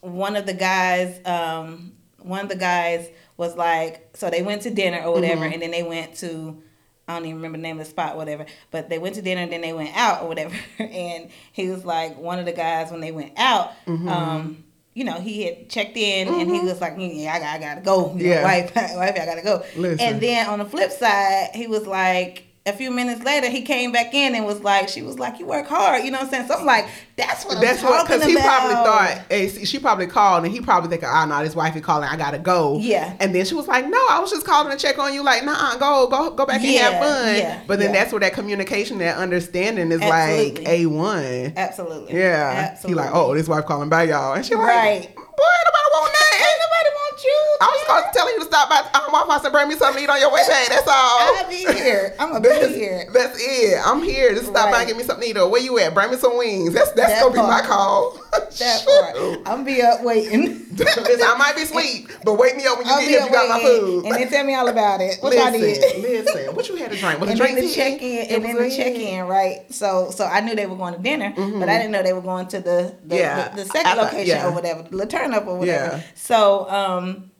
one 0.00 0.36
of 0.36 0.46
the 0.46 0.52
guys, 0.54 1.20
um, 1.24 1.92
one 2.18 2.40
of 2.40 2.48
the 2.48 2.56
guys 2.56 3.08
was 3.36 3.54
like, 3.56 4.10
so 4.16 4.30
they 4.30 4.42
went 4.42 4.62
to 4.62 4.70
dinner 4.70 5.02
or 5.04 5.12
whatever, 5.12 5.42
Mm-hmm. 5.42 5.52
and 5.54 5.62
then 5.62 5.70
they 5.70 5.82
went 5.82 6.14
to. 6.16 6.62
I 7.08 7.14
don't 7.14 7.24
even 7.26 7.36
remember 7.36 7.58
the 7.58 7.62
name 7.62 7.78
of 7.78 7.84
the 7.86 7.90
spot, 7.90 8.16
whatever. 8.16 8.46
But 8.72 8.88
they 8.88 8.98
went 8.98 9.14
to 9.14 9.22
dinner 9.22 9.40
and 9.42 9.52
then 9.52 9.60
they 9.60 9.72
went 9.72 9.96
out 9.96 10.22
or 10.22 10.28
whatever. 10.28 10.56
And 10.80 11.30
he 11.52 11.68
was 11.68 11.84
like, 11.84 12.18
one 12.18 12.40
of 12.40 12.46
the 12.46 12.52
guys 12.52 12.90
when 12.90 13.00
they 13.00 13.12
went 13.12 13.34
out, 13.38 13.70
Mm-hmm. 13.86 14.08
um, 14.08 14.64
you 14.92 15.04
know, 15.04 15.20
he 15.20 15.44
had 15.44 15.68
checked 15.70 15.96
in 15.96 16.26
and 16.26 16.50
he 16.50 16.60
was 16.62 16.80
like, 16.80 16.94
yeah, 16.98 17.34
I, 17.34 17.38
got, 17.38 17.48
I 17.54 17.58
gotta 17.58 17.80
go. 17.82 18.12
You 18.16 18.24
know, 18.24 18.30
Yeah. 18.30 18.42
wife, 18.42 18.74
wife, 18.74 19.14
I 19.20 19.24
gotta 19.24 19.42
go. 19.42 19.62
Listen. 19.76 20.00
And 20.04 20.20
then 20.20 20.48
on 20.48 20.58
the 20.58 20.64
flip 20.64 20.90
side, 20.90 21.50
he 21.54 21.68
was 21.68 21.86
like, 21.86 22.45
a 22.66 22.72
few 22.72 22.90
minutes 22.90 23.22
later, 23.22 23.48
he 23.48 23.62
came 23.62 23.92
back 23.92 24.12
in 24.12 24.34
and 24.34 24.44
was 24.44 24.60
like, 24.62 24.88
she 24.88 25.00
was 25.00 25.18
like, 25.18 25.38
you 25.38 25.46
work 25.46 25.66
hard. 25.68 26.04
You 26.04 26.10
know 26.10 26.18
what 26.18 26.24
I'm 26.24 26.30
saying? 26.30 26.48
So 26.48 26.54
I'm 26.54 26.66
like, 26.66 26.86
that's 27.16 27.44
what 27.44 27.60
that's 27.60 27.82
I'm 27.82 27.90
what 27.90 28.06
because 28.06 28.24
he 28.24 28.34
probably 28.34 28.74
thought 28.74 29.22
hey, 29.30 29.48
she 29.48 29.78
probably 29.78 30.06
called 30.06 30.44
and 30.44 30.52
he 30.52 30.60
probably 30.60 30.90
thinking, 30.90 31.08
ah, 31.10 31.22
oh 31.24 31.28
no, 31.28 31.42
this 31.44 31.54
wife 31.54 31.76
is 31.76 31.82
calling, 31.82 32.08
I 32.08 32.16
gotta 32.16 32.38
go. 32.38 32.78
Yeah. 32.78 33.16
and 33.20 33.34
then 33.34 33.44
she 33.46 33.54
was 33.54 33.68
like, 33.68 33.86
no, 33.88 34.04
I 34.10 34.18
was 34.20 34.30
just 34.30 34.44
calling 34.44 34.70
to 34.70 34.76
check 34.76 34.98
on 34.98 35.14
you, 35.14 35.22
like, 35.24 35.44
nah, 35.44 35.76
go, 35.76 36.08
go, 36.08 36.30
go 36.32 36.44
back 36.44 36.62
and 36.62 36.76
have 36.76 37.02
fun. 37.02 37.36
yeah, 37.36 37.62
but 37.66 37.78
then 37.78 37.94
yeah. 37.94 38.00
that's 38.00 38.12
where 38.12 38.20
that 38.20 38.32
communication, 38.34 38.98
that 38.98 39.16
understanding 39.16 39.92
is 39.92 40.02
Absolutely. 40.02 40.64
like 40.64 40.68
a 40.68 40.86
one. 40.86 41.52
Absolutely. 41.56 42.18
Yeah, 42.18 42.70
Absolutely. 42.72 43.02
he 43.02 43.06
like, 43.06 43.14
oh, 43.14 43.34
this 43.34 43.48
wife 43.48 43.64
calling 43.64 43.88
back 43.88 44.08
y'all, 44.08 44.34
and 44.34 44.44
she 44.44 44.54
like, 44.54 44.66
Right. 44.66 45.14
boy, 45.14 45.22
nobody 45.24 45.88
want 45.94 46.12
that. 46.12 46.32
Ain't 46.36 46.60
nobody 46.60 46.90
want 46.96 47.24
you. 47.24 47.45
I 47.60 47.66
was 47.66 47.84
gonna 47.86 48.12
tell 48.12 48.32
you 48.32 48.38
to 48.40 48.44
stop 48.46 48.68
by 48.68 48.78
um, 48.98 49.12
Waffle 49.12 49.32
House 49.32 49.44
and 49.44 49.52
bring 49.52 49.68
me 49.68 49.76
something 49.76 49.98
to 49.98 50.04
eat 50.04 50.10
on 50.10 50.20
your 50.20 50.32
way 50.32 50.42
back. 50.48 50.68
That's 50.68 50.86
all. 50.88 50.94
I'll 51.36 51.48
be 51.48 51.64
here. 51.64 52.14
I'm 52.18 52.32
gonna 52.32 52.40
be 52.40 52.74
here. 52.74 53.06
that's 53.12 53.38
it. 53.40 53.78
I'm 53.84 54.02
here. 54.02 54.34
Just 54.34 54.46
stop 54.48 54.70
by 54.70 54.80
and 54.80 54.88
give 54.88 54.96
me 54.96 55.04
something 55.04 55.24
to 55.24 55.30
eat. 55.30 55.40
Or 55.40 55.48
where 55.50 55.60
you 55.62 55.78
at? 55.78 55.94
Bring 55.94 56.10
me 56.10 56.16
some 56.16 56.36
wings. 56.36 56.74
That's 56.74 56.92
that's 56.92 57.12
That 57.12 57.22
gonna 57.22 57.34
be 57.34 57.40
my 57.40 57.62
call. 57.62 58.18
That 58.32 58.84
part. 58.86 59.38
I'm 59.46 59.64
gonna 59.64 59.64
be 59.64 59.82
up 59.82 60.02
waiting. 60.02 60.66
I 60.78 61.34
might 61.38 61.54
be 61.56 61.62
asleep, 61.62 62.10
but 62.24 62.34
wake 62.34 62.56
me 62.56 62.66
up 62.66 62.78
when 62.78 62.86
you 62.86 62.92
I'll 62.92 63.00
get 63.00 63.08
here. 63.08 63.18
if 63.20 63.26
You 63.26 63.32
got 63.32 63.48
my 63.48 63.60
food. 63.60 64.04
And 64.04 64.14
then 64.14 64.28
tell 64.28 64.44
me 64.44 64.54
all 64.54 64.68
about 64.68 65.00
it. 65.00 65.18
What 65.20 65.32
listen, 65.32 65.52
did. 65.60 66.02
listen. 66.02 66.54
What 66.54 66.68
you 66.68 66.76
had 66.76 66.90
to 66.92 66.96
drink? 66.98 67.20
Was 67.20 67.30
and 67.30 67.38
drink 67.38 67.54
then 67.56 67.66
the 67.66 67.72
check 67.74 68.02
in, 68.02 68.34
and 68.34 68.44
then 68.44 68.56
the 68.56 68.70
check 68.70 68.94
in, 68.94 69.24
right? 69.26 69.72
So, 69.72 70.10
so 70.10 70.26
I 70.26 70.40
knew 70.40 70.54
they 70.54 70.66
were 70.66 70.76
going 70.76 70.94
to 70.94 71.00
dinner, 71.00 71.32
but 71.36 71.68
I 71.68 71.78
didn't 71.78 71.92
know 71.92 72.02
they 72.02 72.12
were 72.12 72.20
going 72.20 72.46
to 72.48 72.60
the 72.60 72.94
the, 73.04 73.16
Mm-hmm. 73.16 73.24
Yeah. 73.24 73.48
the, 73.48 73.62
the 73.62 73.64
second 73.64 73.86
I 73.98 74.02
location 74.02 74.26
yeah. 74.26 74.46
or 74.48 74.52
whatever, 74.52 74.82
the 74.82 75.06
turn 75.06 75.32
up 75.32 75.46
or 75.46 75.58
whatever. 75.58 75.96
Yeah. 75.96 76.02
So, 76.14 76.68
um, 76.70 77.30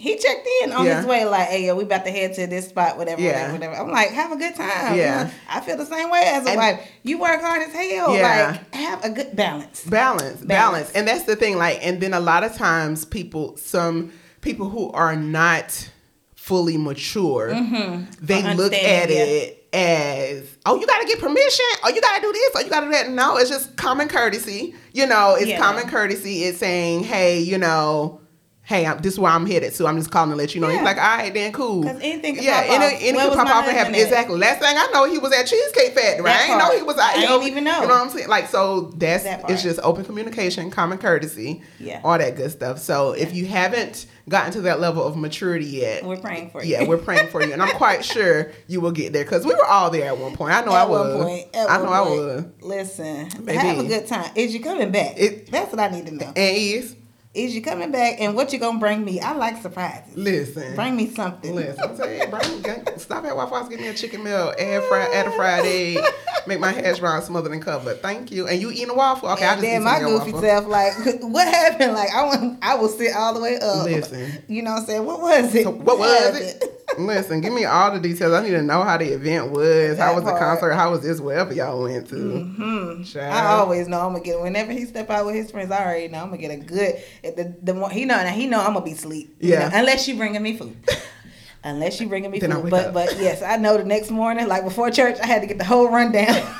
he 0.00 0.16
checked 0.16 0.48
in 0.62 0.72
on 0.72 0.84
Yeah. 0.86 0.96
his 0.98 1.06
way, 1.06 1.24
like, 1.24 1.48
"Hey, 1.48 1.66
yo, 1.66 1.76
we 1.76 1.84
about 1.84 2.04
to 2.06 2.10
head 2.10 2.34
to 2.34 2.46
this 2.46 2.68
spot, 2.68 2.96
whatever, 2.98 3.20
Yeah. 3.20 3.52
whatever, 3.52 3.52
whatever." 3.52 3.74
I'm 3.76 3.90
like, 3.92 4.10
"Have 4.10 4.32
a 4.32 4.36
good 4.36 4.54
time." 4.56 4.94
You 4.94 5.00
Yeah. 5.02 5.24
know, 5.24 5.30
I 5.48 5.60
feel 5.60 5.76
the 5.76 5.86
same 5.86 6.10
way 6.10 6.22
as 6.24 6.46
a 6.46 6.50
And- 6.50 6.56
wife. 6.58 6.80
You 7.02 7.18
work 7.18 7.40
hard 7.40 7.62
as 7.62 7.72
hell. 7.72 8.14
Yeah. 8.16 8.56
Like, 8.72 8.74
have 8.74 9.04
a 9.04 9.10
good 9.10 9.36
balance. 9.36 9.82
balance, 9.86 10.22
balance, 10.22 10.40
Balance. 10.44 10.90
and 10.94 11.06
that's 11.06 11.24
the 11.24 11.36
thing. 11.36 11.56
Like, 11.58 11.78
and 11.86 12.00
then 12.00 12.14
a 12.14 12.20
lot 12.20 12.42
of 12.44 12.56
times, 12.56 13.04
people, 13.04 13.56
some 13.62 14.12
people 14.40 14.68
who 14.70 14.90
are 14.92 15.14
not 15.14 15.88
fully 16.34 16.76
mature, 16.78 17.50
mm-hmm. 17.52 18.04
they 18.20 18.42
Or 18.44 18.54
look 18.54 18.72
at 18.72 19.10
yeah. 19.10 19.16
it 19.16 19.56
as, 19.72 20.42
oh, 20.66 20.80
you 20.80 20.86
got 20.86 21.00
to 21.00 21.06
get 21.06 21.20
permission, 21.20 21.64
or 21.84 21.90
you 21.90 22.00
got 22.00 22.16
to 22.16 22.22
do 22.22 22.32
this, 22.32 22.50
or 22.56 22.62
you 22.64 22.70
got 22.70 22.80
to 22.80 22.86
do 22.86 22.92
that. 22.92 23.10
No, 23.10 23.36
it's 23.36 23.50
just 23.50 23.76
common 23.76 24.08
courtesy. 24.08 24.74
You 24.92 25.06
know, 25.06 25.34
it's 25.36 25.46
Yeah. 25.48 25.58
common 25.58 25.88
courtesy. 25.88 26.44
It's 26.44 26.58
saying, 26.58 27.04
hey, 27.04 27.38
you 27.38 27.58
know. 27.58 28.20
Hey, 28.70 28.86
I'm, 28.86 28.98
this 28.98 29.14
is 29.14 29.18
where 29.18 29.32
I'm 29.32 29.46
headed, 29.46 29.72
so 29.74 29.84
I'm 29.88 29.96
just 29.98 30.12
calling 30.12 30.30
to 30.30 30.36
let 30.36 30.54
you 30.54 30.60
know. 30.60 30.68
He's 30.68 30.76
Yeah. 30.76 30.84
like, 30.84 30.96
all 30.96 31.02
right, 31.16 31.34
then 31.34 31.50
cool. 31.50 31.82
'Cause 31.82 31.96
anything 32.00 32.36
can 32.36 32.44
yeah, 32.44 32.62
pop 32.62 32.70
any, 32.70 32.84
off. 32.94 33.02
any 33.02 33.12
Where 33.16 33.24
could 33.24 33.28
was 33.30 33.36
pop 33.44 33.56
off 33.56 33.64
and 33.66 33.76
happen. 33.76 33.94
at? 33.96 34.00
Exactly. 34.02 34.38
Last 34.38 34.60
thing 34.60 34.76
I 34.78 34.86
know, 34.92 35.10
he 35.10 35.18
was 35.18 35.32
at 35.32 35.48
Cheesecake 35.48 35.92
Factory. 35.92 36.22
That 36.24 36.40
I 36.48 36.52
ain't 36.52 36.58
know 36.62 36.76
he 36.76 36.82
was 36.84 36.96
out 36.96 37.16
I 37.16 37.24
ain't 37.34 37.42
even 37.48 37.64
know. 37.64 37.80
You 37.82 37.88
know 37.88 37.94
what 37.94 38.02
I'm 38.04 38.10
saying? 38.10 38.28
Like, 38.28 38.46
so 38.48 38.92
that's 38.96 39.24
That 39.24 39.50
it's 39.50 39.64
just 39.64 39.80
open 39.82 40.04
communication, 40.04 40.70
common 40.70 40.98
courtesy, 40.98 41.62
Yeah. 41.80 42.00
all 42.04 42.16
that 42.16 42.36
good 42.36 42.52
stuff. 42.52 42.78
So 42.78 43.10
if 43.10 43.34
you 43.34 43.46
haven't 43.46 44.06
gotten 44.28 44.52
to 44.52 44.60
that 44.60 44.78
level 44.78 45.04
of 45.04 45.16
maturity 45.16 45.64
yet, 45.66 46.04
We're 46.04 46.16
praying 46.18 46.50
for 46.50 46.62
you. 46.62 46.70
yeah, 46.70 46.84
we're 46.86 46.96
praying 46.98 47.26
for 47.30 47.42
you, 47.42 47.52
and 47.52 47.60
I'm 47.60 47.70
quite 47.76 48.04
sure 48.14 48.52
you 48.68 48.80
will 48.80 48.92
get 48.92 49.12
there 49.12 49.24
because 49.24 49.44
we 49.44 49.52
were 49.52 49.66
all 49.66 49.90
there 49.90 50.06
at 50.06 50.16
one 50.16 50.36
point. 50.36 50.54
I 50.54 50.60
know 50.64 50.70
I 50.70 50.84
was. 50.84 51.16
one 51.16 51.26
point, 51.26 51.46
at 51.54 51.68
I 51.68 51.76
know 51.78 51.86
I 51.92 52.00
was. 52.02 52.44
Listen, 52.60 53.28
Baby. 53.44 53.58
have 53.58 53.78
a 53.80 53.84
good 53.84 54.06
time. 54.06 54.30
Is 54.36 54.54
you 54.54 54.60
coming 54.60 54.92
back? 54.92 55.14
It- 55.18 55.50
That's 55.50 55.72
what 55.72 55.80
I 55.80 55.88
need 55.88 56.06
to 56.06 56.14
know. 56.14 56.26
And 56.36 56.56
is 56.56 56.94
Is 57.32 57.54
you 57.54 57.62
coming 57.62 57.92
back 57.92 58.20
and 58.20 58.34
what 58.34 58.52
you 58.52 58.58
gonna 58.58 58.80
bring 58.80 59.04
me? 59.04 59.20
I 59.20 59.32
like 59.34 59.62
surprises. 59.62 60.16
listen. 60.16 60.74
Bring 60.74 60.96
me 60.96 61.08
something. 61.10 61.54
Listen, 61.54 61.84
I'm 61.84 61.96
saying, 61.96 62.28
bring, 62.28 62.98
stop 62.98 63.24
at 63.24 63.36
Waffle 63.36 63.56
House, 63.58 63.68
give 63.68 63.78
me 63.78 63.86
a 63.86 63.94
chicken 63.94 64.24
meal, 64.24 64.52
add 64.58 64.82
fry, 64.84 65.08
add 65.14 65.28
a 65.28 65.30
fried 65.30 65.64
egg, 65.64 66.00
make 66.48 66.58
my 66.58 66.72
hash 66.72 66.98
brown 66.98 67.22
smothered 67.22 67.52
and 67.52 67.62
covered. 67.62 68.02
Thank 68.02 68.32
you. 68.32 68.48
And 68.48 68.60
you 68.60 68.72
eating 68.72 68.90
a 68.90 68.94
waffle? 68.94 69.28
Okay, 69.30 69.44
I 69.44 69.52
And 69.52 69.60
just 69.60 69.70
then 69.72 69.84
my 69.84 69.98
some 70.00 70.04
of 70.06 70.10
your 70.10 70.18
goofy 70.18 70.32
waffle. 70.32 70.48
self, 70.48 70.66
like, 70.66 70.92
what 71.22 71.46
happened? 71.46 71.92
Like, 71.92 72.10
I 72.12 72.24
want, 72.24 72.58
I 72.62 72.74
will 72.74 72.88
sit 72.88 73.14
all 73.14 73.32
the 73.32 73.40
way 73.40 73.58
up. 73.60 73.84
Listen. 73.84 74.42
you 74.48 74.62
know 74.62 74.72
what 74.72 74.80
I'm 74.80 74.86
saying? 74.86 75.04
What 75.06 75.20
was 75.20 75.54
it? 75.54 75.62
So 75.62 75.70
what 75.70 75.98
was 76.00 76.18
happened? 76.24 76.62
it? 76.62 76.79
Listen, 77.06 77.40
give 77.40 77.52
me 77.52 77.64
all 77.64 77.92
the 77.92 78.00
details. 78.00 78.32
I 78.32 78.42
need 78.42 78.50
to 78.50 78.62
know 78.62 78.82
how 78.82 78.96
the 78.96 79.12
event 79.12 79.50
was. 79.50 79.98
how 79.98 80.06
That 80.08 80.14
was 80.16 80.24
the 80.24 80.38
concert? 80.38 80.72
How 80.74 80.90
was 80.90 81.02
this? 81.02 81.20
Wherever 81.20 81.52
y'all 81.52 81.82
went 81.82 82.08
to. 82.08 82.14
Mm-hmm. 82.14 83.18
I 83.18 83.46
always 83.56 83.88
know 83.88 84.00
I'm 84.00 84.12
gonna 84.12 84.24
get 84.24 84.40
whenever 84.40 84.72
he 84.72 84.84
step 84.84 85.10
out 85.10 85.26
with 85.26 85.34
his 85.34 85.50
friends. 85.50 85.70
I 85.70 85.84
already 85.84 86.08
know 86.08 86.18
I'm 86.22 86.26
gonna 86.30 86.38
get 86.38 86.50
a 86.50 86.56
good. 86.56 87.02
The 87.22 87.56
the 87.62 87.74
more 87.74 87.90
he 87.90 88.04
know 88.04 88.16
now 88.16 88.28
he 88.28 88.46
know 88.46 88.60
I'm 88.60 88.74
gonna 88.74 88.84
be 88.84 88.92
asleep. 88.92 89.36
you 89.40 89.50
Yeah. 89.52 89.68
know, 89.68 89.78
unless 89.78 90.06
you 90.08 90.16
bringing 90.16 90.42
me 90.42 90.56
food. 90.56 90.76
unless 91.64 92.00
you 92.00 92.08
bringing 92.08 92.30
me 92.30 92.38
Then 92.38 92.52
food. 92.52 92.70
But 92.70 92.86
up. 92.88 92.94
but 92.94 93.16
yes, 93.20 93.42
I 93.42 93.56
know 93.56 93.76
the 93.76 93.84
next 93.84 94.10
morning, 94.10 94.46
like 94.48 94.64
before 94.64 94.90
church, 94.90 95.18
I 95.22 95.26
had 95.26 95.40
to 95.42 95.46
get 95.46 95.58
the 95.58 95.64
whole 95.64 95.88
rundown. 95.90 96.34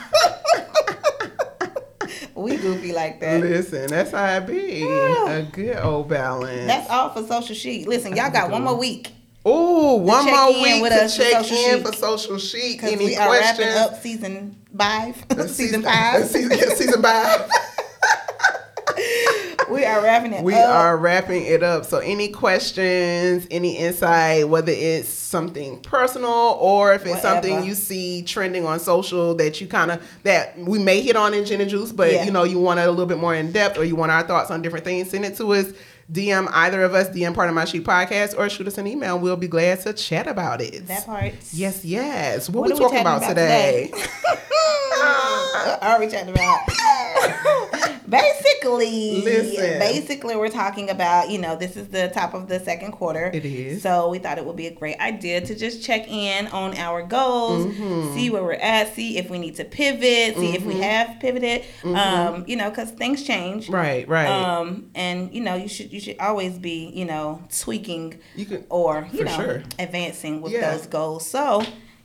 we 2.35 2.57
goofy 2.57 2.92
like 2.92 3.20
that. 3.20 3.40
Listen, 3.40 3.87
that's 3.88 4.12
how 4.12 4.22
I 4.24 4.40
be. 4.40 4.79
Yeah. 4.81 5.31
A 5.31 5.42
good 5.42 5.76
old 5.79 6.09
balance. 6.09 6.66
That's 6.66 6.88
all 6.90 7.11
for 7.11 7.22
social 7.26 7.55
sheet. 7.55 7.87
Listen, 7.88 8.16
y'all 8.16 8.31
got 8.31 8.50
one 8.50 8.62
more 8.64 8.76
week 8.79 9.11
Ooh, 9.46 9.96
one 9.96 10.26
more 10.26 10.53
week 10.62 10.83
with 10.83 10.92
to 10.92 11.05
us 11.05 11.16
check 11.16 11.44
Social 11.44 11.57
in 11.57 11.79
Chic. 11.79 11.87
for 11.87 11.92
social 11.94 12.38
chic. 12.38 12.83
Any 12.83 12.96
we 13.07 13.16
are 13.16 13.26
questions? 13.26 13.59
wrapping 13.74 13.94
up 13.94 14.03
season 14.03 14.57
five. 14.76 15.16
Season 15.48 15.83
five. 15.83 16.24
season, 16.26 16.59
season 16.76 17.03
five. 17.03 17.50
we 19.70 19.85
are 19.85 20.03
wrapping 20.03 20.33
it 20.35 20.42
we 20.44 20.53
up. 20.55 20.68
are 20.74 20.96
wrapping 20.98 21.44
it 21.46 21.62
up. 21.62 21.87
So, 21.87 21.98
any 21.98 22.29
questions, 22.29 23.46
any 23.50 23.76
insight, 23.79 24.46
whether 24.48 24.72
it's 24.72 25.09
something 25.09 25.81
personal 25.81 26.31
or 26.61 26.92
if 26.92 27.07
it's 27.07 27.22
something 27.22 27.64
you 27.64 27.74
see 27.74 28.22
trending 28.22 28.66
on 28.66 28.79
social 28.79 29.35
that 29.37 29.61
you 29.61 29.66
kind 29.66 29.90
of 29.92 30.03
that 30.24 30.59
we 30.59 30.79
may 30.79 31.00
hit 31.00 31.16
on 31.16 31.33
in 31.33 31.44
Gin 31.46 31.61
and 31.62 31.70
Juice, 31.70 31.92
but 31.92 32.12
Yeah. 32.12 32.24
you 32.24 32.31
know 32.31 32.44
you 32.44 32.59
want 32.61 32.79
it 32.81 32.87
a 32.87 32.90
little 32.90 33.07
bit 33.07 33.18
more 33.18 33.35
in 33.35 33.53
depth, 33.53 33.79
or 33.79 33.85
you 33.85 33.96
want 33.96 34.12
our 34.12 34.22
thoughts 34.22 34.50
on 34.50 34.61
different 34.61 34.85
things, 34.85 35.11
send 35.11 35.24
it 35.24 35.37
to 35.38 35.50
us. 35.55 35.66
DM 36.12 36.48
either 36.52 36.82
of 36.82 36.94
us, 36.94 37.08
DM 37.10 37.34
part 37.34 37.48
of 37.48 37.54
my 37.54 37.64
sheet 37.64 37.84
podcast, 37.84 38.36
or 38.38 38.48
shoot 38.48 38.66
us 38.66 38.78
an 38.78 38.86
email. 38.86 39.18
We'll 39.18 39.36
be 39.36 39.48
glad 39.48 39.80
to 39.82 39.92
chat 39.92 40.26
about 40.26 40.60
it. 40.60 40.86
that 40.88 41.06
part. 41.06 41.34
Yes, 41.52 41.84
yes. 41.84 42.48
What, 42.48 42.62
What 42.62 42.66
we 42.68 42.72
are 42.72 42.74
we 42.76 42.80
talking 42.84 43.00
about, 43.00 43.18
about 43.18 43.28
today? 43.28 43.90
what 43.94 45.82
are 45.82 45.98
we 46.00 46.08
chatting 46.08 46.30
about? 46.34 46.58
basically, 48.08 49.22
Listen. 49.22 49.78
basically, 49.78 50.36
we're 50.36 50.48
talking 50.48 50.90
about 50.90 51.30
you 51.30 51.38
know 51.38 51.56
this 51.56 51.76
is 51.76 51.88
the 51.88 52.08
top 52.12 52.34
of 52.34 52.48
the 52.48 52.58
second 52.60 52.92
quarter. 52.92 53.30
It 53.32 53.44
is. 53.44 53.82
So 53.82 54.08
we 54.08 54.18
thought 54.18 54.38
it 54.38 54.44
would 54.44 54.56
be 54.56 54.66
a 54.66 54.74
great 54.74 54.98
idea 54.98 55.40
to 55.40 55.54
just 55.54 55.82
check 55.82 56.08
in 56.08 56.46
on 56.48 56.74
our 56.76 57.02
goals, 57.02 57.66
Mm-hmm. 57.70 58.14
see 58.14 58.30
where 58.30 58.42
we're 58.42 58.52
at, 58.54 58.94
see 58.94 59.16
if 59.18 59.30
we 59.30 59.38
need 59.38 59.54
to 59.56 59.64
pivot, 59.64 60.36
see 60.36 60.54
if 60.56 60.64
we 60.64 60.78
have 60.80 61.20
pivoted. 61.20 61.64
Um, 61.84 62.44
you 62.46 62.56
know, 62.56 62.68
because 62.70 62.90
things 62.90 63.22
change. 63.22 63.64
Mm-hmm. 63.66 63.74
Right, 63.74 64.08
right. 64.08 64.26
Um, 64.28 64.90
and 64.94 65.32
you 65.34 65.40
know, 65.40 65.54
you 65.54 65.68
should 65.68 65.92
you 65.92 65.99
should 66.00 66.18
always 66.18 66.58
be 66.58 66.90
you 66.94 67.04
know 67.04 67.42
tweaking 67.60 68.18
you 68.34 68.46
can 68.46 68.64
or 68.68 69.08
you 69.12 69.24
know 69.24 69.36
sure. 69.36 69.62
advancing 69.78 70.40
with 70.40 70.52
Yeah. 70.52 70.72
those 70.72 70.86
goals. 70.86 71.26
So 71.26 71.62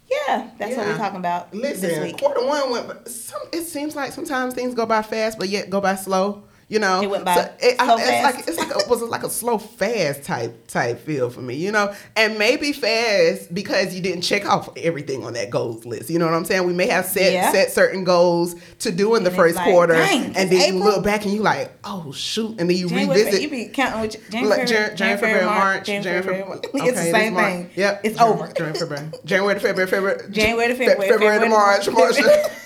yeah, 0.09 0.51
that's 0.59 0.75
what 0.77 0.85
we're 0.85 0.97
talking 0.97 1.17
about 1.19 1.51
this 1.51 1.81
listen. 1.81 2.03
week. 2.03 2.17
Quarter 2.19 2.45
one 2.45 2.71
went. 2.71 3.07
Some 3.07 3.41
it 3.51 3.63
seems 3.63 3.95
like 3.95 4.11
sometimes 4.11 4.53
things 4.53 4.75
go 4.75 4.85
by 4.85 5.01
fast, 5.01 5.39
but 5.39 5.49
yet 5.49 5.69
go 5.69 5.81
by 5.81 5.95
slow. 5.95 6.43
You 6.67 6.79
know, 6.79 6.99
It 6.99 7.09
went 7.11 7.23
by 7.25 7.51
it, 7.61 7.75
I- 7.79 7.85
so 7.85 7.95
it's 7.99 8.23
like 8.23 8.47
it's 8.47 8.57
like 8.57 8.71
a, 8.71 8.89
was 8.89 8.99
like 9.03 9.21
a 9.21 9.29
slow 9.29 9.59
fast 9.59 10.23
type 10.23 10.65
type 10.65 10.99
feel 11.05 11.29
for 11.29 11.41
me. 11.41 11.53
You 11.55 11.71
know, 11.71 11.93
and 12.15 12.39
maybe 12.39 12.73
fast 12.73 13.53
because 13.53 13.93
you 13.93 14.01
didn't 14.01 14.21
check 14.23 14.47
off 14.49 14.69
everything 14.75 15.23
on 15.23 15.33
that 15.33 15.51
goals 15.51 15.85
list. 15.85 16.09
You 16.09 16.17
know 16.17 16.25
what 16.25 16.33
I'm 16.33 16.43
saying? 16.43 16.65
We 16.65 16.73
may 16.73 16.87
have 16.87 17.05
set 17.05 17.33
Yeah. 17.33 17.51
set 17.51 17.71
certain 17.71 18.03
goals 18.03 18.55
to 18.79 18.91
do 18.91 19.13
in 19.13 19.23
the 19.23 19.29
And 19.29 19.37
first 19.37 19.57
like, 19.57 19.65
quarter, 19.69 19.93
and 19.93 20.33
then 20.33 20.77
you 20.77 20.83
look 20.83 21.03
back 21.03 21.23
and 21.25 21.35
you 21.35 21.43
like, 21.43 21.71
oh 21.83 22.11
shoot, 22.11 22.55
and 22.59 22.67
then 22.67 22.77
you 22.77 22.89
January, 22.89 23.19
revisit. 23.19 23.41
you 23.43 23.49
be 23.51 23.65
counting 23.67 24.01
with 24.01 24.31
January, 24.31 24.57
Like 24.57 24.67
Jan- 24.67 24.97
January, 24.97 25.21
February, 25.21 25.45
March, 25.45 25.85
January, 25.85 26.03
January, 26.23 26.23
February. 26.41 26.61
February. 26.63 26.89
It's 26.89 26.99
the 26.99 27.11
same 27.11 27.33
March. 27.35 27.45
thing. 27.45 27.69
Yep, 27.75 28.01
it's 28.03 28.17
January, 28.17 28.43
over. 28.43 28.53
January, 28.53 28.79
February, 28.79 29.11
January 29.25 29.53
to 29.53 29.59
February, 29.59 29.89
February, 29.91 30.31
January 30.31 30.67
to 30.69 30.75
Fe- 30.75 30.85
February, 30.87 31.11
February 31.11 31.39
to 31.41 31.49
March, 31.49 31.89
March. 31.91 32.15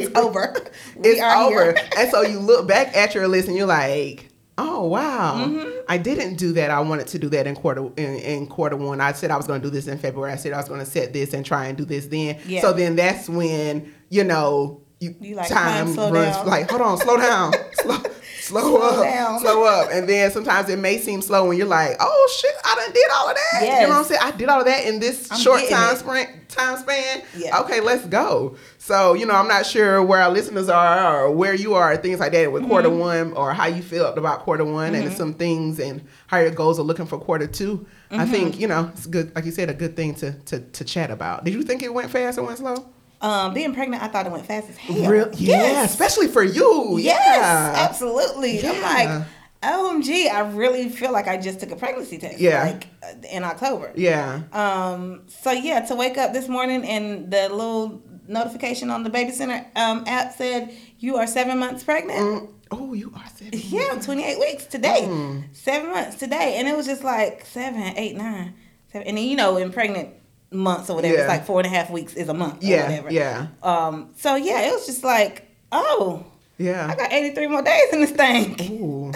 It's 0.00 0.18
over. 0.18 0.54
We 0.96 1.08
It's 1.10 1.20
over, 1.22 1.72
here. 1.72 1.88
and 1.98 2.10
so 2.10 2.22
you 2.22 2.38
look 2.38 2.66
back 2.68 2.96
at 2.96 3.14
your 3.14 3.26
list 3.28 3.48
and 3.48 3.56
you're 3.56 3.66
like, 3.66 4.28
oh 4.58 4.86
wow, 4.86 5.44
Mm-hmm. 5.46 5.70
I 5.88 5.98
didn't 5.98 6.36
do 6.36 6.52
that. 6.54 6.70
I 6.70 6.80
wanted 6.80 7.06
to 7.08 7.18
do 7.18 7.28
that 7.30 7.46
in 7.46 7.54
quarter 7.56 7.86
in, 7.96 8.14
in 8.16 8.46
quarter 8.46 8.76
one. 8.76 9.00
I 9.00 9.12
said 9.12 9.30
I 9.30 9.36
was 9.36 9.46
going 9.46 9.60
to 9.60 9.66
do 9.66 9.70
this 9.70 9.86
in 9.86 9.98
February. 9.98 10.32
I 10.32 10.36
said 10.36 10.52
I 10.52 10.58
was 10.58 10.68
going 10.68 10.80
to 10.80 10.86
set 10.86 11.12
this 11.12 11.34
and 11.34 11.44
try 11.44 11.66
and 11.66 11.76
do 11.76 11.84
this 11.84 12.06
then. 12.06 12.38
Yeah. 12.46 12.60
So 12.60 12.72
then 12.72 12.96
that's 12.96 13.28
when 13.28 13.92
you 14.10 14.24
know 14.24 14.80
you, 15.00 15.14
You 15.20 15.34
like, 15.36 15.48
time 15.48 15.94
"Time, 15.94 16.12
runs 16.12 16.36
down." 16.36 16.46
like 16.46 16.70
hold 16.70 16.82
on, 16.82 16.98
slow 16.98 17.16
down, 17.18 17.52
slow. 17.82 17.98
Slow, 18.44 18.60
Slow 18.60 18.76
up, 19.00 19.02
down. 19.04 19.40
slow 19.40 19.64
up, 19.64 19.88
and 19.90 20.08
then 20.08 20.30
sometimes 20.30 20.68
it 20.68 20.78
may 20.78 20.98
seem 20.98 21.22
slow 21.22 21.48
when 21.48 21.56
you're 21.56 21.66
like, 21.66 21.96
"Oh 22.00 22.32
shit, 22.40 22.54
I 22.64 22.74
done 22.74 22.92
did 22.92 23.06
all 23.16 23.28
of 23.30 23.36
that." 23.36 23.60
You 23.62 23.86
know 23.86 23.88
what 23.90 23.98
I'm 24.00 24.04
saying? 24.04 24.20
I 24.22 24.30
did 24.32 24.48
all 24.48 24.60
of 24.60 24.66
that 24.66 24.84
in 24.86 25.00
this 25.00 25.30
I'm 25.32 25.38
short 25.38 25.62
time 25.68 25.96
sprint. 25.96 26.30
Time 26.50 26.76
span. 26.76 27.22
Yeah. 27.36 27.58
Okay, 27.60 27.80
let's 27.80 28.04
go. 28.06 28.56
So 28.78 29.14
you 29.14 29.26
know, 29.26 29.34
I'm 29.34 29.48
not 29.48 29.66
sure 29.66 30.02
where 30.02 30.20
our 30.20 30.30
listeners 30.30 30.68
are 30.68 31.24
or 31.24 31.30
where 31.30 31.54
you 31.54 31.74
are, 31.74 31.96
things 31.96 32.20
like 32.20 32.32
that 32.32 32.52
with 32.52 32.66
quarter 32.68 32.88
Mm-hmm. 32.90 32.98
one, 32.98 33.32
or 33.32 33.52
how 33.54 33.66
you 33.66 33.82
feel 33.82 34.06
about 34.06 34.40
quarter 34.40 34.64
one, 34.64 34.94
and 34.94 35.12
some 35.12 35.34
things 35.34 35.80
and 35.80 36.02
how 36.26 36.38
your 36.38 36.50
goals 36.50 36.78
are 36.78 36.82
looking 36.84 37.06
for 37.06 37.18
quarter 37.18 37.46
2 37.46 37.86
Mm-hmm. 38.10 38.20
I 38.20 38.26
think 38.26 38.60
you 38.60 38.68
know 38.68 38.90
it's 38.94 39.06
good, 39.06 39.34
like 39.34 39.44
you 39.46 39.50
said, 39.50 39.70
a 39.70 39.74
good 39.74 39.96
thing 39.96 40.14
to 40.16 40.32
to 40.32 40.60
to 40.60 40.84
chat 40.84 41.10
about.Id 41.10 41.52
you 41.52 41.62
think 41.62 41.82
it 41.82 41.92
went 41.92 42.10
fast 42.10 42.38
or 42.38 42.42
went 42.44 42.58
slow? 42.58 42.86
Um, 43.20 43.54
being 43.54 43.72
pregnant, 43.74 44.02
I 44.02 44.08
thought 44.08 44.26
it 44.26 44.32
went 44.32 44.44
fast 44.46 44.68
as 44.68 44.76
hell. 44.76 45.10
Real, 45.10 45.30
yeah, 45.34 45.56
Yes. 45.56 45.90
especially 45.92 46.28
for 46.28 46.42
you. 46.42 46.98
Yes, 46.98 47.18
yeah. 47.24 47.86
absolutely. 47.88 48.62
I'm 48.66 48.82
like, 48.82 49.26
OMG, 49.62 50.28
I 50.30 50.40
really 50.50 50.88
feel 50.90 51.10
like 51.12 51.26
I 51.26 51.38
just 51.38 51.60
took 51.60 51.70
a 51.70 51.76
pregnancy 51.76 52.18
test. 52.18 52.38
Yeah. 52.38 52.64
Like 52.64 52.86
uh, 53.02 53.14
in 53.30 53.44
October. 53.44 53.92
Yeah. 53.94 54.42
Um, 54.52 55.22
so 55.26 55.52
yeah, 55.52 55.80
to 55.86 55.94
wake 55.94 56.18
up 56.18 56.32
this 56.34 56.48
morning 56.48 56.84
and 56.84 57.30
the 57.30 57.48
little 57.48 58.02
notification 58.28 58.90
on 58.90 59.04
the 59.04 59.10
baby 59.10 59.30
center 59.32 59.66
um, 59.76 60.04
app 60.06 60.34
said 60.34 60.74
you 60.98 61.16
are 61.16 61.26
seven 61.26 61.58
months 61.58 61.82
pregnant. 61.82 62.18
Mm. 62.20 62.50
Oh, 62.70 62.92
you 62.92 63.12
are 63.16 63.24
seven. 63.34 63.52
Yeah, 63.54 63.88
I'm 63.92 64.00
28 64.00 64.38
weeks 64.38 64.66
today. 64.66 65.02
Mm. 65.02 65.44
Seven 65.54 65.90
months 65.92 66.16
today. 66.16 66.56
And 66.58 66.68
it 66.68 66.76
was 66.76 66.86
just 66.86 67.04
like 67.04 67.46
seven, 67.46 67.80
eight, 67.96 68.16
nine, 68.16 68.54
seven. 68.92 69.08
And 69.08 69.16
then, 69.16 69.24
you 69.24 69.36
know, 69.36 69.56
in 69.56 69.72
pregnant 69.72 70.10
months 70.50 70.88
or 70.90 70.96
whatever, 70.96 71.14
Yeah. 71.14 71.20
it's 71.22 71.28
like 71.28 71.46
four 71.46 71.60
and 71.60 71.66
a 71.66 71.70
half 71.70 71.90
weeks 71.90 72.14
is 72.14 72.28
a 72.28 72.34
month 72.34 72.62
or 72.62 72.66
Yeah, 72.66 72.82
whatever. 72.84 73.10
yeah. 73.12 73.46
Um, 73.62 74.10
so 74.16 74.34
yeah, 74.36 74.62
it 74.68 74.72
was 74.72 74.86
just 74.86 75.02
like, 75.04 75.48
oh, 75.72 76.24
Yeah. 76.58 76.86
I 76.90 76.94
got 76.94 77.12
83 77.12 77.46
more 77.48 77.62
days 77.62 77.92
in 77.92 78.00
this 78.00 78.10
thing. 78.12 78.56
Ooh. 78.80 79.12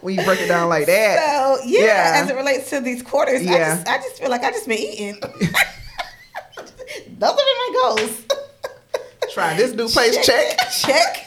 when 0.00 0.14
you 0.14 0.22
break 0.24 0.40
it 0.40 0.46
down 0.48 0.68
like 0.68 0.86
that. 0.86 1.18
So 1.18 1.58
yeah, 1.64 1.84
Yeah. 1.84 2.12
as 2.22 2.30
it 2.30 2.36
relates 2.36 2.70
to 2.70 2.80
these 2.80 3.02
quarters, 3.02 3.40
I 3.40 3.44
Yeah. 3.44 3.74
just 3.76 3.88
I 3.88 3.96
just 3.98 4.16
feel 4.18 4.30
like 4.30 4.42
I 4.44 4.50
just 4.50 4.66
been 4.68 4.78
eating. 4.78 5.20
Those 5.20 5.32
have 6.60 7.18
been 7.18 7.36
my 7.36 7.70
goals. 7.82 8.10
Try 9.32 9.54
this 9.56 9.72
new 9.74 9.88
place, 9.88 10.24
check. 10.26 10.58
Check. 10.72 11.26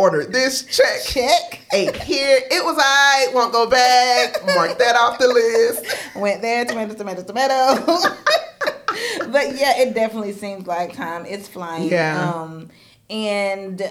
Order 0.00 0.24
this, 0.24 0.62
check. 0.64 1.02
Check. 1.04 1.60
Ate 1.74 1.94
here, 1.96 2.40
it 2.50 2.64
was 2.64 2.76
I. 2.78 3.26
Won't 3.34 3.52
go 3.52 3.68
back. 3.68 4.44
Mark 4.46 4.78
that 4.78 4.96
off 4.96 5.18
the 5.18 5.28
list. 5.28 5.84
Went 6.16 6.40
there, 6.40 6.64
tomato, 6.64 6.94
tomato, 6.94 7.22
tomato. 7.22 7.84
but 9.30 9.54
yeah, 9.56 9.78
it 9.78 9.94
definitely 9.94 10.32
seems 10.32 10.66
like 10.66 10.94
time 10.94 11.26
is 11.26 11.46
flying. 11.48 11.90
Yeah. 11.90 12.32
Um, 12.32 12.70
and 13.10 13.82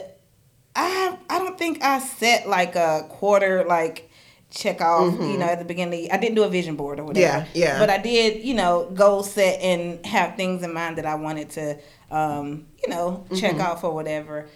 I 0.76 1.16
I 1.30 1.38
don't 1.40 1.58
think 1.60 1.84
I 1.84 2.00
set 2.00 2.48
like 2.48 2.76
a 2.76 3.06
quarter 3.10 3.64
like 3.66 4.10
check 4.50 4.82
off. 4.82 5.14
You 5.14 5.38
know, 5.38 5.46
at 5.46 5.60
the 5.60 5.66
beginning, 5.66 6.10
I 6.12 6.18
didn't 6.18 6.36
do 6.36 6.44
a 6.44 6.50
vision 6.50 6.76
board 6.76 7.00
or 7.00 7.04
whatever. 7.04 7.46
Mm-hmm. 7.46 7.58
Yeah, 7.58 7.66
yeah. 7.74 7.80
But 7.80 7.92
I 7.92 8.00
did, 8.00 8.44
you 8.44 8.56
know, 8.56 8.90
goal 8.96 9.22
set 9.22 9.62
and 9.62 10.04
have 10.08 10.36
things 10.36 10.64
in 10.64 10.74
mind 10.74 10.98
that 10.98 11.06
I 11.06 11.14
wanted 11.16 11.52
to, 11.52 11.78
um, 12.10 12.66
you 12.82 12.90
know, 12.90 13.26
check 13.36 13.52
Mm-hmm. 13.54 13.62
off 13.62 13.84
or 13.84 13.94
whatever. 13.94 14.50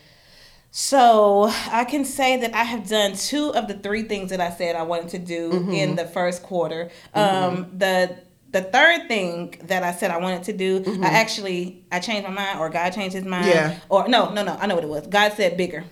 So 0.75 1.51
I 1.71 1.85
can 1.85 2.03
say 2.03 2.35
that 2.37 2.55
I 2.55 2.63
have 2.63 2.89
done 2.89 3.13
two 3.13 3.53
of 3.53 3.67
the 3.67 3.75
three 3.75 4.01
things 4.03 4.31
that 4.31 4.41
I 4.41 4.49
said 4.49 4.75
I 4.75 4.81
wanted 4.81 5.09
to 5.09 5.19
do 5.19 5.51
Mm-hmm. 5.51 5.71
in 5.71 5.95
the 5.95 6.05
first 6.05 6.41
quarter. 6.41 6.89
Um, 7.13 7.67
the 7.77 8.17
the 8.51 8.61
third 8.63 9.07
thing 9.07 9.55
that 9.65 9.83
I 9.83 9.91
said 9.91 10.09
I 10.09 10.17
wanted 10.17 10.43
to 10.45 10.53
do, 10.53 10.83
I 11.03 11.09
actually 11.09 11.83
I 11.91 11.99
changed 11.99 12.27
my 12.27 12.33
mind, 12.33 12.59
or 12.59 12.69
God 12.69 12.89
changed 12.91 13.13
His 13.15 13.23
mind, 13.23 13.45
Mm-hmm. 13.45 13.69
Yeah. 13.71 13.79
or 13.89 14.07
no, 14.07 14.33
no, 14.33 14.43
no, 14.43 14.57
I 14.59 14.65
know 14.65 14.73
what 14.73 14.83
it 14.83 14.89
was. 14.89 15.05
God 15.05 15.33
said 15.33 15.57
bigger. 15.57 15.83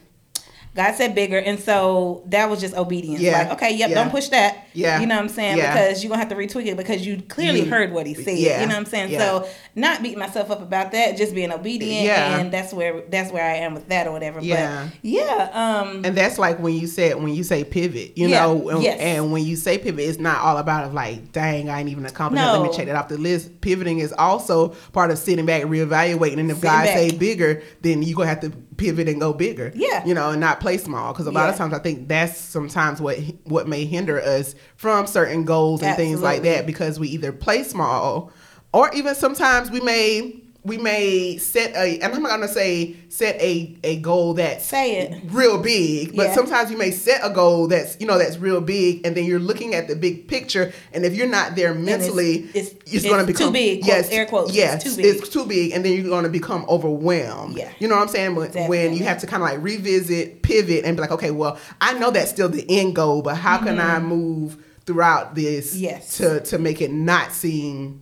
God 0.75 0.95
said 0.95 1.13
bigger, 1.13 1.37
and 1.37 1.59
so 1.59 2.23
that 2.27 2.49
was 2.49 2.61
just 2.61 2.73
obedience. 2.75 3.19
Yeah. 3.19 3.39
Like, 3.39 3.51
okay, 3.53 3.75
yep, 3.75 3.89
Yeah. 3.89 3.95
don't 3.95 4.09
push 4.09 4.29
that. 4.29 4.67
Yeah. 4.73 5.01
you 5.01 5.05
know 5.05 5.15
what 5.15 5.23
I'm 5.23 5.29
saying? 5.29 5.57
Yeah. 5.57 5.73
Because 5.73 6.01
you're 6.01 6.09
gonna 6.09 6.19
have 6.21 6.29
to 6.29 6.35
retweak 6.35 6.65
it 6.65 6.77
because 6.77 7.05
you 7.05 7.21
clearly 7.27 7.65
heard 7.65 7.91
what 7.91 8.07
He 8.07 8.13
said. 8.13 8.37
Yeah. 8.37 8.61
You 8.61 8.67
know 8.67 8.75
what 8.75 8.79
I'm 8.79 8.85
saying? 8.85 9.17
So 9.19 9.47
not 9.75 10.01
beating 10.01 10.19
myself 10.19 10.49
up 10.49 10.61
about 10.61 10.93
that, 10.93 11.17
just 11.17 11.35
being 11.35 11.51
obedient, 11.51 12.05
Yeah. 12.05 12.39
and 12.39 12.53
that's 12.53 12.71
where 12.73 13.01
that's 13.09 13.31
where 13.33 13.43
I 13.43 13.55
am 13.57 13.73
with 13.73 13.89
that 13.89 14.07
or 14.07 14.11
whatever. 14.13 14.39
Yeah. 14.39 14.85
But 14.85 14.93
yeah, 15.01 15.49
um, 15.53 16.05
And 16.05 16.15
that's 16.15 16.39
like 16.39 16.59
when 16.59 16.73
you 16.75 16.87
said 16.87 17.21
when 17.21 17.33
you 17.33 17.43
say 17.43 17.65
pivot, 17.65 18.17
you 18.17 18.29
know, 18.29 18.69
and, 18.69 18.81
yes. 18.81 18.97
and 19.01 19.33
when 19.33 19.43
you 19.43 19.57
say 19.57 19.77
pivot, 19.77 20.05
it's 20.07 20.19
not 20.19 20.39
all 20.39 20.57
about 20.57 20.85
of 20.85 20.93
like, 20.93 21.33
dang, 21.33 21.69
I 21.69 21.81
ain't 21.81 21.89
even 21.89 22.05
accomplished. 22.05 22.41
that. 22.45 22.53
Let 22.57 22.71
me 22.71 22.75
check 22.77 22.85
that 22.85 22.95
off 22.95 23.09
the 23.09 23.17
list. 23.17 23.59
Pivoting 23.59 23.99
is 23.99 24.13
also 24.17 24.69
part 24.93 25.11
of 25.11 25.17
sitting 25.17 25.45
back 25.45 25.63
reevaluating. 25.63 26.39
And 26.39 26.49
if 26.49 26.57
Sitting 26.57 26.69
God 26.69 26.85
back. 26.85 26.97
say 26.97 27.11
bigger, 27.11 27.61
then 27.81 28.03
you 28.03 28.15
gonna 28.15 28.29
have 28.29 28.39
to 28.39 28.51
pivot 28.77 29.07
and 29.07 29.19
go 29.19 29.33
bigger. 29.33 29.71
Yeah. 29.75 30.05
you 30.05 30.13
know, 30.13 30.31
and 30.31 30.39
not 30.39 30.59
play 30.59 30.77
small. 30.77 31.13
Because 31.13 31.27
a 31.27 31.31
lot 31.31 31.49
of 31.49 31.55
times 31.55 31.73
I 31.73 31.79
think 31.79 32.07
that's 32.07 32.37
sometimes 32.37 33.01
what 33.01 33.17
what 33.43 33.67
may 33.67 33.85
hinder 33.85 34.19
us 34.21 34.55
from 34.75 35.07
certain 35.07 35.45
goals 35.45 35.81
and 35.81 35.95
things 35.95 36.21
like 36.21 36.43
that 36.43 36.65
because 36.65 36.99
we 36.99 37.09
either 37.09 37.31
play 37.31 37.63
small 37.63 38.31
or 38.73 38.93
even 38.93 39.15
sometimes 39.15 39.69
we 39.69 39.81
may 39.81 40.40
we 40.63 40.77
may 40.77 41.37
set 41.37 41.75
a 41.75 41.99
and 41.99 42.13
I'm 42.13 42.21
not 42.21 42.29
gonna 42.29 42.47
say 42.47 42.95
set 43.09 43.41
a 43.41 43.75
a 43.83 43.97
goal 43.97 44.35
that's 44.35 44.65
Say 44.65 44.97
it. 44.99 45.21
real 45.31 45.57
big, 45.61 46.15
but 46.15 46.27
Yeah. 46.27 46.35
sometimes 46.35 46.69
you 46.69 46.77
may 46.77 46.91
set 46.91 47.21
a 47.23 47.29
goal 47.31 47.67
that's 47.67 47.97
you 47.99 48.05
know 48.05 48.17
that's 48.17 48.37
real 48.37 48.61
big, 48.61 49.05
and 49.05 49.17
then 49.17 49.25
you're 49.25 49.39
looking 49.39 49.73
at 49.73 49.87
the 49.87 49.95
big 49.95 50.27
picture, 50.27 50.71
and 50.93 51.03
if 51.03 51.15
you're 51.15 51.27
not 51.27 51.55
there 51.55 51.73
mentally, 51.73 52.43
it's- 52.53 52.73
it's, 52.85 52.93
it's 52.93 53.05
going 53.05 53.19
to 53.19 53.25
become 53.25 53.47
too 53.47 53.53
big, 53.53 53.85
Yes, 53.85 54.09
air 54.11 54.25
quotes, 54.25 54.49
it's 54.49 54.57
Yes, 54.57 54.83
too 54.83 54.95
big. 54.95 55.05
it's 55.05 55.29
too 55.29 55.45
big, 55.45 55.71
and 55.71 55.83
then 55.83 55.93
you're 55.93 56.03
going 56.09 56.23
to 56.25 56.29
become 56.29 56.63
overwhelmed. 56.69 57.57
Yeah. 57.57 57.69
you 57.79 57.87
know 57.87 57.95
what 57.95 58.03
I'm 58.03 58.07
saying? 58.09 58.35
When, 58.35 58.51
when 58.67 58.93
you 58.93 59.03
have 59.03 59.19
to 59.21 59.27
kind 59.27 59.41
of 59.41 59.49
like 59.49 59.61
revisit, 59.63 60.41
pivot, 60.43 60.85
and 60.85 60.95
be 60.95 61.01
like, 61.01 61.11
okay, 61.11 61.31
well, 61.31 61.57
I 61.81 61.93
know 61.93 62.11
that's 62.11 62.29
still 62.29 62.49
the 62.49 62.65
end 62.69 62.95
goal, 62.95 63.21
but 63.23 63.35
how 63.35 63.57
can 63.57 63.79
I 63.79 63.99
move 63.99 64.57
throughout 64.85 65.33
this 65.35 65.73
Mm-hmm. 65.73 65.83
Yes. 65.83 66.17
to 66.17 66.39
to 66.41 66.57
make 66.59 66.81
it 66.81 66.91
not 66.91 67.31
seem 67.31 68.01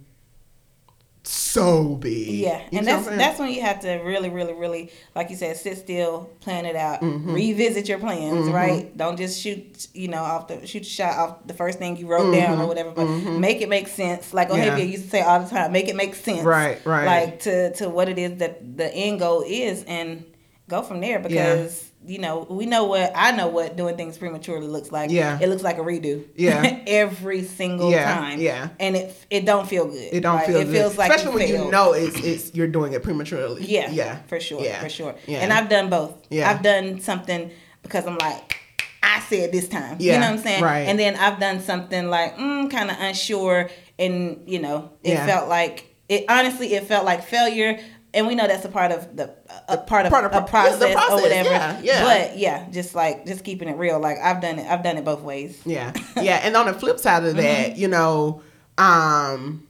so 1.30 1.96
big? 1.96 2.28
Yeah, 2.28 2.62
You 2.72 2.80
and 2.80 2.88
that's 2.88 3.06
that's 3.08 3.40
when 3.40 3.52
you 3.54 3.62
have 3.62 3.80
to 3.82 3.90
really, 3.98 4.30
really, 4.30 4.54
really, 4.54 4.92
like 5.16 5.30
you 5.30 5.36
said, 5.36 5.56
sit 5.58 5.78
still, 5.78 6.30
plan 6.42 6.66
it 6.66 6.76
out, 6.76 7.02
Mm-hmm. 7.02 7.34
revisit 7.34 7.88
your 7.88 8.00
plans. 8.00 8.50
Right? 8.50 8.96
Don't 8.98 9.18
just 9.18 9.40
shoot, 9.40 9.88
you 9.94 10.08
know, 10.08 10.24
off 10.24 10.48
the 10.48 10.66
shoot 10.66 10.80
your 10.80 10.84
shot 10.86 11.18
off 11.18 11.48
the 11.48 11.54
first 11.54 11.78
thing 11.80 11.98
you 11.98 12.08
wrote 12.08 12.34
down 12.34 12.60
or 12.60 12.68
whatever. 12.68 12.92
But 12.92 13.06
make 13.06 13.62
it 13.62 13.70
make 13.70 13.88
sense. 13.88 14.34
Like 14.34 14.50
Mm-hmm. 14.50 14.78
Yeah. 14.78 14.78
Used 14.78 15.04
to 15.06 15.10
say 15.10 15.22
all 15.22 15.40
the 15.42 15.50
time, 15.50 15.72
make 15.72 15.88
it 15.88 15.96
make 15.96 16.16
sense. 16.16 16.44
Right, 16.44 16.84
right. 16.86 17.06
Like 17.06 17.40
to 17.42 17.74
to 17.74 17.90
what 17.90 18.10
it 18.10 18.18
is 18.18 18.40
that 18.40 18.78
the 18.78 18.92
end 18.94 19.20
goal 19.20 19.44
is, 19.46 19.84
and 19.84 20.26
go 20.68 20.82
from 20.82 21.00
there 21.02 21.20
because. 21.20 21.89
You 22.06 22.18
know, 22.18 22.48
we 22.50 22.66
know 22.66 22.86
what 22.86 23.12
I 23.14 23.32
know 23.32 23.48
what 23.48 23.76
doing 23.76 23.98
things 23.98 24.18
prematurely 24.18 24.68
looks 24.68 24.92
like. 24.92 25.12
Yeah. 25.12 25.38
it 25.42 25.50
looks 25.50 25.62
like 25.64 25.78
a 25.78 25.82
redo. 25.82 26.26
Yeah. 26.36 26.80
every 26.88 27.44
single 27.44 27.92
Yeah, 27.92 28.16
time. 28.16 28.40
yeah. 28.40 28.70
and 28.80 28.96
it 28.96 29.26
it 29.30 29.46
don't 29.46 29.68
feel 29.68 29.86
good. 29.86 30.14
It 30.14 30.22
don't 30.22 30.36
Like, 30.38 30.48
feel 30.48 30.58
It 30.62 30.66
good. 30.66 30.74
feels 30.76 30.98
like 30.98 31.12
especially 31.12 31.36
when 31.36 31.48
you 31.66 31.70
know 31.72 31.94
it's 31.94 32.16
it's 32.24 32.56
you're 32.56 32.68
doing 32.68 32.94
it 32.94 33.04
prematurely. 33.04 33.66
Yeah, 33.66 33.92
yeah, 33.92 34.22
for 34.28 34.40
sure, 34.40 34.62
Yeah. 34.62 34.80
for 34.82 34.90
sure. 34.90 35.16
Yeah. 35.28 35.40
And 35.40 35.52
I've 35.52 35.68
done 35.70 35.90
both. 35.90 36.14
Yeah. 36.30 36.50
I've 36.50 36.64
done 36.64 37.02
something 37.02 37.52
because 37.84 38.08
I'm 38.08 38.18
like, 38.18 38.56
I 39.04 39.20
said 39.22 39.52
this 39.52 39.68
time. 39.68 39.98
yeah, 40.00 40.14
You 40.14 40.20
know 40.22 40.28
what 40.28 40.38
I'm 40.38 40.44
saying? 40.44 40.64
right. 40.64 40.80
And 40.88 40.98
then 40.98 41.16
I've 41.18 41.40
done 41.40 41.60
something 41.62 42.10
like, 42.10 42.38
mm, 42.38 42.72
kind 42.72 42.90
of 42.92 42.98
unsure, 43.00 43.70
and 44.00 44.42
you 44.48 44.60
know, 44.60 44.92
it 45.04 45.12
Yeah. 45.14 45.26
felt 45.26 45.50
like 45.50 45.86
it. 46.08 46.26
Honestly, 46.30 46.74
it 46.76 46.86
felt 46.86 47.04
like 47.06 47.24
failure. 47.24 47.78
And 48.14 48.26
we 48.26 48.34
know 48.34 48.48
that's 48.48 48.66
a 48.66 48.70
part 48.70 48.92
of 48.92 49.16
the 49.16 49.34
a 49.68 49.78
part 49.78 50.06
of 50.08 50.12
Part 50.12 50.26
of- 50.26 50.32
a 50.32 50.36
yeah, 50.36 50.40
the 50.42 50.48
process, 50.48 50.94
process, 50.94 51.12
or 51.12 51.22
whatever. 51.22 51.50
yeah, 51.50 51.80
yeah. 51.84 52.04
But 52.04 52.38
yeah, 52.40 52.68
just 52.72 52.96
like 52.96 53.26
just 53.28 53.44
keeping 53.44 53.70
it 53.70 53.78
real. 53.78 54.00
Like 54.00 54.18
I've 54.18 54.42
done 54.42 54.58
it. 54.58 54.66
I've 54.66 54.84
done 54.84 54.98
it 54.98 55.06
both 55.06 55.22
ways. 55.22 55.62
Yeah. 55.66 55.94
Yeah. 56.16 56.40
And 56.44 56.56
on 56.58 56.66
the 56.66 56.74
flip 56.74 57.00
side 57.00 57.24
of 57.24 57.36
that, 57.36 57.72
Mm-hmm. 57.72 57.80
you 57.80 57.88
know, 57.88 58.42
um, 58.80 59.68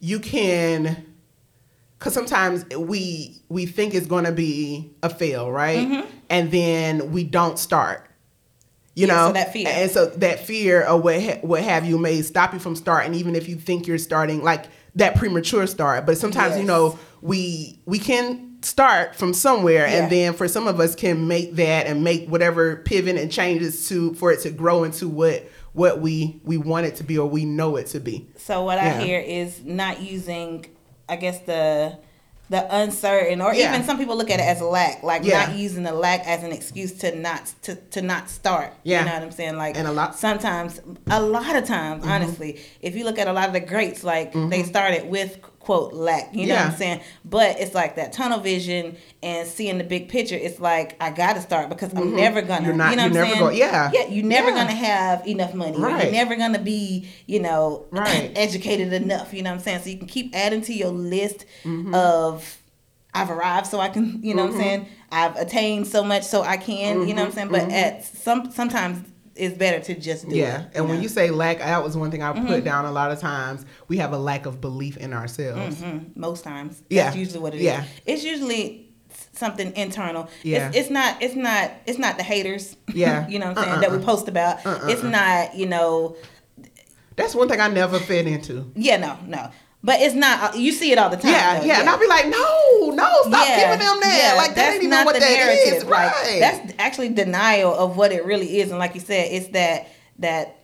you 0.00 0.18
can, 0.20 1.04
because 1.98 2.14
sometimes 2.14 2.64
we 2.76 3.42
we 3.48 3.66
think 3.66 3.94
it's 3.94 4.06
going 4.06 4.24
to 4.24 4.32
be 4.32 4.92
a 5.02 5.10
fail, 5.10 5.50
right? 5.50 5.78
Mm-hmm. 5.86 6.10
And 6.30 6.50
then 6.50 7.12
we 7.12 7.24
don't 7.24 7.58
start. 7.58 8.08
You 8.94 9.06
Yeah, 9.06 9.14
know, 9.14 9.26
so 9.28 9.32
that 9.34 9.52
fear. 9.52 9.68
and 9.70 9.90
so 9.90 10.06
that 10.06 10.40
fear 10.40 10.86
or 10.86 10.98
what 11.00 11.22
ha- 11.22 11.38
what 11.42 11.62
have 11.62 11.86
you 11.86 11.98
may 11.98 12.20
stop 12.22 12.52
you 12.52 12.58
from 12.58 12.74
starting, 12.76 13.14
even 13.14 13.34
if 13.36 13.48
you 13.48 13.56
think 13.56 13.86
you're 13.86 13.98
starting 13.98 14.42
like 14.42 14.64
that 14.96 15.16
premature 15.16 15.66
start. 15.66 16.06
But 16.06 16.18
sometimes 16.18 16.56
you 16.56 16.64
know 16.64 16.98
we 17.20 17.80
we 17.86 17.98
can 17.98 18.48
start 18.62 19.16
from 19.16 19.34
somewhere, 19.34 19.86
Yeah. 19.88 20.02
and 20.04 20.12
then 20.12 20.34
for 20.34 20.46
some 20.48 20.68
of 20.68 20.78
us 20.80 20.94
can 20.94 21.26
make 21.26 21.56
that 21.56 21.86
and 21.86 22.04
make 22.04 22.28
whatever 22.28 22.76
pivot 22.76 23.16
and 23.16 23.30
changes 23.30 23.88
to 23.88 24.14
for 24.14 24.30
it 24.32 24.40
to 24.40 24.50
grow 24.50 24.84
into 24.84 25.08
what 25.08 25.48
what 25.72 26.00
we 26.00 26.40
we 26.44 26.56
want 26.58 26.86
it 26.86 26.96
to 26.96 27.04
be 27.04 27.18
or 27.18 27.26
we 27.28 27.44
know 27.44 27.76
it 27.76 27.86
to 27.88 28.00
be. 28.00 28.28
So 28.36 28.64
what 28.64 28.76
Yeah. 28.78 28.98
I 28.98 29.02
hear 29.04 29.18
is 29.20 29.64
not 29.64 30.00
using, 30.02 30.66
I 31.08 31.16
guess 31.16 31.38
the 31.40 31.96
the 32.50 32.66
uncertain, 32.76 33.40
or 33.40 33.54
Yeah. 33.54 33.72
even 33.74 33.86
some 33.86 33.96
people 33.96 34.16
look 34.16 34.30
at 34.30 34.38
it 34.38 34.42
as 34.42 34.60
a 34.60 34.66
lack, 34.66 35.02
like 35.02 35.24
Yeah. 35.24 35.46
not 35.46 35.56
using 35.56 35.84
the 35.84 35.92
lack 35.92 36.26
as 36.26 36.42
an 36.42 36.52
excuse 36.52 36.92
to 36.98 37.16
not 37.16 37.50
to, 37.62 37.76
to 37.76 38.02
not 38.02 38.28
start. 38.28 38.74
Yeah. 38.82 39.00
you 39.00 39.06
know 39.06 39.12
what 39.14 39.22
I'm 39.22 39.30
saying? 39.30 39.56
Like 39.56 39.76
And 39.78 39.88
a 39.88 39.92
lot- 39.92 40.10
Mm-hmm. 40.10 40.18
sometimes, 40.18 40.80
a 41.10 41.22
lot 41.22 41.56
of 41.56 41.64
times, 41.64 42.04
honestly, 42.06 42.60
if 42.82 42.94
you 42.94 43.04
look 43.04 43.18
at 43.18 43.26
a 43.26 43.32
lot 43.32 43.46
of 43.46 43.52
the 43.54 43.60
greats, 43.60 44.04
like 44.04 44.32
they 44.34 44.64
started 44.64 45.08
with 45.08 45.38
quote 45.62 45.92
lack. 45.92 46.34
You 46.34 46.46
know 46.48 46.56
what 46.56 46.64
I'm 46.66 46.76
saying? 46.76 47.00
But 47.24 47.60
it's 47.60 47.74
like 47.74 47.96
that 47.96 48.12
tunnel 48.12 48.40
vision 48.40 48.96
and 49.22 49.46
seeing 49.48 49.78
the 49.78 49.84
big 49.84 50.08
picture. 50.08 50.34
It's 50.34 50.60
like 50.60 50.96
I 51.00 51.10
got 51.10 51.34
to 51.34 51.40
start 51.40 51.68
because 51.68 51.94
I'm 51.94 52.14
never 52.16 52.42
gonna. 52.42 52.60
Mm-hmm. 52.60 52.66
You're 52.66 52.74
not- 52.76 52.90
you 52.90 52.96
know 52.96 53.04
you're 53.04 53.12
never 53.14 53.26
saying? 53.28 53.38
go- 53.40 53.50
yeah. 53.50 53.90
Yeah, 53.94 54.06
you're 54.08 54.24
never 54.24 54.50
Yeah. 54.50 54.56
gonna 54.56 54.72
have 54.74 55.26
enough 55.26 55.54
money. 55.54 55.78
Right. 55.78 56.04
You're 56.04 56.12
never 56.12 56.36
gonna 56.36 56.58
be, 56.58 57.08
you 57.26 57.40
know, 57.40 57.86
Right. 57.90 58.32
educated 58.36 58.92
enough. 58.92 59.32
You 59.32 59.42
know 59.42 59.50
what 59.50 59.56
I'm 59.58 59.62
saying? 59.62 59.82
So 59.82 59.90
you 59.90 59.98
can 59.98 60.08
keep 60.08 60.34
adding 60.34 60.62
to 60.62 60.72
your 60.74 60.90
list 60.90 61.44
Mm-hmm. 61.64 61.94
of 61.94 62.58
I've 63.14 63.30
arrived 63.30 63.66
so 63.66 63.78
I 63.78 63.88
can, 63.90 64.20
you 64.22 64.34
know 64.34 64.46
what 64.46 64.54
I'm 64.54 64.58
saying? 64.60 64.86
I've 65.10 65.36
attained 65.36 65.86
so 65.86 66.02
much 66.02 66.22
so 66.24 66.42
I 66.42 66.56
can, 66.56 67.06
you 67.06 67.12
know 67.14 67.22
what 67.22 67.28
I'm 67.28 67.34
saying? 67.34 67.48
But 67.48 67.70
at 67.70 68.04
some 68.04 68.50
sometimes 68.50 69.06
it's 69.34 69.56
better 69.56 69.80
to 69.80 69.94
just 69.98 70.28
do 70.28 70.36
Yeah, 70.36 70.62
it. 70.62 70.68
and 70.74 70.88
when 70.88 71.02
you 71.02 71.08
say 71.08 71.30
lack, 71.30 71.58
that 71.58 71.82
was 71.82 71.96
one 71.96 72.10
thing 72.10 72.22
I 72.22 72.32
Mm-hmm. 72.32 72.46
put 72.46 72.64
down 72.64 72.84
a 72.84 72.92
lot 72.92 73.10
of 73.10 73.18
times. 73.20 73.64
We 73.88 73.96
have 73.98 74.12
a 74.12 74.18
lack 74.18 74.46
of 74.46 74.60
belief 74.60 74.96
in 74.98 75.12
ourselves. 75.12 75.76
Mhm, 75.80 76.16
most 76.16 76.44
times. 76.44 76.82
Yeah. 76.90 77.04
That's 77.04 77.16
usually 77.16 77.40
what 77.40 77.54
it 77.54 77.58
is. 77.58 77.62
Yeah. 77.64 77.84
It's 78.06 78.24
usually 78.24 78.88
something 79.32 79.74
internal. 79.76 80.28
Yeah. 80.42 80.68
It's, 80.68 80.76
it's 80.76 80.90
not 80.90 81.22
it's 81.22 81.34
not 81.34 81.70
it's 81.86 81.98
not 81.98 82.16
the 82.18 82.22
haters. 82.22 82.76
Yeah. 82.92 83.26
you 83.32 83.38
know 83.38 83.48
what 83.48 83.58
I'm 83.58 83.64
saying? 83.64 83.74
Uh-uh. 83.76 83.80
That 83.80 83.92
we 83.92 84.04
post 84.04 84.28
about. 84.28 84.64
Uh-uh. 84.66 84.88
It's 84.88 85.02
not, 85.02 85.54
you 85.54 85.66
know, 85.66 86.16
That's 87.16 87.34
one 87.34 87.48
thing 87.48 87.60
I 87.60 87.68
never 87.68 87.98
fit 87.98 88.26
into. 88.26 88.70
yeah, 88.74 88.96
no, 88.96 89.18
no. 89.26 89.50
But 89.84 90.00
it's 90.00 90.14
not. 90.14 90.54
uh, 90.54 90.56
You 90.56 90.70
see 90.70 90.92
it 90.92 90.98
all 90.98 91.10
the 91.10 91.16
time. 91.16 91.32
Yeah, 91.32 91.58
though, 91.60 91.66
yeah, 91.66 91.80
and 91.80 91.88
I'll 91.88 91.98
be 91.98 92.06
like, 92.06 92.26
no, 92.28 92.90
no, 92.90 93.08
stop 93.26 93.46
giving 93.48 93.78
them 93.80 93.98
that. 94.00 94.34
like 94.36 94.54
that 94.54 94.74
ain't 94.74 94.82
even 94.84 95.04
what 95.04 95.18
that 95.18 95.22
is, 95.66 95.84
Like, 95.84 96.12
right? 96.12 96.36
that's 96.40 96.72
actually 96.78 97.08
denial 97.08 97.74
of 97.74 97.96
what 97.96 98.12
it 98.12 98.24
really 98.24 98.60
is, 98.60 98.70
and 98.70 98.78
like 98.78 98.94
you 98.94 99.00
said, 99.00 99.28
it's 99.32 99.48
that 99.48 99.88
that 100.20 100.56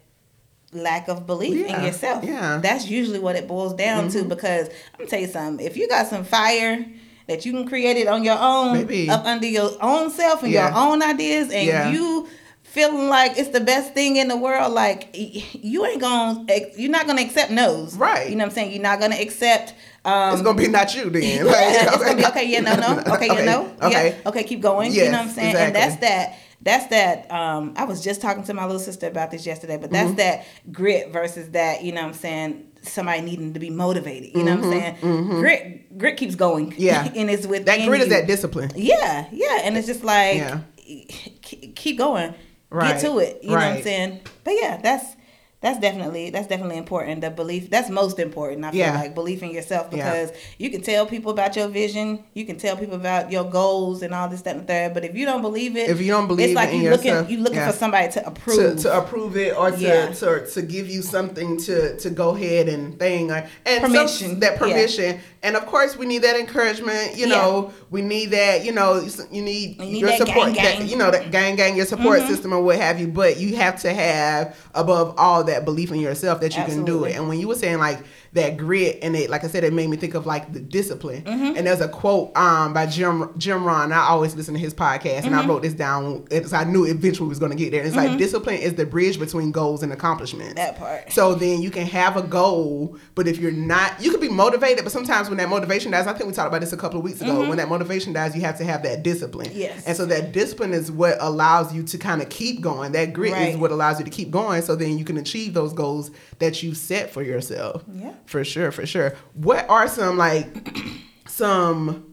lack 0.72 1.08
of 1.08 1.26
belief 1.26 1.56
Yeah, 1.66 1.78
in 1.78 1.84
yourself. 1.84 2.22
yeah. 2.24 2.40
Mm-hmm. 2.52 2.60
that's 2.62 2.86
usually 2.88 3.18
what 3.18 3.34
it 3.36 3.48
boils 3.48 3.74
down 3.74 4.08
to. 4.10 4.22
Because 4.24 4.68
I'm 4.68 4.98
gonna 4.98 5.10
tell 5.10 5.20
you 5.20 5.26
something. 5.26 5.64
If 5.66 5.76
you 5.76 5.88
got 5.88 6.06
some 6.06 6.24
fire 6.24 6.84
that 7.26 7.44
you 7.46 7.52
can 7.52 7.66
create 7.66 7.96
it 7.96 8.06
on 8.06 8.22
your 8.22 8.36
own, 8.38 8.74
Maybe. 8.74 9.08
up 9.10 9.24
under 9.24 9.46
your 9.46 9.70
own 9.80 10.10
self 10.10 10.42
and 10.42 10.52
Yeah. 10.52 10.68
your 10.68 10.76
own 10.78 11.02
ideas, 11.02 11.50
and 11.50 11.66
Yeah. 11.66 11.90
you 11.90 12.28
feeling 12.72 13.08
like 13.08 13.38
it's 13.38 13.48
the 13.50 13.60
best 13.60 13.94
thing 13.94 14.16
in 14.16 14.28
the 14.28 14.36
world, 14.36 14.72
like 14.72 15.08
you 15.14 15.84
ain't 15.86 16.00
gonna, 16.00 16.44
you're 16.76 16.90
not 16.90 17.06
gonna 17.06 17.22
accept 17.22 17.50
no's, 17.50 17.96
Right. 17.96 18.28
You 18.30 18.36
know 18.36 18.44
what 18.44 18.50
I'm 18.50 18.54
saying? 18.54 18.72
You're 18.72 18.82
not 18.82 19.00
gonna 19.00 19.16
accept. 19.16 19.74
Um, 20.04 20.32
it's 20.32 20.42
gonna 20.42 20.56
be 20.58 20.68
not 20.68 20.94
you 20.94 21.10
then. 21.10 21.46
Like, 21.46 21.54
it's 21.56 21.96
gonna 22.04 22.16
be 22.16 22.24
okay. 22.32 22.46
Yeah, 22.48 22.60
no, 22.60 22.76
no. 22.76 23.02
Okay, 23.14 23.26
yeah, 23.26 23.44
no. 23.44 23.74
Okay. 23.82 24.08
Yeah, 24.22 24.28
okay. 24.28 24.44
Keep 24.44 24.60
going. 24.62 24.92
you 24.92 25.04
know 25.04 25.10
what 25.12 25.20
I'm 25.20 25.28
saying? 25.30 25.56
And 25.56 25.74
that's 25.74 25.96
that. 25.96 26.38
That's 26.60 26.86
that. 26.88 27.30
Um, 27.30 27.74
I 27.76 27.84
was 27.84 28.02
just 28.02 28.20
talking 28.20 28.42
to 28.44 28.54
my 28.54 28.64
little 28.64 28.80
sister 28.80 29.06
about 29.06 29.30
this 29.30 29.46
yesterday, 29.46 29.76
but 29.76 29.90
Mm-hmm. 29.90 30.16
that's 30.16 30.16
that 30.16 30.72
grit 30.72 31.12
versus 31.12 31.50
that. 31.50 31.82
You 31.84 31.92
know 31.92 32.02
what 32.02 32.08
I'm 32.08 32.14
saying? 32.14 32.64
Somebody 32.82 33.20
needing 33.22 33.54
to 33.54 33.60
be 33.60 33.70
motivated. 33.70 34.34
You 34.36 34.42
know 34.44 34.56
what 34.56 34.64
I'm 34.64 34.70
saying? 35.00 35.40
Grit, 35.40 35.98
grit 35.98 36.16
keeps 36.16 36.34
going. 36.34 36.72
Mm-hmm, 36.72 36.80
Yeah. 36.82 37.04
and 37.16 37.30
it's 37.30 37.46
with 37.46 37.64
that 37.66 37.84
grit 37.86 38.00
is 38.02 38.08
that 38.08 38.26
discipline. 38.26 38.70
Yeah, 38.76 39.26
yeah, 39.32 39.60
and 39.64 39.76
it's 39.76 39.86
just 39.86 40.02
like 40.04 40.36
Yeah. 40.36 40.60
keep 41.74 41.98
going, 41.98 42.34
Right, 42.70 42.92
get 42.92 43.00
to 43.02 43.18
it. 43.18 43.38
You 43.42 43.50
know 43.50 43.54
what 43.56 43.64
I'm 43.64 43.82
saying? 43.82 44.20
But 44.44 44.54
yeah, 44.60 44.76
that's 44.82 45.16
that's 45.60 45.80
definitely 45.80 46.30
that's 46.30 46.46
definitely 46.46 46.76
important. 46.76 47.20
The 47.20 47.30
belief 47.30 47.68
that's 47.68 47.90
most 47.90 48.20
important. 48.20 48.64
I 48.64 48.70
feel 48.70 48.78
Yeah. 48.80 48.94
like 48.94 49.12
belief 49.14 49.42
in 49.42 49.50
yourself 49.50 49.88
Yeah. 49.90 49.96
because 50.26 50.36
you 50.56 50.70
can 50.70 50.82
tell 50.82 51.04
people 51.04 51.32
about 51.32 51.56
your 51.56 51.66
vision, 51.66 52.22
you 52.34 52.44
can 52.44 52.58
tell 52.58 52.76
people 52.76 52.94
about 52.94 53.32
your 53.32 53.42
goals 53.42 54.02
and 54.02 54.14
all 54.14 54.28
this 54.28 54.42
that 54.42 54.54
and 54.54 54.62
the 54.62 54.72
third. 54.72 54.94
But 54.94 55.04
if 55.04 55.16
you 55.16 55.24
don't 55.26 55.42
believe 55.42 55.76
it, 55.76 55.90
If 55.90 56.00
you 56.00 56.12
don't 56.12 56.28
believe 56.28 56.50
it's 56.50 56.54
like 56.54 56.72
you 56.72 56.90
looking 56.90 57.06
yourself, 57.08 57.30
you 57.30 57.38
looking 57.38 57.58
yeah. 57.58 57.70
for 57.72 57.76
somebody 57.76 58.06
to 58.12 58.20
To, 58.20 58.26
approve. 58.28 58.80
to 58.82 58.98
approve 58.98 59.36
it 59.36 59.56
or 59.58 59.72
to, 59.72 59.76
Yeah. 59.80 60.12
to 60.12 60.46
to 60.46 60.62
give 60.62 60.88
you 60.88 61.02
something 61.02 61.56
to 61.64 61.96
to 61.96 62.08
go 62.10 62.36
ahead 62.36 62.68
and 62.68 62.96
thing 62.96 63.32
or, 63.32 63.44
and 63.66 63.80
some- 63.80 63.90
Permission. 63.90 64.38
that 64.40 64.52
Yeah. 64.52 64.58
permission 64.58 65.20
and 65.42 65.56
of 65.56 65.66
course 65.66 65.96
we 65.96 66.04
need 66.06 66.22
that 66.22 66.38
encouragement 66.38 67.16
you 67.16 67.26
Yeah. 67.26 67.36
know 67.36 67.72
we 67.90 68.02
need 68.02 68.26
that 68.32 68.64
you 68.64 68.72
know 68.72 69.00
you 69.30 69.42
need, 69.42 69.78
need 69.78 70.00
your 70.00 70.12
support 70.16 70.52
gang, 70.52 70.54
gang. 70.54 70.64
Mm-hmm. 70.64 70.80
that- 70.82 70.90
you 70.90 70.96
know 70.96 71.10
that 71.10 71.30
gang 71.30 71.56
gang 71.56 71.76
your 71.76 71.86
support 71.86 72.22
system 72.22 72.52
or 72.52 72.60
what 72.62 72.76
have 72.76 72.98
you 73.00 73.06
but 73.08 73.38
you 73.38 73.56
have 73.56 73.80
to 73.82 73.92
have 73.92 74.56
above 74.74 75.14
all 75.16 75.44
that 75.44 75.64
belief 75.64 75.90
in 75.92 76.00
yourself 76.00 76.40
that 76.40 76.56
you 76.56 76.64
can 76.64 76.84
do 76.84 77.04
it 77.04 77.14
and 77.16 77.28
when 77.28 77.38
you 77.38 77.46
were 77.48 77.54
saying 77.54 77.78
like 77.78 78.00
that 78.34 78.56
grit 78.56 78.98
and 79.02 79.16
it 79.16 79.30
like 79.30 79.44
I 79.44 79.48
said 79.48 79.64
it 79.64 79.72
made 79.72 79.88
me 79.88 79.96
think 79.96 80.14
of 80.14 80.26
like 80.26 80.52
the 80.52 80.60
discipline 80.60 81.22
Mm-hmm. 81.22 81.56
and 81.56 81.66
there's 81.66 81.80
a 81.80 81.88
quote 81.88 82.36
um 82.36 82.72
by 82.74 82.86
Jim 82.86 83.30
Jim 83.38 83.64
Rohn 83.64 83.92
I 83.92 84.00
always 84.08 84.34
listen 84.36 84.54
to 84.54 84.60
his 84.60 84.74
podcast 84.74 85.24
and 85.24 85.34
I 85.34 85.40
Mm-hmm. 85.40 85.50
wrote 85.50 85.62
this 85.62 85.72
down 85.74 86.26
it's 86.30 86.52
I 86.52 86.64
knew 86.64 86.84
eventually 86.84 87.26
we 87.26 87.30
was 87.30 87.38
going 87.38 87.52
to 87.52 87.56
get 87.56 87.70
there 87.72 87.82
it's 87.84 87.96
like 87.96 88.18
discipline 88.18 88.56
is 88.56 88.74
the 88.74 88.84
bridge 88.86 89.18
between 89.18 89.50
goals 89.52 89.82
and 89.82 89.92
accomplishments 89.92 90.54
That 90.54 90.76
part. 90.76 91.12
so 91.12 91.34
then 91.34 91.62
you 91.62 91.70
can 91.70 91.86
have 91.86 92.16
a 92.16 92.22
goal, 92.22 92.96
but 93.14 93.26
if 93.26 93.38
you're 93.38 93.50
not, 93.52 94.00
you 94.02 94.10
can 94.10 94.20
be 94.20 94.28
motivated. 94.28 94.84
But 94.84 94.92
sometimes 94.92 95.28
when 95.28 95.38
that 95.38 95.48
motivation 95.48 95.92
dies, 95.92 96.06
I 96.06 96.12
think 96.12 96.28
we 96.28 96.34
talked 96.34 96.48
about 96.48 96.60
this 96.60 96.72
a 96.72 96.76
couple 96.76 96.98
of 96.98 97.04
weeks 97.04 97.20
ago. 97.20 97.48
When 97.48 97.56
that 97.58 97.68
motivation 97.68 98.12
dies, 98.12 98.34
you 98.34 98.42
have 98.42 98.58
to 98.58 98.64
have 98.64 98.82
that 98.82 99.02
discipline. 99.02 99.48
Mm-hmm. 99.48 99.58
Yes. 99.58 99.86
And 99.86 99.96
so 99.96 100.04
that 100.06 100.32
discipline 100.32 100.72
is 100.74 100.90
what 100.92 101.16
allows 101.20 101.74
you 101.74 101.82
to 101.84 101.98
kind 101.98 102.20
of 102.22 102.28
keep 102.28 102.60
going. 102.60 102.92
That 102.92 103.12
grit 103.12 103.32
is 103.36 103.56
what 103.56 103.70
allows 103.70 103.98
you 103.98 104.04
to 104.04 104.10
keep 104.10 104.30
going. 104.30 104.62
So 104.62 104.76
then 104.76 104.98
you 104.98 105.04
can 105.04 105.16
achieve 105.16 105.54
those 105.54 105.72
goals 105.72 106.10
that 106.38 106.62
you 106.62 106.74
set 106.74 107.10
for 107.10 107.22
yourself. 107.22 107.82
Yeah. 107.92 108.12
For 108.28 108.44
sure, 108.44 108.70
for 108.70 108.84
sure. 108.86 109.14
What 109.32 109.68
are 109.70 109.88
some 109.88 110.18
like 110.18 110.46
some 111.26 112.04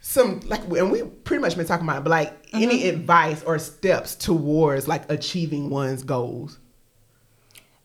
some 0.00 0.40
like 0.46 0.62
and 0.68 0.92
we 0.92 1.02
pretty 1.02 1.40
much 1.42 1.56
been 1.56 1.66
talking 1.66 1.84
about 1.86 1.98
it, 1.98 2.04
but 2.04 2.10
like 2.10 2.34
Mm-hmm. 2.48 2.62
any 2.62 2.88
advice 2.88 3.42
or 3.42 3.58
steps 3.58 4.14
towards 4.14 4.88
like 4.88 5.10
achieving 5.12 5.68
one's 5.68 6.02
goals? 6.02 6.58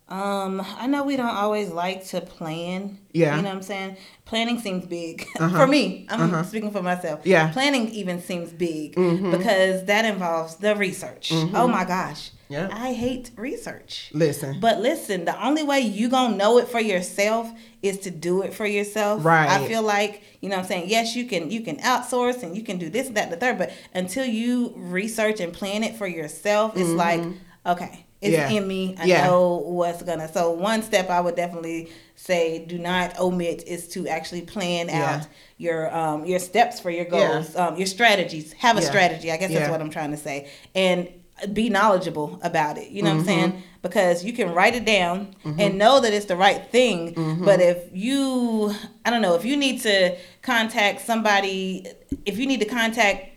Um, 0.08 0.62
I 0.78 0.88
know 0.88 1.04
we 1.04 1.18
don't 1.18 1.36
always 1.36 1.70
like 1.70 2.06
to 2.08 2.22
plan. 2.22 3.00
Yeah. 3.14 3.36
You 3.36 3.42
know 3.42 3.50
what 3.50 3.56
I'm 3.56 3.62
saying? 3.64 3.98
Planning 4.26 4.60
seems 4.60 4.86
big. 4.86 5.26
Uh-huh. 5.40 5.58
for 5.58 5.68
me, 5.68 6.06
I'm 6.10 6.44
speaking 6.46 6.72
for 6.72 6.82
myself. 6.82 7.22
Yeah. 7.26 7.46
Mm-hmm. 7.46 7.54
Planning 7.54 7.90
even 7.90 8.22
seems 8.22 8.52
big 8.54 8.96
because 8.96 9.86
that 9.86 10.06
involves 10.06 10.56
the 10.56 10.76
research. 10.76 11.32
Oh 11.34 11.68
my 11.68 11.84
gosh. 11.84 12.32
Yeah. 12.50 12.70
I 12.72 12.94
hate 12.94 13.32
research. 13.36 14.10
Listen. 14.14 14.60
But 14.60 14.80
listen, 14.80 15.26
the 15.26 15.44
only 15.46 15.64
way 15.64 15.80
you 15.80 16.10
gonna 16.10 16.36
know 16.36 16.58
it 16.60 16.68
for 16.68 16.80
yourself 16.80 17.50
is 17.82 18.00
to 18.00 18.12
do 18.12 18.42
it 18.44 18.54
for 18.54 18.66
yourself. 18.66 19.24
Right. 19.26 19.50
I 19.50 19.68
feel 19.68 19.82
like, 19.82 20.22
you 20.42 20.50
know 20.50 20.58
what 20.58 20.64
I'm 20.64 20.68
saying, 20.68 20.90
yes, 20.90 21.16
you 21.16 21.26
can 21.26 21.50
you 21.50 21.62
can 21.62 21.78
outsource 21.78 22.44
and 22.44 22.56
you 22.56 22.64
can 22.64 22.78
do 22.78 22.90
this, 22.90 23.08
and 23.08 23.18
that, 23.18 23.30
the 23.30 23.38
third, 23.38 23.58
but 23.58 23.72
until 23.94 24.26
you 24.26 24.74
research 24.76 25.40
and 25.40 25.52
plan 25.54 25.84
it 25.84 25.96
for 25.96 26.06
yourself, 26.08 26.74
it's 26.76 26.90
like, 26.90 27.22
okay, 27.66 28.06
it's 28.22 28.36
Mm-hmm. 28.38 28.52
Yeah. 28.54 28.58
in 28.62 28.68
me. 28.68 28.96
I 29.00 29.06
Yeah. 29.06 29.28
know 29.28 29.58
what's 29.58 30.02
gonna 30.04 30.32
so 30.32 30.52
one 30.52 30.82
step 30.84 31.10
I 31.10 31.20
would 31.20 31.36
definitely 31.36 31.92
say 32.16 32.64
do 32.66 32.78
not 32.78 33.20
omit 33.20 33.64
is 33.68 33.88
to 33.90 34.08
actually 34.08 34.42
plan 34.44 34.88
Yeah. 34.88 35.16
out 35.16 35.28
your 35.58 35.94
um 35.96 36.26
your 36.26 36.40
steps 36.40 36.80
for 36.80 36.90
your 36.90 37.04
goals, 37.06 37.54
um 37.56 37.76
your 37.78 37.88
strategies. 37.88 38.54
Have 38.54 38.78
a 38.78 38.82
strategy. 38.82 39.30
I 39.32 39.38
guess 39.38 39.52
that's 39.52 39.70
what 39.70 39.82
I'm 39.82 39.90
trying 39.90 40.12
to 40.12 40.18
say. 40.18 40.50
And 40.74 41.10
be 41.52 41.70
knowledgeable 41.70 42.40
about 42.44 42.78
it. 42.78 42.90
You 42.90 43.02
know 43.04 43.12
what 43.12 43.20
I'm 43.20 43.26
saying? 43.26 43.52
Mm-hmm. 43.52 43.62
Because 43.82 44.24
you 44.24 44.34
can 44.34 44.54
write 44.54 44.76
it 44.76 44.86
down 44.86 45.36
and 45.44 45.78
know 45.78 46.00
that 46.00 46.14
it's 46.14 46.28
the 46.28 46.38
right 46.38 46.66
thing. 46.72 47.16
Mm-hmm. 47.16 47.44
But 47.44 47.60
if 47.60 47.90
you, 47.92 48.74
I 49.04 49.10
don't 49.10 49.22
know, 49.22 49.36
if 49.36 49.44
you 49.44 49.58
need 49.58 49.82
to 49.82 50.16
contact 50.42 51.02
somebody, 51.02 51.88
if 52.26 52.38
you 52.38 52.46
need 52.46 52.62
to 52.62 52.66
contact, 52.66 53.30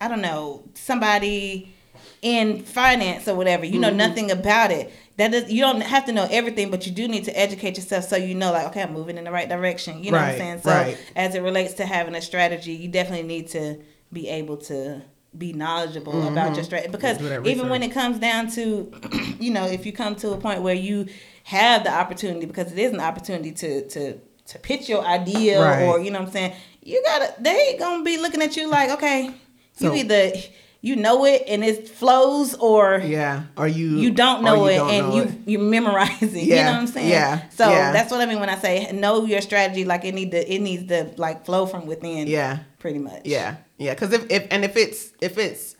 I 0.00 0.08
don't 0.08 0.22
know, 0.22 0.64
somebody 0.74 1.74
in 2.22 2.62
finance 2.64 3.28
or 3.28 3.34
whatever, 3.36 3.64
you 3.64 3.72
Mm-hmm. 3.72 3.82
know 3.82 3.90
nothing 3.90 4.30
about 4.32 4.72
it. 4.72 4.90
That 5.16 5.34
is, 5.34 5.50
you 5.52 5.60
don't 5.60 5.80
have 5.80 6.06
to 6.06 6.12
know 6.12 6.26
everything, 6.30 6.70
but 6.70 6.86
you 6.86 6.92
do 6.92 7.06
need 7.06 7.24
to 7.24 7.38
educate 7.38 7.76
yourself 7.76 8.04
so 8.04 8.16
you 8.16 8.34
know, 8.34 8.52
like, 8.52 8.66
okay, 8.68 8.82
I'm 8.82 8.92
moving 8.92 9.18
in 9.18 9.24
the 9.24 9.32
right 9.32 9.48
direction. 9.48 10.02
You 10.02 10.12
know 10.12 10.18
what 10.18 10.30
I'm 10.30 10.38
saying? 10.38 10.60
So, 10.62 10.70
right. 10.70 10.98
as 11.14 11.34
it 11.34 11.42
relates 11.42 11.74
to 11.74 11.86
having 11.86 12.14
a 12.14 12.22
strategy, 12.22 12.72
you 12.72 12.88
definitely 12.88 13.26
need 13.26 13.48
to 13.48 13.78
be 14.12 14.28
able 14.28 14.56
to 14.56 15.02
be 15.36 15.52
knowledgeable 15.52 16.26
about 16.26 16.54
your 16.54 16.64
strategy 16.64 16.90
because 16.90 17.20
even 17.46 17.68
when 17.68 17.82
it 17.82 17.92
comes 17.92 18.18
down 18.18 18.50
to 18.50 18.90
you 19.38 19.50
know 19.50 19.66
if 19.66 19.84
you 19.84 19.92
come 19.92 20.16
to 20.16 20.30
a 20.32 20.36
point 20.38 20.62
where 20.62 20.74
you 20.74 21.06
have 21.44 21.84
the 21.84 21.92
opportunity 21.92 22.46
because 22.46 22.72
it 22.72 22.78
is 22.78 22.92
an 22.92 23.00
opportunity 23.00 23.52
to 23.52 23.86
to 23.88 24.18
to 24.46 24.58
pitch 24.58 24.88
your 24.88 25.04
idea 25.04 25.60
Right. 25.62 25.82
or 25.84 26.00
you 26.00 26.10
know 26.10 26.18
what 26.20 26.28
i'm 26.28 26.32
saying 26.32 26.54
you 26.82 27.02
gotta 27.04 27.34
they 27.40 27.76
gonna 27.78 28.02
be 28.02 28.16
looking 28.16 28.40
at 28.40 28.56
you 28.56 28.68
like 28.70 28.90
okay 28.90 29.30
So- 29.74 29.92
you 29.92 30.00
either 30.00 30.32
you 30.80 30.94
know 30.94 31.24
it 31.24 31.42
and 31.48 31.64
it 31.64 31.88
flows 31.88 32.54
or 32.54 32.98
Yeah. 32.98 33.44
Or 33.56 33.66
you 33.66 33.96
you 33.98 34.10
don't 34.12 34.42
know 34.44 34.64
you 34.66 34.70
it 34.72 34.76
don't 34.76 34.90
and 34.90 35.08
know 35.08 35.14
you 35.16 35.22
it. 35.22 35.38
you 35.46 35.58
memorize 35.58 36.22
it. 36.22 36.32
You 36.44 36.54
know 36.56 36.64
what 36.72 36.74
I'm 36.80 36.86
saying? 36.86 37.08
yeah, 37.10 37.48
So 37.50 37.68
yeah. 37.68 37.92
that's 37.92 38.10
what 38.12 38.20
I 38.20 38.26
mean 38.26 38.38
when 38.40 38.48
I 38.48 38.56
say 38.58 38.90
know 38.92 39.24
your 39.24 39.40
strategy. 39.40 39.84
Like 39.84 40.04
it 40.04 40.14
need 40.14 40.30
to 40.30 40.54
it 40.54 40.60
needs 40.60 40.86
to 40.88 41.10
like 41.16 41.44
flow 41.44 41.66
from 41.66 41.86
within. 41.86 42.28
Yeah. 42.28 42.60
Pretty 42.78 42.98
much. 43.00 43.22
Yeah. 43.24 43.56
Yeah. 43.78 43.94
Cause 43.96 44.12
if, 44.12 44.30
if 44.30 44.46
and 44.52 44.64
if 44.64 44.76
it's 44.76 45.12
if 45.20 45.36
it's 45.36 45.74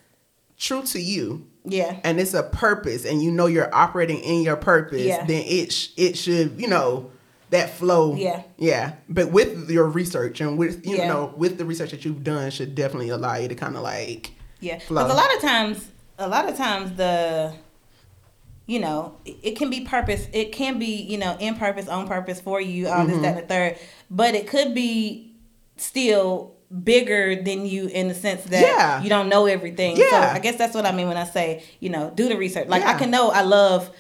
true 0.59 0.83
to 0.83 1.01
you 1.01 1.47
Yeah. 1.65 2.01
and 2.03 2.19
it's 2.19 2.35
a 2.35 2.43
purpose 2.43 3.05
and 3.05 3.23
you 3.23 3.31
know 3.31 3.47
you're 3.47 3.73
operating 3.73 4.19
in 4.19 4.43
your 4.43 4.57
purpose, 4.57 5.03
Yeah. 5.03 5.25
then 5.25 5.45
it 5.47 5.73
sh- 5.73 5.91
it 5.97 6.17
should, 6.19 6.61
you 6.61 6.67
know, 6.67 7.13
that 7.51 7.71
flow. 7.71 8.17
Yeah. 8.17 8.43
Yeah. 8.57 8.95
But 9.09 9.31
with 9.31 9.71
your 9.71 9.87
research 9.87 10.41
and 10.41 10.59
with 10.59 10.85
you 10.85 10.97
Yeah. 10.97 11.07
know, 11.09 11.33
with 11.37 11.57
the 11.57 11.65
research 11.65 11.93
that 11.93 12.05
you've 12.05 12.25
done 12.25 12.51
should 12.51 12.75
definitely 12.75 13.11
allow 13.11 13.37
you 13.37 13.47
to 13.47 13.55
kind 13.55 13.77
of 13.77 13.83
like 13.83 14.33
Yeah, 14.61 14.77
because 14.79 14.91
a 15.11 15.15
lot 15.15 15.35
of 15.35 15.41
times, 15.41 15.89
a 16.19 16.29
lot 16.29 16.49
of 16.49 16.57
times 16.57 16.97
the, 16.97 17.53
you 18.67 18.81
know, 18.81 19.17
it, 19.25 19.37
it 19.43 19.57
can 19.57 19.71
be 19.71 19.83
purpose. 19.83 20.27
It 20.33 20.53
can 20.53 20.79
be 20.79 20.87
you 21.03 21.19
know 21.19 21.37
in 21.39 21.55
purpose, 21.57 21.89
on 21.89 22.09
purpose 22.09 22.41
for 22.41 22.61
you, 22.61 22.89
all 22.89 23.07
this, 23.07 23.19
that, 23.23 23.37
and 23.37 23.39
the 23.39 23.47
third. 23.47 23.79
But 24.11 24.35
it 24.35 24.47
could 24.49 24.75
be 24.75 25.33
still 25.77 26.55
bigger 26.85 27.41
than 27.43 27.65
you 27.65 27.87
in 27.87 28.09
the 28.09 28.15
sense 28.15 28.45
that 28.45 28.61
Yeah. 28.61 29.03
you 29.03 29.09
don't 29.09 29.29
know 29.29 29.47
everything. 29.47 29.97
So 29.97 30.03
Yeah. 30.05 30.33
I 30.35 30.39
guess 30.39 30.57
that's 30.57 30.75
what 30.75 30.85
I 30.85 30.93
mean 30.93 31.09
when 31.09 31.17
I 31.17 31.25
say 31.25 31.63
you 31.81 31.89
know 31.89 32.11
do 32.15 32.29
the 32.29 32.37
research. 32.37 32.69
Like 32.69 32.85
I 32.85 32.95
can 32.99 33.11
know 33.11 33.31
I 33.31 33.43
love. 33.43 33.91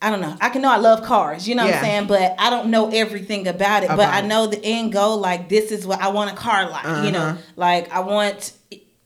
I 0.00 0.10
don't 0.10 0.20
know. 0.20 0.36
I 0.40 0.48
can 0.48 0.62
know 0.62 0.70
I 0.72 0.78
love 0.78 1.04
cars, 1.04 1.46
you 1.46 1.54
know 1.54 1.64
what 1.64 1.74
I'm 1.74 1.80
saying? 1.80 2.06
But 2.08 2.34
I 2.38 2.50
don't 2.50 2.70
know 2.70 2.90
everything 2.90 3.46
about 3.46 3.84
it. 3.84 3.88
but 3.88 4.08
I 4.08 4.20
know 4.22 4.46
the 4.48 4.60
end 4.64 4.92
goal, 4.92 5.18
like 5.18 5.48
this 5.48 5.70
is 5.70 5.86
what 5.86 6.00
I 6.00 6.08
want 6.08 6.32
a 6.32 6.34
car 6.34 6.68
like, 6.68 7.04
you 7.04 7.12
know. 7.12 7.20
Uh-huh. 7.20 7.36
Like 7.54 7.92
I 7.92 8.00
want 8.00 8.52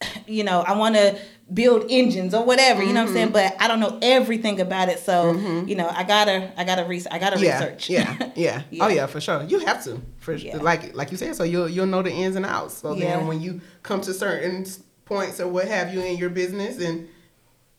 you 0.26 0.44
know, 0.44 0.60
I 0.60 0.76
want 0.76 0.94
to 0.96 1.18
build 1.52 1.86
engines 1.90 2.34
or 2.34 2.44
whatever, 2.44 2.82
you 2.82 2.92
know 2.92 3.04
what 3.04 3.10
I'm 3.10 3.14
Mm-hmm. 3.14 3.14
saying? 3.14 3.32
But 3.32 3.56
I 3.62 3.68
don't 3.68 3.78
know 3.80 3.98
everything 4.02 4.60
about 4.60 4.88
it. 4.88 4.98
So, 4.98 5.32
you 5.66 5.74
know, 5.76 5.88
I 5.88 6.02
gotta 6.02 6.52
I 6.60 6.64
gotta 6.64 6.84
research 6.84 7.12
I 7.12 7.18
gotta 7.18 7.38
yeah, 7.38 7.58
research. 7.62 7.88
Yeah, 7.88 8.16
yeah, 8.34 8.62
Yeah. 8.70 8.84
Oh 8.84 8.88
yeah, 8.88 9.06
for 9.06 9.20
sure. 9.20 9.42
You 9.44 9.60
have 9.60 9.82
to. 9.84 10.00
For 10.18 10.34
Yeah. 10.34 10.56
like 10.58 10.94
like 10.96 11.10
you 11.12 11.16
said, 11.16 11.36
so 11.36 11.44
you'll 11.44 11.68
you'll 11.68 11.86
know 11.86 12.02
the 12.02 12.10
ins 12.12 12.34
and 12.36 12.44
outs. 12.44 12.78
So 12.78 12.94
Yeah. 12.94 13.16
then 13.16 13.26
when 13.28 13.40
you 13.40 13.60
come 13.84 14.00
to 14.02 14.12
certain 14.12 14.66
points 15.04 15.38
or 15.40 15.46
what 15.48 15.68
have 15.68 15.94
you 15.94 16.00
in 16.00 16.16
your 16.18 16.30
business, 16.30 16.80
and 16.80 17.08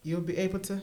you'll 0.03 0.21
be 0.21 0.37
able 0.37 0.59
to 0.59 0.81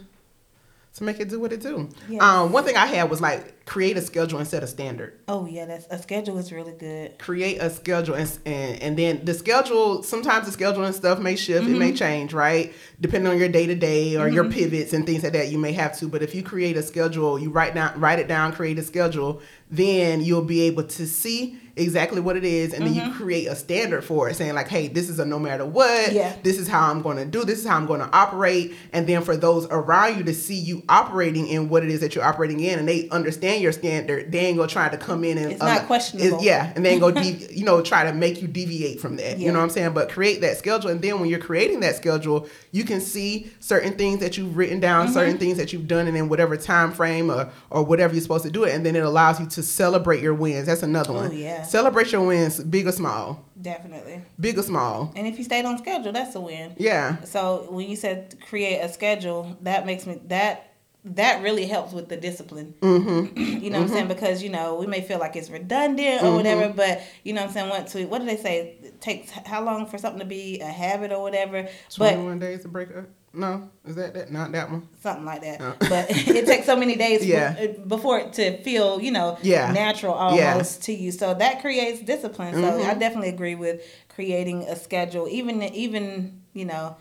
to 0.95 1.05
make 1.05 1.19
it 1.21 1.29
do 1.29 1.41
what 1.41 1.53
it 1.53 1.61
do. 1.61 1.89
Yes. 2.09 2.23
Um, 2.23 2.53
one 2.53 2.65
thing 2.65 2.77
I 2.77 2.87
had 2.87 3.11
was 3.11 3.21
like 3.21 3.65
create 3.67 3.97
a 3.97 4.01
schedule 4.01 4.39
and 4.39 4.47
set 4.47 4.63
a 4.63 4.67
standard. 4.67 5.19
Oh 5.27 5.47
yeah, 5.47 5.67
that's 5.67 5.87
a 5.91 5.99
schedule 6.01 6.39
is 6.39 6.53
really 6.53 6.73
good. 6.73 7.19
Create 7.19 7.59
a 7.59 7.69
schedule 7.71 8.15
and 8.15 8.39
and, 8.47 8.81
and 8.83 8.97
then 8.99 9.25
the 9.25 9.35
schedule. 9.35 10.03
Sometimes 10.03 10.47
the 10.47 10.53
schedule 10.53 10.85
and 10.85 10.95
stuff 10.95 11.19
may 11.19 11.35
shift. 11.37 11.67
It 11.67 11.71
may 11.71 11.89
Mm-hmm. 11.89 11.97
change, 11.97 12.33
right? 12.33 12.73
Depending 13.01 13.33
on 13.33 13.39
your 13.39 13.49
day 13.49 13.67
to 13.67 13.75
day 13.75 14.17
or 14.17 14.29
your 14.29 14.49
pivots 14.49 14.93
and 14.93 15.05
things 15.05 15.23
like 15.25 15.33
that. 15.33 15.49
You 15.49 15.59
may 15.59 15.73
have 15.73 15.99
to. 15.99 16.07
But 16.09 16.23
if 16.23 16.35
you 16.35 16.43
create 16.43 16.77
a 16.77 16.83
schedule, 16.83 17.39
you 17.39 17.51
write 17.51 17.75
down 17.75 17.99
write 18.01 18.19
it 18.21 18.29
down, 18.29 18.53
create 18.53 18.79
a 18.79 18.83
schedule, 18.83 19.43
then 19.71 20.23
you'll 20.23 20.43
be 20.43 20.63
able 20.63 20.85
to 20.85 21.07
see 21.07 21.59
exactly 21.77 22.21
what 22.21 22.37
it 22.37 22.45
is, 22.45 22.73
and 22.73 22.87
then 22.87 22.95
you 22.95 23.13
create 23.15 23.47
a 23.47 23.57
standard 23.57 24.03
for 24.05 24.29
it, 24.29 24.35
saying 24.37 24.55
like, 24.55 24.69
"Hey, 24.69 24.89
this 24.89 25.09
is 25.09 25.19
a 25.19 25.25
no 25.25 25.39
matter 25.39 25.65
what. 25.67 26.13
Yeah. 26.13 26.33
This 26.43 26.59
is 26.59 26.69
how 26.69 26.91
I'm 26.91 27.03
going 27.03 27.17
to 27.17 27.25
do. 27.25 27.45
This 27.45 27.59
is 27.59 27.67
how 27.67 27.77
I'm 27.77 27.87
going 27.87 28.01
to 28.01 28.09
operate." 28.13 28.75
And 28.93 29.07
then 29.07 29.23
for 29.23 29.37
those 29.37 29.67
around 29.71 30.19
you 30.19 30.25
to 30.25 30.35
see 30.35 30.55
you 30.55 30.83
operating 30.89 31.49
in 31.49 31.69
what 31.69 31.83
it 31.83 31.91
is 31.91 32.01
that 32.01 32.15
you're 32.15 32.25
operating 32.25 32.61
in, 32.61 32.79
and 32.79 32.89
they 32.89 33.09
understand 33.11 33.63
your 33.63 33.73
standard, 33.73 34.31
they 34.31 34.41
ain't 34.41 34.57
gonna 34.57 34.69
try 34.69 34.89
to 34.89 34.97
come 34.97 35.25
in 35.25 35.37
and 35.39 35.53
It's 35.53 35.61
not 35.61 35.81
um, 35.81 35.87
questionable. 35.87 36.39
is- 36.39 36.45
yeah, 36.45 36.73
and 36.77 36.85
then 36.85 36.99
go 37.01 37.11
dev- 37.11 37.51
you 37.53 37.65
know 37.65 37.83
try 37.83 38.05
to 38.05 38.13
make 38.13 38.41
you 38.41 38.49
deviate 38.49 39.01
from 39.01 39.17
that. 39.17 39.39
You 39.39 39.51
know 39.53 39.59
what 39.59 39.65
I'm 39.65 39.71
saying? 39.71 39.93
But 39.95 40.09
create 40.11 40.41
that 40.43 40.57
schedule, 40.57 40.91
and 40.91 41.01
then 41.03 41.21
when 41.21 41.29
you're 41.29 41.39
creating 41.41 41.81
that 41.81 41.97
schedule, 41.97 42.47
you 42.73 42.85
can 42.85 43.01
see 43.01 43.51
certain 43.61 43.95
things 43.95 44.21
that 44.21 44.39
you've 44.39 44.57
written 44.57 44.81
down, 44.81 45.07
Mm-hmm. 45.07 45.15
certain 45.15 45.39
things 45.39 45.57
that 45.59 45.73
you've 45.73 45.89
done, 45.89 46.07
and 46.07 46.17
in 46.17 46.29
whatever 46.29 46.57
time 46.57 46.93
frame 46.93 47.31
or 47.31 47.51
or 47.71 47.83
whatever 47.83 48.15
you're 48.15 48.23
supposed 48.23 48.45
to 48.45 48.51
do 48.51 48.65
it, 48.65 48.75
and 48.75 48.87
then 48.87 48.95
it 48.97 49.03
allows 49.05 49.41
you 49.41 49.47
to 49.47 49.63
celebrate 49.63 50.23
your 50.23 50.35
wins. 50.35 50.67
That's 50.67 50.83
another 50.83 51.13
one. 51.13 51.31
Oh, 51.31 51.33
yeah. 51.35 51.63
Celebrate 51.65 52.13
your 52.13 52.27
wins, 52.27 52.63
big 52.63 52.87
or 52.87 52.93
small, 52.93 53.45
Definitely. 53.61 54.23
big 54.39 54.59
or 54.59 54.63
small. 54.63 55.13
And 55.17 55.27
if 55.27 55.39
you 55.39 55.45
stayed 55.45 55.65
on 55.65 55.79
schedule, 55.79 56.13
that's 56.13 56.35
a 56.35 56.41
win. 56.41 56.75
Yeah. 56.79 57.23
So 57.25 57.67
when 57.71 57.89
you 57.89 57.97
said 57.97 58.37
create 58.49 58.79
a 58.81 58.89
schedule, 58.93 59.57
that 59.63 59.87
makes 59.87 60.07
me 60.07 60.21
that 60.27 60.74
that 61.05 61.43
really 61.43 61.67
helps 61.67 61.93
with 61.93 62.09
the 62.09 62.17
discipline. 62.17 62.75
Mm-hmm. 62.81 63.39
you 63.63 63.71
know 63.71 63.79
what 63.81 63.89
I'm 63.89 63.93
saying? 63.95 64.09
Because 64.09 64.43
you 64.43 64.49
know 64.49 64.77
we 64.77 64.87
may 64.87 65.01
feel 65.03 65.19
like 65.19 65.37
it's 65.37 65.51
redundant 65.51 66.23
or 66.23 66.35
whatever, 66.35 66.73
but 66.73 67.03
you 67.25 67.33
know 67.35 67.43
what 67.43 67.49
I'm 67.49 67.53
saying. 67.55 67.69
What 67.69 67.87
to 67.89 68.05
what 68.07 68.21
do 68.21 68.27
they 68.27 68.37
say? 68.37 68.77
It 68.83 69.01
takes 69.01 69.31
how 69.31 69.63
long 69.65 69.87
for 69.87 69.99
something 69.99 70.21
to 70.21 70.27
be 70.27 70.61
a 70.61 70.67
habit 70.67 71.13
or 71.13 71.21
whatever? 71.23 71.69
But 71.99 72.13
21 72.15 72.39
days 72.39 72.63
to 72.63 72.69
break 72.69 72.97
up. 72.97 73.05
No, 73.37 73.69
is 73.85 73.97
that 73.97 74.15
that? 74.15 74.31
Not 74.31 74.53
that 74.53 74.71
one. 74.71 74.89
something 75.03 75.25
like 75.25 75.43
that. 75.43 75.61
Uh. 75.61 75.75
But 75.89 76.07
it 76.11 76.47
takes 76.47 76.67
so 76.67 76.77
many 76.77 76.95
days 76.95 77.27
Yeah. 77.27 77.67
before 77.87 78.21
it 78.21 78.33
to 78.35 78.59
feel, 78.63 79.01
you 79.01 79.11
know, 79.11 79.39
Yeah. 79.43 79.73
natural 79.73 80.15
Yeah. 80.37 80.53
almost 80.53 80.85
to 80.85 80.93
you. 80.93 81.11
So 81.11 81.35
that 81.35 81.61
creates 81.61 82.01
discipline. 82.01 82.55
So 82.55 82.61
Mm-hmm. 82.63 82.91
I 82.91 82.95
definitely 82.95 83.31
agree 83.31 83.57
with 83.57 83.83
creating 84.09 84.63
a 84.63 84.77
schedule, 84.77 85.27
even 85.29 85.63
even 85.65 86.41
you 86.55 86.65
know 86.65 86.97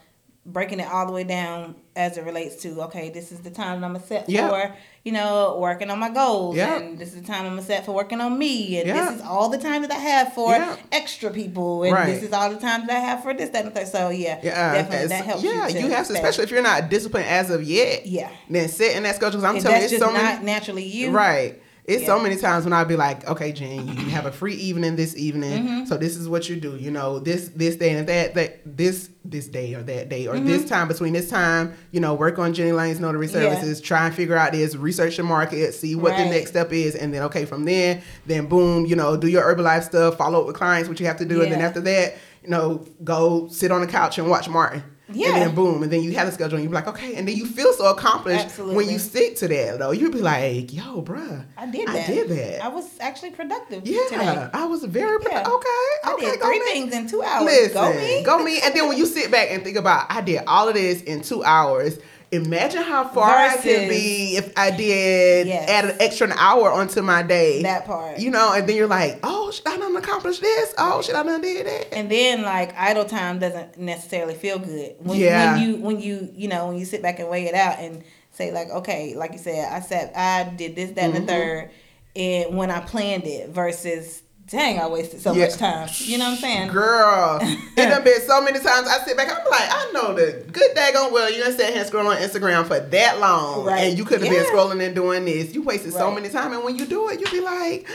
breaking 0.46 0.80
it 0.82 0.88
all 0.92 1.06
the 1.06 1.14
way 1.14 1.24
down 1.24 1.74
as 1.96 2.18
it 2.18 2.26
relates 2.26 2.58
to 2.64 2.82
okay, 2.82 3.10
this 3.10 3.32
is 3.32 3.40
the 3.42 3.50
time 3.50 3.80
that 3.80 3.86
I'm 3.88 3.94
gonna 3.94 4.06
set 4.06 4.28
Yeah. 4.30 4.50
for 4.50 4.76
you 5.04 5.12
know 5.14 5.58
working 5.60 5.90
on 5.90 6.00
my 6.00 6.10
goals, 6.10 6.56
Yeah. 6.58 6.78
and 6.78 7.00
this 7.00 7.10
is 7.14 7.22
the 7.22 7.28
time 7.28 7.46
I'm 7.46 7.52
gonna 7.52 7.62
set 7.62 7.86
for 7.86 7.94
working 7.94 8.20
on 8.20 8.38
me, 8.38 8.78
and 8.80 8.88
Yeah. 8.88 9.06
this 9.06 9.16
is 9.20 9.22
all 9.22 9.48
the 9.48 9.58
time 9.58 9.84
that 9.84 9.92
I 9.92 9.96
have 10.00 10.34
for 10.34 10.54
extra 10.92 11.30
people, 11.30 11.84
and 11.84 11.94
Right. 11.94 12.08
this 12.08 12.24
is 12.24 12.34
all 12.34 12.50
the 12.50 12.58
time 12.60 12.88
that 12.88 12.98
I 12.98 13.00
have 13.00 13.24
for 13.24 13.34
this, 13.34 13.52
that, 13.52 13.66
and 13.66 13.74
the 13.74 13.80
third. 13.80 13.88
So 13.90 14.10
yeah, 14.10 14.40
Yeah, 14.44 14.52
uh, 14.52 14.74
definitely 14.74 15.08
that 15.08 15.26
helps. 15.26 15.44
Yeah, 15.44 15.68
you, 15.70 15.80
you, 15.80 15.90
have 15.92 16.08
to, 16.08 16.14
especially 16.14 16.44
if 16.44 16.52
you're 16.52 16.62
not 16.62 16.90
disciplined 16.90 17.28
as 17.28 17.50
of 17.50 17.64
yet. 17.64 18.06
Yeah. 18.06 18.30
Then 18.50 18.68
sit 18.68 18.98
in 18.98 19.04
that 19.04 19.16
schedule. 19.16 19.40
'cause 19.40 19.50
I'm 19.50 19.56
if 19.58 19.64
telling 19.64 19.82
you, 19.82 19.88
just 19.90 20.02
so 20.02 20.12
many 20.12 20.44
naturally 20.44 20.84
you, 20.84 21.12
Right. 21.12 21.62
It's 21.86 22.04
Yeah. 22.04 22.08
so 22.16 22.20
many 22.20 22.38
times 22.38 22.64
when 22.64 22.72
I'd 22.72 22.88
be 22.88 22.96
like, 22.96 23.28
okay, 23.30 23.52
Jen, 23.52 23.88
you 23.88 24.10
have 24.12 24.26
a 24.26 24.32
free 24.32 24.56
evening 24.56 24.96
this 24.96 25.18
evening, 25.18 25.64
Mm-hmm. 25.66 25.86
so 25.86 25.98
this 25.98 26.16
is 26.16 26.30
what 26.30 26.48
you 26.48 26.56
do. 26.56 26.78
You 26.78 26.92
know, 26.92 27.20
this 27.20 27.50
this 27.56 27.76
day 27.76 27.90
and 27.90 28.08
that 28.08 28.36
that 28.36 28.62
this 28.66 29.10
this 29.26 29.48
day 29.48 29.74
or 29.74 29.84
that 29.84 30.08
day 30.08 30.28
or 30.28 30.36
Mm-hmm. 30.36 30.46
this 30.46 30.64
time 30.70 30.88
between 30.88 31.12
this 31.12 31.30
time, 31.30 31.74
you 31.92 32.00
know, 32.00 32.14
work 32.14 32.40
on 32.40 32.54
Jenny 32.54 32.72
Lane's 32.72 33.02
notary 33.02 33.26
Yeah. 33.28 33.34
services, 33.34 33.82
try 33.82 34.06
and 34.06 34.16
figure 34.16 34.38
out 34.38 34.54
this, 34.54 34.76
research 34.78 35.18
the 35.18 35.24
market, 35.24 35.74
see 35.74 35.94
what 35.96 36.16
the 36.16 36.24
next 36.26 36.52
step 36.52 36.72
is, 36.72 36.96
and 36.96 37.14
then 37.14 37.22
okay, 37.24 37.44
from 37.44 37.66
there, 37.66 38.02
then 38.26 38.46
boom, 38.48 38.86
you 38.86 38.96
know, 38.96 39.18
do 39.18 39.28
your 39.28 39.44
Herbalife 39.44 39.84
stuff, 39.84 40.18
follow 40.18 40.40
up 40.42 40.48
with 40.48 40.56
clients, 40.56 40.88
what 40.88 41.00
you 41.02 41.06
have 41.06 41.18
to 41.18 41.26
do, 41.26 41.42
and 41.42 41.52
then 41.52 41.60
after 41.62 41.82
that, 41.82 42.16
you 42.44 42.50
know, 42.50 42.86
go 43.04 43.48
sit 43.50 43.72
on 43.72 43.82
the 43.82 43.88
couch 43.88 44.18
and 44.18 44.30
watch 44.30 44.48
Martin. 44.48 44.84
Yeah. 45.12 45.34
And 45.34 45.42
then 45.42 45.56
boom, 45.56 45.84
and 45.84 45.92
then 45.92 46.02
you 46.02 46.14
have 46.14 46.30
a 46.30 46.32
schedule 46.32 46.56
and 46.56 46.64
you're 46.64 46.74
like, 46.74 46.88
okay, 46.88 47.16
and 47.16 47.28
then 47.28 47.36
you 47.36 47.46
feel 47.46 47.74
so 47.74 47.92
accomplished 47.92 48.58
when 48.58 48.90
you 48.90 48.98
stick 49.00 49.36
to 49.38 49.48
that 49.50 49.80
though. 49.80 49.92
You'd 49.92 50.14
be 50.14 50.22
like, 50.22 50.74
yo, 50.74 51.02
bruh. 51.02 51.46
I 51.58 51.70
did 51.70 51.88
that. 51.90 52.10
I 52.10 52.14
did 52.14 52.30
that. 52.30 52.64
I 52.64 52.70
was 52.70 52.90
actually 53.02 53.32
productive 53.32 53.86
yeah. 53.86 54.00
today. 54.10 54.50
I 54.54 54.66
was 54.66 54.84
very 54.86 55.20
pro- 55.20 55.32
Yeah. 55.32 55.42
okay. 55.42 55.88
I 56.06 56.14
okay, 56.14 56.26
did 56.32 56.42
three 56.42 56.60
me. 56.60 56.66
things 56.66 56.94
in 56.94 57.08
two 57.08 57.22
hours. 57.22 57.46
Listen, 57.46 57.74
go 57.74 57.94
me. 57.94 58.24
Go 58.24 58.44
me. 58.44 58.62
And 58.64 58.74
then 58.74 58.88
when 58.88 58.98
you 58.98 59.06
sit 59.06 59.30
back 59.30 59.52
and 59.52 59.62
think 59.64 59.78
about 59.78 60.06
I 60.10 60.22
did 60.22 60.44
all 60.48 60.70
of 60.70 60.76
this 60.76 61.02
in 61.02 61.22
two 61.22 61.44
hours. 61.44 62.00
Imagine 62.34 62.82
how 62.84 63.08
far 63.08 63.30
I 63.30 63.56
could 63.58 63.90
be 63.90 64.36
if 64.38 64.52
I 64.58 64.72
did 64.72 65.48
Yes. 65.48 65.70
add 65.70 65.86
an 65.86 65.96
extra 66.00 66.28
an 66.28 66.34
hour 66.38 66.72
onto 66.72 67.02
my 67.02 67.22
day. 67.24 67.62
That 67.64 67.86
part. 67.86 68.18
You 68.20 68.32
know, 68.32 68.54
and 68.54 68.68
then 68.68 68.76
you're 68.76 68.88
like, 68.88 69.20
oh, 69.24 69.52
should 69.52 69.68
I 69.68 69.78
done 69.78 69.96
accomplish 69.96 70.40
this? 70.40 70.74
Oh, 70.78 71.02
should 71.02 71.16
I 71.16 71.24
done 71.24 71.42
did 71.42 71.66
that? 71.68 71.94
And 71.94 72.10
then 72.10 72.42
like 72.42 72.74
idle 72.78 73.06
time 73.06 73.40
doesn't 73.40 73.78
necessarily 73.78 74.34
feel 74.34 74.58
good 74.60 74.96
when, 75.00 75.20
Yeah. 75.20 75.54
when 75.54 75.62
you 75.62 75.76
when 75.78 76.00
you 76.00 76.30
you 76.34 76.48
know 76.48 76.68
when 76.68 76.78
you 76.78 76.86
sit 76.86 77.02
back 77.04 77.20
and 77.20 77.30
weigh 77.30 77.46
it 77.46 77.54
out 77.56 77.78
and 77.80 78.04
say 78.32 78.52
like 78.52 78.70
okay 78.72 79.14
like 79.16 79.32
you 79.34 79.38
said 79.38 79.72
I 79.72 79.80
said 79.80 80.12
I 80.16 80.46
did 80.56 80.76
this 80.76 80.90
that 80.92 81.10
Mm-hmm. 81.12 81.16
and 81.18 81.28
the 81.28 81.32
third 81.32 81.70
and 82.16 82.58
when 82.58 82.72
I 82.72 82.80
planned 82.80 83.26
it 83.26 83.50
versus 83.50 84.23
dang 84.48 84.80
I 84.80 84.88
wasted 84.88 85.22
so 85.22 85.34
Yeah. 85.34 85.46
much 85.46 85.56
time 85.56 85.90
you 86.00 86.18
know 86.18 86.26
what 86.26 86.32
I'm 86.32 86.38
saying 86.38 86.68
Girl, 86.70 87.40
it 87.42 87.76
done 87.90 88.04
been 88.04 88.22
so 88.22 88.42
many 88.42 88.60
times 88.60 88.88
I 88.88 89.00
sit 89.06 89.16
back, 89.18 89.30
I'm 89.30 89.38
like, 89.50 89.70
I 89.70 89.92
know 89.94 90.14
the 90.14 90.44
good 90.52 90.76
day 90.76 90.92
daggone 90.94 91.12
well 91.12 91.32
you 91.32 91.44
done 91.44 91.56
sat 91.58 91.74
here 91.74 91.84
scrolling 91.86 92.08
on 92.16 92.18
Instagram 92.18 92.66
for 92.66 92.80
that 92.80 93.20
long. 93.20 93.66
Right. 93.66 93.80
And 93.90 93.98
you 93.98 94.04
could 94.06 94.22
have 94.22 94.32
Yeah. 94.32 94.44
been 94.44 94.52
scrolling 94.52 94.86
and 94.86 94.94
doing 94.96 95.26
this. 95.26 95.54
You 95.54 95.62
wasted 95.64 95.94
so 95.94 96.12
many 96.12 96.30
time. 96.30 96.52
And 96.54 96.64
when 96.64 96.78
you 96.78 96.86
do 96.86 97.10
it, 97.10 97.20
you 97.20 97.26
be 97.28 97.40
like, 97.40 97.88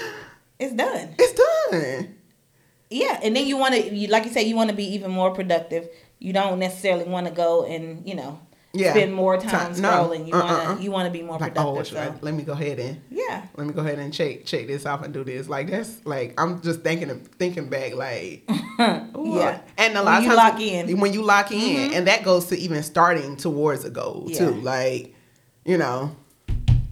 it's 0.59 0.73
done 0.75 1.15
it's 1.19 1.35
done. 1.71 2.15
yeah 2.91 3.21
and 3.23 3.37
then 3.37 3.47
you 3.47 3.57
want 3.57 3.75
to 3.75 3.95
you 3.95 4.09
like 4.09 4.25
you 4.25 4.31
said 4.31 4.41
you 4.47 4.57
want 4.57 4.71
to 4.71 4.75
be 4.77 4.85
even 4.95 5.11
more 5.11 5.31
productive 5.33 5.89
you 6.19 6.33
don't 6.33 6.59
necessarily 6.59 7.05
want 7.05 7.27
to 7.29 7.33
go 7.33 7.65
and 7.65 8.09
you 8.09 8.15
know 8.15 8.41
Yeah. 8.75 8.91
spend 8.93 9.15
more 9.15 9.39
time 9.39 9.73
Time- 9.73 9.81
no. 9.81 9.89
scrolling 9.89 10.27
you 10.27 10.33
want 10.35 10.49
to 10.49 10.55
Uh-uh-uh. 10.55 10.79
you 10.79 10.91
want 10.91 11.07
to 11.07 11.11
be 11.11 11.23
more 11.23 11.39
Like, 11.39 11.55
productive 11.55 11.79
oh, 11.79 11.83
should 11.85 11.97
I, 11.99 12.07
so 12.09 12.15
let 12.21 12.35
me 12.35 12.43
go 12.43 12.53
ahead 12.53 12.79
and 12.79 13.01
yeah 13.11 13.47
let 13.57 13.67
me 13.67 13.73
go 13.73 13.81
ahead 13.81 13.99
and 13.99 14.13
check 14.13 14.45
check 14.45 14.67
this 14.67 14.85
off 14.85 15.03
and 15.03 15.13
do 15.15 15.25
this. 15.25 15.49
Like 15.49 15.71
that's 15.71 16.05
like 16.05 16.35
I'm 16.39 16.61
just 16.61 16.83
thinking 16.83 17.09
of 17.11 17.27
thinking 17.39 17.69
back 17.69 17.95
like. 17.95 18.49
Yeah. 18.81 19.61
And 19.77 19.95
a 19.95 19.97
When 19.97 20.05
lot 20.05 20.23
you 20.23 20.31
of 20.31 20.37
times 20.37 20.53
lock 20.53 20.61
in. 20.61 20.87
Mm-hmm. 20.87 21.01
when 21.01 21.13
you 21.13 21.23
lock 21.23 21.51
in, 21.51 21.93
and 21.95 22.07
that 22.07 22.23
goes 22.25 22.47
to 22.47 22.57
even 22.59 22.83
starting 22.83 23.37
towards 23.37 23.85
a 23.85 23.91
goal 23.91 24.25
Yeah. 24.29 24.39
too. 24.39 24.51
Like 24.61 25.15
you 25.65 25.77
know, 25.77 26.15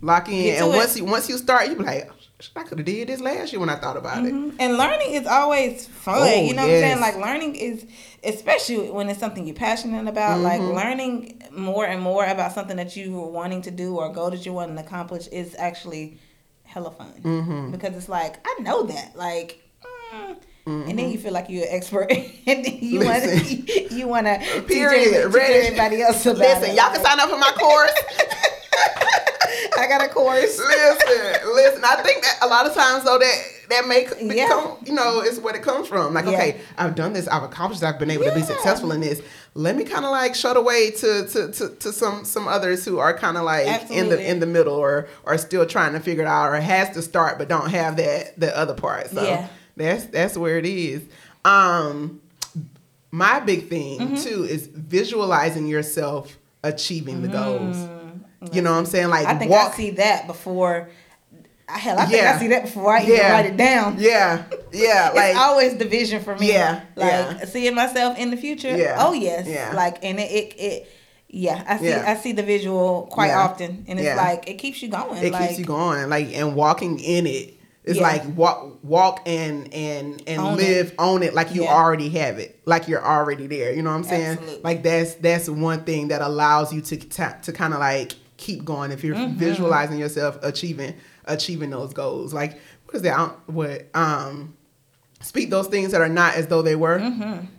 lock 0.03 0.29
in, 0.29 0.57
and 0.57 0.73
it. 0.73 0.77
once 0.77 0.97
you 0.97 1.05
once 1.05 1.29
you 1.29 1.39
start, 1.39 1.69
you 1.69 1.77
be 1.77 1.85
like, 1.85 2.11
I 2.57 2.63
could 2.65 2.79
have 2.79 2.85
did 2.85 3.09
this 3.09 3.21
last 3.21 3.53
year 3.53 3.61
when 3.61 3.71
I 3.71 3.77
thought 3.77 3.97
about 3.97 4.25
it. 4.27 4.33
And 4.33 4.77
learning 4.77 5.13
is 5.13 5.27
always 5.27 5.87
fun. 5.87 6.17
Oh, 6.19 6.25
you 6.43 6.55
know 6.55 6.67
yes. 6.67 6.83
what 6.83 6.89
I'm 6.89 6.99
saying? 6.99 7.01
Like 7.01 7.17
learning 7.17 7.55
is 7.57 7.87
especially 8.25 8.91
when 8.91 9.09
it's 9.09 9.21
something 9.21 9.47
you're 9.47 9.55
passionate 9.57 10.09
about, 10.09 10.41
like 10.41 10.61
Mm-hmm. 10.61 10.77
learning 10.77 11.36
more 11.57 11.87
and 11.87 12.03
more 12.03 12.25
about 12.25 12.53
something 12.53 12.77
that 12.77 12.97
you 12.97 13.13
were 13.13 13.29
wanting 13.31 13.63
to 13.63 13.71
do 13.71 13.97
or 13.97 14.11
a 14.11 14.13
goal 14.13 14.31
that 14.31 14.45
you 14.47 14.53
want 14.53 14.75
to 14.77 14.83
accomplish 14.83 15.27
is 15.29 15.55
actually 15.59 16.19
hella 16.65 16.91
fun. 16.91 17.13
Mm-hmm. 17.23 17.71
Because 17.73 17.97
it's 17.97 18.09
like, 18.09 18.37
I 18.47 18.63
know 18.63 18.85
that. 18.85 19.17
Like 19.17 19.63
mm. 20.13 20.37
and 20.67 20.99
then 20.99 21.11
you 21.11 21.19
feel 21.19 21.33
like 21.33 21.49
you're 21.49 21.63
an 21.65 21.71
expert, 21.73 22.11
and 22.47 22.67
you 22.67 23.01
want 23.01 23.23
Mm-hmm. 23.25 23.65
To 23.89 23.95
you 23.95 24.09
want 24.09 24.27
to 24.27 24.39
teach, 24.39 24.67
Period. 24.69 25.15
everybody, 25.15 25.25
teach 25.25 25.35
Ready. 25.35 25.67
everybody 25.67 26.03
else 26.03 26.27
about 26.27 26.39
Listen, 26.39 26.71
it. 26.71 26.77
y'all 26.77 26.93
can 26.93 27.03
sign 27.05 27.19
up 27.21 27.31
for 27.31 27.39
my 27.39 27.53
course. 27.59 27.93
I 29.79 29.87
got 29.89 30.05
a 30.05 30.09
course. 30.09 30.59
listen, 30.59 31.55
listen. 31.55 31.83
I 31.85 32.03
think 32.03 32.23
that 32.23 32.39
a 32.43 32.47
lot 32.47 32.67
of 32.67 32.75
times 32.75 33.05
though 33.05 33.19
that 33.19 33.43
that 33.69 33.85
Yeah. 33.87 34.47
become 34.47 34.77
you 34.85 34.93
know 34.93 35.21
is 35.23 35.39
what 35.41 35.55
it 35.55 35.63
comes 35.63 35.89
from. 35.89 36.15
Like, 36.15 36.25
Yeah. 36.27 36.33
okay, 36.33 36.61
I've 36.79 36.95
done 36.95 37.13
this, 37.13 37.29
I've 37.29 37.43
accomplished, 37.43 37.83
I've 37.83 37.99
been 37.99 38.11
able 38.11 38.25
to 38.25 38.35
be 38.35 38.43
successful 38.43 38.93
in 38.93 39.01
this. 39.01 39.23
Let 39.57 39.75
me 39.77 39.85
kind 39.85 40.05
of 40.05 40.11
like 40.11 40.35
show 40.35 40.53
the 40.55 40.61
way 40.61 40.91
to 40.91 41.27
to, 41.29 41.51
to 41.53 41.69
to 41.77 41.93
some 41.93 42.25
some 42.25 42.47
others 42.47 42.85
who 42.85 42.99
are 42.99 43.17
kind 43.17 43.37
of 43.37 43.45
like 43.45 43.91
in 43.91 44.09
the 44.11 44.23
in 44.31 44.39
the 44.41 44.47
middle 44.47 44.75
or 44.75 45.09
are 45.25 45.39
still 45.39 45.65
trying 45.67 45.95
to 45.95 46.01
figure 46.01 46.23
it 46.25 46.29
out 46.29 46.51
or 46.53 46.61
has 46.61 46.91
to 46.91 47.01
start 47.03 47.39
but 47.39 47.49
don't 47.49 47.71
have 47.71 47.97
that 47.97 48.39
the 48.39 48.57
other 48.57 48.75
part. 48.75 49.11
So 49.11 49.23
Yeah. 49.23 49.49
that's 49.77 50.05
that's 50.07 50.37
where 50.37 50.59
it 50.59 50.67
is. 50.67 51.03
Um, 51.45 52.21
my 53.11 53.41
big 53.41 53.69
thing 53.69 53.99
Mm-hmm. 54.01 54.17
too 54.17 54.45
is 54.45 54.67
visualizing 54.67 55.67
yourself 55.67 56.37
achieving 56.63 57.23
the 57.23 57.29
goals. 57.29 57.77
You 58.53 58.61
know 58.63 58.73
what 58.73 58.79
I'm 58.79 58.87
saying? 58.87 59.09
Like. 59.09 59.27
I 59.27 59.35
think 59.37 59.51
walk 59.51 59.73
I 59.73 59.77
see 59.77 59.91
that 59.93 60.27
before. 60.27 60.89
I 61.69 61.79
hell, 61.79 61.99
I 61.99 62.07
think 62.07 62.23
I 62.25 62.39
see 62.39 62.49
that 62.49 62.63
before 62.65 62.93
I 62.97 63.03
even 63.03 63.17
Yeah. 63.17 63.33
write 63.33 63.47
it 63.47 63.57
down. 63.57 63.97
Yeah, 63.99 64.45
yeah, 64.73 65.11
like 65.15 65.31
it's 65.31 65.39
always 65.39 65.77
the 65.77 65.85
vision 65.85 66.23
for 66.23 66.37
me. 66.37 66.49
Yeah, 66.53 66.83
like 66.95 67.11
yeah. 67.11 67.45
seeing 67.45 67.75
myself 67.75 68.17
in 68.19 68.31
the 68.31 68.37
future. 68.37 68.77
Yeah, 68.77 68.97
Oh 69.01 69.13
yes. 69.13 69.47
yeah. 69.49 69.73
Like 69.75 70.05
and 70.05 70.21
it, 70.21 70.31
it, 70.31 70.55
it 70.61 70.89
yeah, 71.29 71.65
I 71.67 71.79
see 71.79 71.89
Yeah. 71.89 72.05
I 72.07 72.15
see 72.15 72.33
the 72.33 72.45
visual 72.45 73.09
quite 73.11 73.29
Yeah. 73.29 73.41
often, 73.41 73.85
and 73.89 73.99
it's 73.99 74.07
Yeah. 74.07 74.15
like 74.17 74.49
it 74.49 74.55
keeps 74.59 74.81
you 74.81 74.89
going. 74.89 75.23
it 75.23 75.33
like, 75.33 75.49
keeps 75.49 75.59
you 75.59 75.65
going, 75.65 76.09
like 76.09 76.33
and 76.37 76.55
walking 76.55 77.01
in 77.01 77.27
it. 77.27 77.55
It's 77.83 77.99
Yeah. 77.99 78.03
like 78.05 78.37
walk, 78.37 78.79
walk 78.85 79.23
and 79.27 79.73
and 79.75 80.23
and 80.29 80.41
Own 80.41 80.57
live, 80.57 80.89
it. 80.89 80.95
own 81.01 81.23
it 81.25 81.35
like 81.35 81.53
you 81.55 81.65
Yeah. 81.65 81.75
already 81.75 82.09
have 82.11 82.39
it, 82.39 82.61
like 82.65 82.87
you're 82.87 83.05
already 83.05 83.49
there. 83.49 83.73
You 83.73 83.83
know 83.83 83.91
what 83.91 83.97
I'm 83.97 84.05
saying? 84.05 84.27
Absolutely. 84.39 84.61
Like 84.63 84.83
that's 84.85 85.15
that's 85.15 85.49
one 85.49 85.83
thing 85.83 86.09
that 86.09 86.23
allows 86.23 86.73
you 86.73 86.81
to 86.83 86.97
ta- 86.97 87.37
to 87.43 87.53
kind 87.53 87.75
of 87.75 87.81
like 87.81 88.13
keep 88.37 88.65
going 88.65 88.93
if 88.93 89.03
you're 89.03 89.17
Mm-hmm. 89.17 89.39
visualizing 89.39 89.99
yourself 89.99 90.39
achieving 90.43 90.95
achieving 91.27 91.71
those 91.71 91.93
goals. 91.93 92.33
Like 92.35 92.59
what 92.87 92.95
is 92.95 93.03
that? 93.03 93.19
I 93.19 93.31
What 93.47 93.87
um. 93.95 94.57
Speak 95.23 95.49
those 95.49 95.67
things 95.67 95.93
that 95.93 96.03
are 96.03 96.11
not 96.11 96.35
as 96.35 96.47
though 96.49 96.61
they 96.61 96.77
were. 96.77 96.99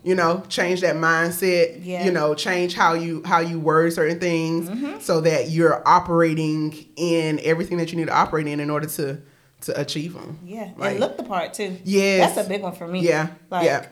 You 0.03 0.13
know, 0.15 0.43
change 0.47 0.81
that 0.81 0.95
mindset. 0.95 1.73
Mm-hmm. 1.73 1.89
Yeah. 1.89 2.05
You 2.05 2.11
know, 2.11 2.35
change 2.35 2.75
how 2.75 2.93
you 2.93 3.23
how 3.25 3.39
you 3.39 3.59
word 3.59 3.91
certain 3.93 4.19
things 4.19 4.69
Mm-hmm. 4.69 4.99
so 4.99 5.21
that 5.21 5.49
you're 5.49 5.81
operating 5.85 6.85
in 6.95 7.39
everything 7.43 7.79
that 7.79 7.91
you 7.91 7.97
need 7.97 8.07
to 8.07 8.15
operate 8.15 8.45
in 8.47 8.59
in 8.59 8.69
order 8.69 8.87
to 8.87 9.19
to 9.61 9.81
achieve 9.81 10.13
them. 10.13 10.39
Yeah, 10.45 10.69
Like- 10.77 10.91
and 10.91 10.99
look 10.99 11.17
the 11.17 11.23
part 11.23 11.55
too. 11.55 11.77
yeah 11.83 12.19
that's 12.27 12.37
a 12.37 12.47
big 12.47 12.61
one 12.61 12.73
for 12.75 12.87
me. 12.87 13.01
Yeah. 13.01 13.29
like 13.49 13.65
yeah. 13.65 13.87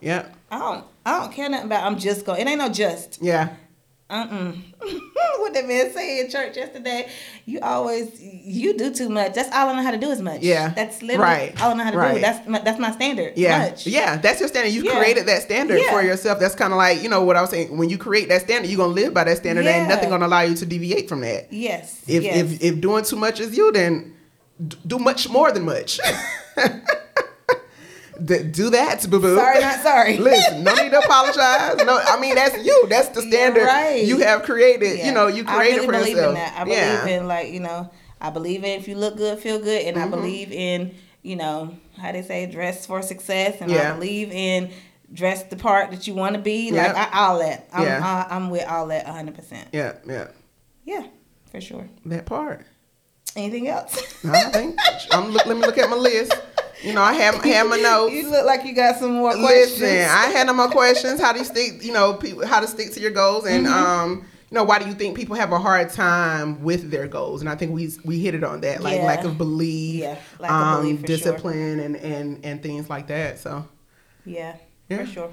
Yeah. 0.00 0.26
I 0.50 0.58
don't 0.58 0.84
I 1.06 1.20
don't 1.20 1.32
care 1.32 1.48
nothing 1.48 1.66
about. 1.66 1.84
I'm 1.84 1.98
just 1.98 2.26
going. 2.26 2.40
It 2.40 2.48
ain't 2.48 2.58
no 2.58 2.68
just. 2.68 3.22
Yeah. 3.22 3.54
Uh-uh. 4.12 4.52
what 5.38 5.54
that 5.54 5.66
man 5.66 5.90
say 5.90 6.20
in 6.20 6.28
church 6.30 6.54
yesterday? 6.56 7.08
You 7.46 7.60
always 7.60 8.20
you 8.22 8.76
do 8.76 8.92
too 8.92 9.08
much. 9.08 9.32
That's 9.32 9.50
all 9.54 9.70
I 9.70 9.72
know 9.76 9.82
how 9.82 9.90
to 9.90 9.96
do 9.98 10.10
is 10.10 10.20
much. 10.20 10.42
Yeah. 10.42 10.68
that's 10.68 11.00
literally 11.00 11.22
Right. 11.24 11.62
all 11.62 11.70
I 11.70 11.74
know 11.74 11.84
how 11.84 11.90
to 11.92 11.96
Right. 11.96 12.14
do. 12.16 12.20
That's 12.20 12.46
my, 12.46 12.58
that's 12.58 12.78
my 12.78 12.90
standard. 12.92 13.32
Yeah. 13.36 13.58
much. 13.70 13.86
Yeah. 13.86 14.18
That's 14.18 14.38
your 14.40 14.48
standard. 14.50 14.72
You've 14.74 14.84
Yeah. 14.84 14.98
created 14.98 15.26
that 15.26 15.42
standard 15.42 15.80
Yeah. 15.80 15.90
for 15.90 16.02
yourself. 16.02 16.38
That's 16.38 16.54
kind 16.54 16.74
of 16.74 16.76
like, 16.76 17.02
you 17.02 17.08
know, 17.08 17.22
what 17.22 17.36
I 17.36 17.40
was 17.40 17.48
saying. 17.50 17.74
When 17.76 17.88
you 17.88 17.96
create 17.96 18.28
that 18.28 18.42
standard, 18.42 18.68
you're 18.70 18.76
going 18.76 18.94
to 18.94 19.02
live 19.02 19.14
by 19.14 19.24
that 19.24 19.38
standard. 19.38 19.60
and 19.64 19.74
Yeah. 19.74 19.80
Ain't 19.80 19.88
nothing 19.88 20.10
going 20.10 20.20
to 20.20 20.26
allow 20.26 20.42
you 20.42 20.54
to 20.56 20.66
deviate 20.66 21.08
from 21.08 21.22
that. 21.22 21.50
Yes. 21.50 22.02
If, 22.06 22.22
yes. 22.22 22.36
if, 22.36 22.62
if 22.62 22.80
doing 22.82 23.04
too 23.04 23.16
much 23.16 23.40
is 23.40 23.56
you, 23.56 23.72
then 23.72 24.14
do 24.86 24.98
much 24.98 25.28
more 25.30 25.50
than 25.52 25.64
much. 25.64 25.98
Do 28.24 28.70
that, 28.70 29.08
boo 29.10 29.20
boo. 29.20 29.36
sorry, 29.36 29.60
not 29.60 29.80
sorry. 29.82 30.16
Listen, 30.18 30.62
no 30.64 30.74
need 30.74 30.90
to 30.90 30.98
apologize. 30.98 31.76
No, 31.84 31.98
I 31.98 32.20
mean 32.20 32.34
that's 32.34 32.56
you. 32.64 32.86
That's 32.88 33.08
the 33.08 33.22
standard 33.22 33.64
right. 33.64 34.04
you 34.04 34.18
have 34.18 34.42
created. 34.42 34.98
Yeah. 34.98 35.06
You 35.06 35.12
know, 35.12 35.26
you 35.26 35.44
I 35.46 35.56
created 35.56 35.76
really 35.80 35.86
for 35.86 35.92
believe 35.92 36.16
yourself. 36.16 36.28
in 36.30 36.34
that. 36.34 36.54
I 36.60 36.64
believe 36.64 36.78
yeah. 36.78 37.06
in 37.06 37.28
like 37.28 37.48
you 37.52 37.60
know. 37.60 37.90
I 38.20 38.30
believe 38.30 38.62
in 38.62 38.78
if 38.78 38.86
you 38.86 38.94
look 38.96 39.16
good, 39.16 39.38
feel 39.40 39.58
good, 39.58 39.82
and 39.82 39.96
Mm-hmm. 39.96 40.06
I 40.14 40.16
believe 40.16 40.52
in 40.52 40.94
you 41.22 41.36
know 41.36 41.76
how 41.98 42.12
they 42.12 42.22
say 42.22 42.46
dress 42.46 42.86
for 42.86 43.02
success, 43.02 43.56
and 43.60 43.70
Yeah. 43.70 43.90
I 43.90 43.94
believe 43.94 44.30
in 44.30 44.70
dress 45.12 45.42
the 45.44 45.56
part 45.56 45.90
that 45.90 46.06
you 46.06 46.14
want 46.14 46.36
to 46.36 46.40
be. 46.40 46.70
Like 46.70 46.94
I, 46.94 47.08
all 47.12 47.38
that. 47.40 47.68
I'm, 47.72 47.82
Yeah. 47.84 48.26
I, 48.30 48.36
I'm 48.36 48.50
with 48.50 48.66
all 48.68 48.86
that 48.88 49.06
100. 49.06 49.34
percent 49.34 49.68
yeah, 49.72 49.94
yeah, 50.06 50.28
Yeah, 50.84 51.06
for 51.50 51.60
sure. 51.60 51.88
that 52.06 52.26
part. 52.26 52.64
Anything 53.34 53.66
else? 53.68 53.96
I 54.24 54.44
think 54.50 54.78
I'm. 55.10 55.32
Let 55.32 55.48
me 55.48 55.54
look 55.54 55.78
at 55.78 55.88
my 55.90 55.96
list. 55.96 56.32
You 56.82 56.92
know, 56.94 57.02
I 57.02 57.12
have 57.14 57.36
have 57.44 57.68
my 57.68 57.76
notes. 57.76 58.12
you 58.14 58.28
look 58.30 58.44
like 58.46 58.64
you 58.64 58.74
got 58.74 58.96
some 58.98 59.14
more 59.14 59.32
questions. 59.34 59.80
Listen, 59.80 60.08
I 60.10 60.26
had 60.26 60.46
no 60.46 60.52
more 60.52 60.68
questions. 60.68 61.20
How 61.20 61.32
do 61.32 61.38
you 61.38 61.44
stick? 61.44 61.82
You 61.84 61.92
know, 61.92 62.14
people, 62.14 62.46
how 62.46 62.60
to 62.60 62.66
stick 62.66 62.92
to 62.92 63.00
your 63.00 63.10
goals, 63.12 63.46
and 63.46 63.66
Mm-hmm. 63.66 63.72
um, 63.74 64.26
you 64.50 64.56
know, 64.56 64.64
why 64.64 64.78
do 64.78 64.86
you 64.86 64.92
think 64.92 65.16
people 65.16 65.34
have 65.34 65.50
a 65.52 65.58
hard 65.58 65.88
time 65.90 66.62
with 66.62 66.90
their 66.90 67.06
goals? 67.08 67.40
And 67.40 67.48
I 67.48 67.54
think 67.54 67.72
we 67.72 67.90
we 68.04 68.18
hit 68.20 68.34
it 68.34 68.44
on 68.44 68.60
that, 68.62 68.82
like 68.82 68.96
Yeah. 68.98 69.04
lack 69.06 69.24
of 69.24 69.38
belief, 69.38 70.00
Yeah, 70.02 70.16
lack 70.38 70.50
of 70.50 70.56
um, 70.56 70.80
belief 70.82 71.00
for 71.00 71.06
sure. 71.06 71.16
discipline, 71.16 71.80
and 71.80 71.96
and 71.96 72.44
and 72.44 72.62
things 72.62 72.90
like 72.90 73.06
that. 73.06 73.38
So 73.38 73.64
yeah. 74.26 74.56
For 74.98 75.06
sure. 75.06 75.30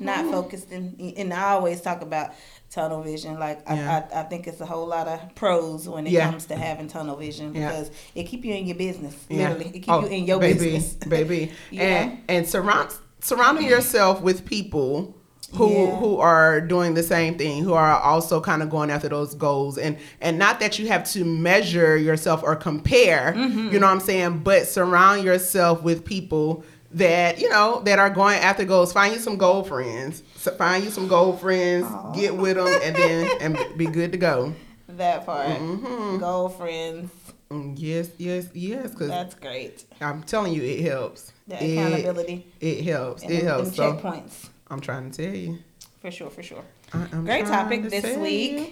Not 0.00 0.30
focused 0.30 0.70
in, 0.72 1.14
and 1.16 1.32
I 1.32 1.50
always 1.50 1.80
talk 1.80 2.02
about 2.02 2.32
tunnel 2.70 3.02
vision. 3.02 3.38
Like 3.38 3.60
Yeah. 3.66 4.04
I, 4.12 4.16
I, 4.16 4.20
I 4.20 4.22
think 4.24 4.46
it's 4.46 4.60
a 4.60 4.66
whole 4.66 4.86
lot 4.86 5.06
of 5.08 5.34
pros 5.34 5.88
when 5.88 6.06
it 6.06 6.10
Yeah. 6.10 6.30
comes 6.30 6.46
to 6.46 6.56
having 6.56 6.88
tunnel 6.88 7.16
vision 7.16 7.54
Yeah. 7.54 7.68
because 7.70 7.90
it 8.14 8.24
keep 8.24 8.44
you 8.44 8.54
in 8.54 8.66
your 8.66 8.76
business. 8.76 9.14
Yeah. 9.28 9.48
Literally, 9.50 9.66
it 9.68 9.72
keep 9.80 9.90
Oh, 9.90 10.00
you 10.02 10.06
in 10.08 10.24
your 10.24 10.40
baby, 10.40 10.58
business. 10.72 10.94
baby, 11.08 11.52
and 11.72 12.12
know? 12.12 12.18
and 12.28 12.46
surround 12.48 12.90
surrounding 13.20 13.66
yourself 13.66 14.20
with 14.20 14.44
people 14.44 15.14
who 15.54 15.70
Yeah. 15.70 15.96
who 15.96 16.16
are 16.18 16.60
doing 16.60 16.94
the 16.94 17.02
same 17.02 17.38
thing, 17.38 17.62
who 17.62 17.74
are 17.74 18.00
also 18.00 18.40
kind 18.40 18.60
of 18.60 18.70
going 18.70 18.90
after 18.90 19.08
those 19.08 19.34
goals, 19.36 19.78
and 19.78 19.96
and 20.20 20.36
not 20.36 20.58
that 20.58 20.78
you 20.80 20.88
have 20.88 21.04
to 21.12 21.24
measure 21.24 21.96
yourself 21.96 22.42
or 22.42 22.56
compare, 22.56 23.32
Mm-hmm. 23.36 23.68
you 23.72 23.78
know 23.78 23.86
what 23.86 23.92
I'm 23.92 24.00
saying, 24.00 24.38
but 24.40 24.66
surround 24.66 25.22
yourself 25.22 25.82
with 25.84 26.04
people 26.04 26.64
that 26.94 27.40
you 27.40 27.48
know 27.50 27.80
that 27.84 27.98
are 27.98 28.10
going 28.10 28.38
after 28.38 28.64
goals. 28.64 28.92
Find 28.92 29.12
you 29.14 29.20
some 29.20 29.36
goal 29.36 29.62
friends. 29.64 30.22
So 30.36 30.50
find 30.52 30.82
you 30.84 30.90
some 30.90 31.08
goal 31.08 31.36
friends, 31.36 31.86
get 32.14 32.36
with 32.36 32.56
them, 32.56 32.68
and 32.82 32.96
then 32.96 33.30
and 33.40 33.78
be 33.78 33.86
good 33.86 34.12
to 34.12 34.18
go. 34.18 34.54
That 34.86 35.26
part, 35.26 35.48
Mm-hmm. 35.48 36.18
goal 36.18 36.48
friends. 36.50 37.10
Mm, 37.50 37.74
Yes, 37.76 38.10
yes, 38.16 38.46
yes. 38.54 38.90
Because 38.90 39.08
That's 39.08 39.34
great. 39.34 39.84
I'm 40.00 40.22
telling 40.22 40.52
you, 40.52 40.62
it 40.62 40.82
helps. 40.82 41.32
The 41.48 41.64
It- 41.64 41.72
accountability. 41.78 42.46
It, 42.60 42.84
helps. 42.84 43.22
And 43.24 43.32
it 43.32 43.36
them, 43.38 43.46
helps. 43.46 43.68
them 43.70 43.74
So 43.74 43.92
checkpoints. 43.96 44.48
I'm 44.70 44.80
trying 44.80 45.10
to 45.10 45.24
tell 45.24 45.34
you. 45.34 45.58
For 46.00 46.10
sure, 46.12 46.30
for 46.30 46.42
sure. 46.44 46.62
I, 46.92 47.06
Great 47.06 47.46
topic 47.46 47.82
to 47.82 47.88
this 47.90 48.16
week. 48.18 48.70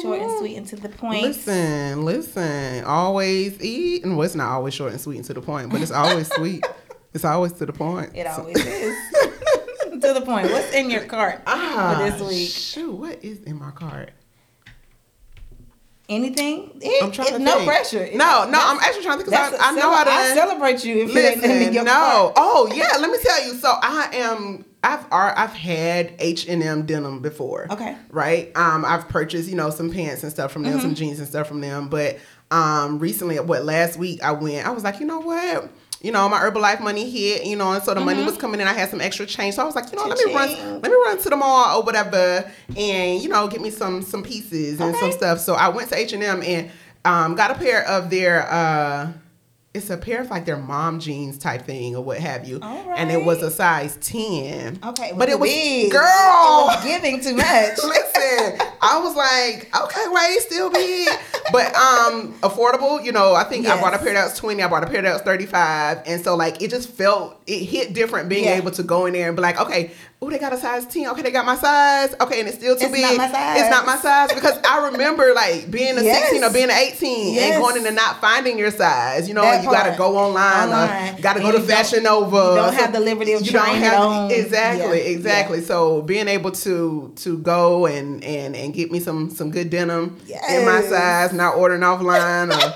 Short 0.00 0.20
and 0.20 0.38
sweet 0.38 0.56
and 0.56 0.66
to 0.68 0.76
the 0.76 0.88
point. 0.88 1.22
Listen, 1.22 2.04
listen. 2.06 2.84
Always 2.84 3.60
eat, 3.62 4.04
and 4.04 4.16
well, 4.16 4.24
it's 4.24 4.34
not 4.36 4.48
always 4.50 4.72
short 4.72 4.92
and 4.92 5.00
sweet 5.00 5.16
and 5.16 5.24
to 5.26 5.34
the 5.34 5.42
point, 5.42 5.70
but 5.70 5.82
it's 5.82 5.90
always 5.90 6.32
sweet. 6.34 6.64
It's 7.14 7.24
always 7.24 7.52
to 7.54 7.66
the 7.66 7.72
point. 7.72 8.10
It 8.14 8.26
always 8.26 8.56
is. 8.56 8.96
to 9.92 10.12
the 10.14 10.22
point. 10.24 10.50
What's 10.50 10.72
in 10.74 10.90
your 10.90 11.04
cart 11.04 11.40
ah, 11.46 11.96
for 11.96 12.10
this 12.10 12.28
week? 12.28 12.50
Shoot, 12.50 12.92
what 12.92 13.24
is 13.24 13.40
in 13.44 13.58
my 13.58 13.70
cart? 13.70 14.10
Anything? 16.08 16.78
It, 16.80 17.04
I'm 17.04 17.10
trying 17.12 17.28
it- 17.28 17.32
to 17.32 17.38
no 17.38 17.56
think. 17.56 17.68
pressure. 17.68 18.04
It- 18.04 18.14
No, 18.16 18.48
no, 18.48 18.58
I'm 18.60 18.78
actually 18.80 19.02
trying 19.04 19.18
to 19.18 19.24
think 19.24 19.36
because 19.36 19.60
I, 19.60 19.70
I 19.70 19.72
know 19.72 19.92
how 19.94 20.04
to 20.04 20.10
I 20.10 20.34
celebrate 20.34 20.82
you 20.84 21.04
if 21.04 21.14
it 21.14 21.18
ain't 21.18 21.42
Listen, 21.42 21.62
in 21.68 21.72
your 21.74 21.84
no. 21.84 21.90
cart. 21.92 22.32
Oh 22.36 22.70
yeah, 22.74 22.96
let 22.98 23.10
me 23.10 23.18
tell 23.22 23.46
you. 23.46 23.54
So 23.54 23.68
I 23.70 24.08
am. 24.14 24.64
I've 24.82 25.04
I've 25.12 25.52
had 25.52 26.14
H 26.18 26.48
and 26.48 26.62
M 26.62 26.86
denim 26.86 27.20
before. 27.20 27.66
Okay. 27.70 27.94
Right. 28.10 28.56
Um, 28.56 28.84
I've 28.86 29.08
purchased 29.08 29.50
you 29.50 29.56
know 29.56 29.68
some 29.68 29.90
pants 29.90 30.22
and 30.22 30.32
stuff 30.32 30.50
from 30.50 30.62
them, 30.62 30.72
Mm-hmm. 30.74 30.80
some 30.82 30.94
jeans 30.94 31.18
and 31.18 31.28
stuff 31.28 31.46
from 31.46 31.60
them. 31.60 31.88
But 31.90 32.18
um, 32.50 32.98
recently, 33.00 33.38
what 33.40 33.64
last 33.66 33.98
week 33.98 34.22
I 34.22 34.32
went. 34.32 34.66
I 34.66 34.70
was 34.70 34.84
like, 34.84 35.00
you 35.00 35.06
know 35.06 35.20
what. 35.20 35.68
You 36.00 36.12
know, 36.12 36.28
my 36.28 36.38
Herbalife 36.38 36.80
money 36.80 37.10
hit, 37.10 37.44
you 37.44 37.56
know, 37.56 37.72
and 37.72 37.82
so 37.82 37.92
the 37.92 38.00
money 38.00 38.22
was 38.24 38.36
coming 38.38 38.60
in. 38.60 38.68
I 38.68 38.72
had 38.72 38.88
some 38.88 39.00
extra 39.00 39.26
change. 39.26 39.56
So 39.56 39.62
I 39.62 39.64
was 39.66 39.74
like, 39.74 39.90
you 39.90 39.96
know, 39.98 40.06
let 40.06 40.18
me 40.18 40.32
run 40.34 40.48
Mm-hmm. 40.48 40.72
Let 40.74 40.82
me 40.82 40.96
run 41.04 41.18
to 41.18 41.28
the 41.30 41.36
mall 41.36 41.80
or 41.80 41.82
whatever 41.84 42.48
and, 42.76 43.20
you 43.22 43.28
know, 43.28 43.48
get 43.48 43.60
me 43.60 43.70
some 43.70 44.02
some 44.02 44.22
pieces 44.22 44.80
and 44.80 44.94
some 44.96 45.10
stuff. 45.12 45.40
So 45.40 45.54
I 45.54 45.68
went 45.70 45.88
to 45.90 45.96
H&M 45.98 46.42
and 46.42 46.70
um, 47.04 47.34
got 47.34 47.50
a 47.50 47.54
pair 47.54 47.84
of 47.86 48.10
their 48.10 48.46
uh 48.50 49.12
it's 49.78 49.90
a 49.90 49.96
pair 49.96 50.20
of 50.20 50.30
like 50.30 50.44
their 50.44 50.56
mom 50.58 51.00
jeans 51.00 51.38
type 51.38 51.62
thing 51.62 51.96
or 51.96 52.04
what 52.04 52.18
have 52.18 52.46
you. 52.46 52.60
And 52.60 53.10
it 53.10 53.24
was 53.24 53.42
a 53.42 53.50
size 53.50 53.96
10. 54.02 54.80
Okay, 54.84 55.12
But 55.16 55.28
it 55.30 55.38
was 55.40 55.48
big. 55.48 55.90
girl. 55.92 56.00
It 56.02 56.76
was 56.76 56.84
giving 56.84 57.20
too 57.20 57.34
much. 57.34 57.78
Listen, 57.84 58.60
I 58.82 59.00
was 59.02 59.16
like, 59.16 59.74
okay, 59.84 60.04
wait, 60.10 60.38
still 60.40 60.70
big, 60.70 61.08
but 61.52 61.74
um, 61.74 62.34
affordable. 62.40 63.02
You 63.04 63.12
know, 63.12 63.34
I 63.34 63.44
think 63.44 63.66
I 63.66 63.80
bought 63.80 63.94
a 63.94 63.98
pair 63.98 64.14
that 64.14 64.24
was 64.24 64.36
twenty. 64.38 64.62
I 64.62 64.68
bought 64.68 64.84
a 64.84 64.86
pair 64.86 65.02
that 65.02 65.12
was 65.12 65.22
thirty 65.22 65.46
five, 65.46 66.02
and 66.06 66.22
so 66.22 66.36
like 66.36 66.60
it 66.62 66.70
just 66.70 66.88
felt 66.90 67.40
it 67.46 67.64
hit 67.64 67.92
different 67.94 68.28
being 68.28 68.44
Yeah. 68.44 68.54
able 68.56 68.70
to 68.72 68.82
go 68.82 69.06
in 69.06 69.12
there 69.14 69.28
and 69.28 69.36
be 69.36 69.42
like, 69.42 69.60
okay, 69.60 69.92
oh, 70.20 70.28
they 70.30 70.38
got 70.38 70.52
a 70.52 70.56
size 70.58 70.84
ten. 70.86 71.06
Okay, 71.08 71.22
they 71.22 71.30
got 71.30 71.46
my 71.46 71.54
size. 71.56 72.14
Okay, 72.20 72.40
and 72.40 72.48
it's 72.48 72.58
still 72.58 72.74
too 72.76 72.86
It's 72.86 72.92
big. 72.92 73.02
not 73.02 73.16
my 73.16 73.30
size. 73.30 73.60
It's 73.60 73.70
not 73.70 73.86
my 73.86 73.96
size 73.96 74.32
because 74.34 74.58
I 74.68 74.88
remember 74.90 75.32
like 75.34 75.70
being 75.70 75.96
a 75.96 76.02
Yes. 76.02 76.18
sixteen 76.22 76.42
or 76.44 76.52
being 76.52 76.64
an 76.70 76.76
eighteen 76.76 77.34
Yes. 77.34 77.54
and 77.54 77.62
going 77.62 77.76
in 77.76 77.86
and 77.86 77.94
not 77.96 78.20
finding 78.20 78.58
your 78.58 78.70
size. 78.70 79.28
You 79.28 79.34
know, 79.34 79.42
That 79.42 79.62
you 79.62 79.70
got 79.70 79.90
to 79.90 79.96
go 79.96 80.16
online. 80.16 80.64
Online. 80.70 81.14
Or 81.18 81.20
got 81.22 81.34
to 81.34 81.40
go 81.40 81.52
to 81.52 81.60
Fashion 81.60 82.02
Nova. 82.02 82.36
you 82.36 82.56
don't 82.56 82.74
have 82.74 82.92
the 82.92 83.00
liberty 83.00 83.32
of 83.32 83.42
you 83.46 83.52
don't 83.52 83.62
trying 83.64 83.82
it 83.82 83.84
have-. 83.86 84.30
Exactly, 84.32 84.98
Yeah, 84.98 85.16
exactly. 85.16 85.58
yeah. 85.60 85.66
So 85.66 86.02
being 86.02 86.28
able 86.28 86.50
to 86.50 87.12
to 87.16 87.38
go 87.38 87.86
and 87.86 88.22
and 88.24 88.56
and 88.56 88.74
get 88.74 88.90
me 88.90 89.00
some 89.00 89.30
some 89.30 89.50
good 89.50 89.70
denim 89.70 90.16
in 90.50 90.64
my 90.66 90.82
size, 90.82 91.32
not 91.32 91.54
ordering 91.56 91.82
offline 91.82 92.50
or 92.52 92.74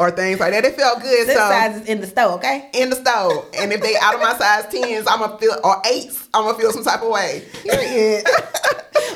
or 0.00 0.10
things 0.10 0.40
like 0.40 0.52
that. 0.52 0.64
It 0.64 0.74
felt 0.76 1.00
good. 1.02 1.28
This 1.28 1.36
so 1.36 1.40
size 1.40 1.80
is 1.82 1.88
in 1.88 2.00
the 2.00 2.06
store, 2.06 2.32
okay? 2.34 2.68
in 2.74 2.90
the 2.90 2.96
store, 2.96 3.44
and 3.58 3.72
if 3.72 3.80
they 3.80 3.94
out 4.00 4.14
of 4.14 4.20
my 4.20 4.34
size 4.36 4.66
tens, 4.70 5.06
I'm 5.08 5.20
gonna 5.20 5.38
feel 5.38 5.56
or 5.62 5.80
eights, 5.86 6.28
I'm 6.34 6.44
gonna 6.44 6.58
feel 6.58 6.72
some 6.72 6.84
type 6.84 7.02
of 7.02 7.10
way. 7.10 7.44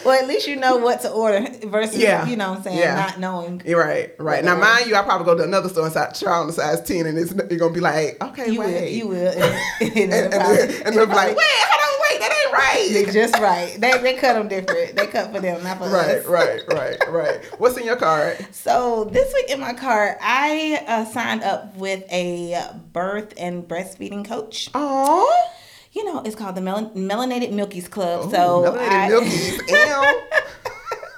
Well, 0.04 0.18
at 0.20 0.28
least 0.28 0.46
you 0.46 0.56
know 0.56 0.76
what 0.76 1.02
to 1.02 1.10
order 1.10 1.46
versus, 1.64 1.98
Yeah. 1.98 2.26
you 2.26 2.36
know 2.36 2.50
what 2.50 2.58
I'm 2.58 2.64
saying, 2.64 2.78
Yeah. 2.78 2.94
not 2.94 3.20
knowing. 3.20 3.60
You're 3.66 3.80
right, 3.80 4.14
right. 4.18 4.42
Now, 4.44 4.56
mind 4.56 4.86
you, 4.86 4.94
I 4.96 5.02
probably 5.02 5.24
go 5.26 5.36
to 5.36 5.42
another 5.44 5.68
store 5.68 5.84
and 5.84 5.92
start 5.92 6.14
try 6.14 6.32
on 6.38 6.46
the 6.46 6.52
size 6.52 6.80
ten, 6.82 7.04
and 7.06 7.18
it's 7.18 7.32
you're 7.34 7.58
gonna 7.58 7.74
be 7.74 7.80
like, 7.80 8.16
okay, 8.22 8.50
You 8.50 8.60
will, 8.60 8.84
you 8.84 9.06
will. 9.08 9.32
And, 9.80 9.96
and, 9.96 10.12
and, 10.12 10.34
and, 10.34 10.86
and 10.86 10.96
they'll 10.96 11.06
be 11.06 11.12
like, 11.14 11.36
wait, 11.36 11.46
hold 11.46 11.82
on, 11.82 12.00
wait, 12.10 12.20
that 12.20 12.44
ain't 12.44 12.52
right. 12.52 12.88
They 12.92 13.04
right. 13.04 13.12
just 13.12 13.34
right. 13.38 13.76
They 13.78 13.98
they 13.98 14.14
cut 14.14 14.34
them 14.34 14.48
different. 14.48 14.96
They 14.96 15.06
cut 15.06 15.32
for 15.32 15.40
them, 15.40 15.62
not 15.62 15.78
for 15.78 15.88
Right, 15.88 16.16
us. 16.18 16.26
right, 16.26 16.62
right, 16.72 16.98
right. 17.10 17.44
What's 17.58 17.76
in 17.76 17.84
your 17.84 17.96
card? 17.96 18.46
So 18.52 19.04
this 19.12 19.32
week 19.34 19.50
in 19.50 19.60
my 19.60 19.72
cart, 19.74 20.18
I 20.22 20.67
uh, 20.76 21.04
signed 21.04 21.42
up 21.42 21.76
with 21.76 22.04
a 22.10 22.70
birth 22.92 23.34
and 23.36 23.66
breastfeeding 23.66 24.24
coach. 24.24 24.70
Oh. 24.74 25.50
You 25.92 26.04
know, 26.04 26.22
it's 26.22 26.36
called 26.36 26.54
the 26.54 26.60
Mel- 26.60 26.90
Melanated 26.90 27.52
Milkies 27.52 27.90
Club. 27.90 28.26
Ooh, 28.26 28.30
so 28.30 28.62
melanated 28.62 28.90
I, 28.90 29.10
milkies. 29.10 30.24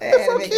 That's 0.00 0.26
so 0.26 0.38
cute. 0.38 0.50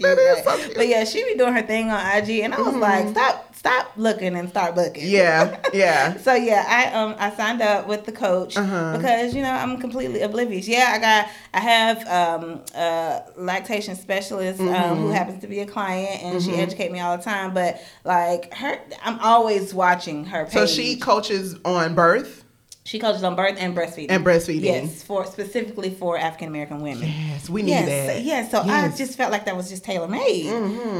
That 0.00 0.42
so 0.44 0.56
cute. 0.56 0.76
But 0.76 0.88
yeah, 0.88 1.04
she 1.04 1.22
be 1.24 1.36
doing 1.36 1.52
her 1.52 1.62
thing 1.62 1.90
on 1.90 2.16
IG, 2.16 2.40
and 2.40 2.54
I 2.54 2.62
was 2.62 2.74
like, 2.74 3.08
stop, 3.08 3.45
stop 3.66 3.92
looking 3.96 4.36
and 4.36 4.48
start 4.48 4.74
booking. 4.74 5.02
Mm-hmm. 5.04 5.12
Yeah, 5.12 5.60
yeah. 5.72 6.16
So 6.26 6.34
yeah, 6.34 6.64
I 6.68 6.92
um 6.98 7.14
I 7.18 7.30
signed 7.34 7.62
up 7.62 7.86
with 7.88 8.04
the 8.06 8.12
coach 8.12 8.56
Uh-huh. 8.56 8.96
because 8.96 9.34
you 9.34 9.42
know 9.42 9.50
I'm 9.50 9.78
completely 9.78 10.20
oblivious. 10.22 10.68
Yeah, 10.68 10.92
I 10.94 10.98
got 10.98 11.26
I 11.54 11.60
have 11.60 11.98
um 12.08 12.60
a 12.74 13.22
lactation 13.36 13.96
specialist 13.96 14.60
um, 14.60 14.66
Mm-hmm. 14.68 15.02
who 15.02 15.08
happens 15.10 15.40
to 15.42 15.46
be 15.46 15.60
a 15.60 15.66
client 15.66 16.22
and 16.22 16.42
she 16.42 16.54
educate 16.54 16.90
me 16.92 17.00
all 17.00 17.16
the 17.16 17.22
time. 17.22 17.52
But 17.54 17.80
like 18.04 18.52
her, 18.54 18.78
I'm 19.02 19.18
always 19.20 19.74
watching 19.74 20.24
her 20.26 20.44
page. 20.44 20.52
So 20.52 20.66
she 20.66 20.96
coaches 20.96 21.56
on 21.64 21.94
birth 21.94 22.44
she 22.86 22.98
coaches 22.98 23.22
on 23.24 23.34
birth 23.36 23.56
and 23.58 23.76
breastfeeding 23.76 24.10
and 24.10 24.24
breastfeeding. 24.24 24.62
Yes, 24.62 25.02
for 25.02 25.26
specifically 25.26 25.90
for 25.90 26.16
African 26.16 26.48
American 26.48 26.80
women. 26.80 27.08
Yes, 27.08 27.50
we 27.50 27.62
need 27.62 27.70
Yes, 27.72 27.86
that. 28.14 28.22
yeah. 28.22 28.48
So 28.48 28.58
Yes. 28.64 28.66
Mm-hmm. 28.84 28.94
I 28.94 28.96
just 28.96 29.16
felt 29.18 29.32
like 29.32 29.44
that 29.46 29.56
was 29.56 29.68
just 29.68 29.84
tailor 29.84 30.08
made, 30.08 30.44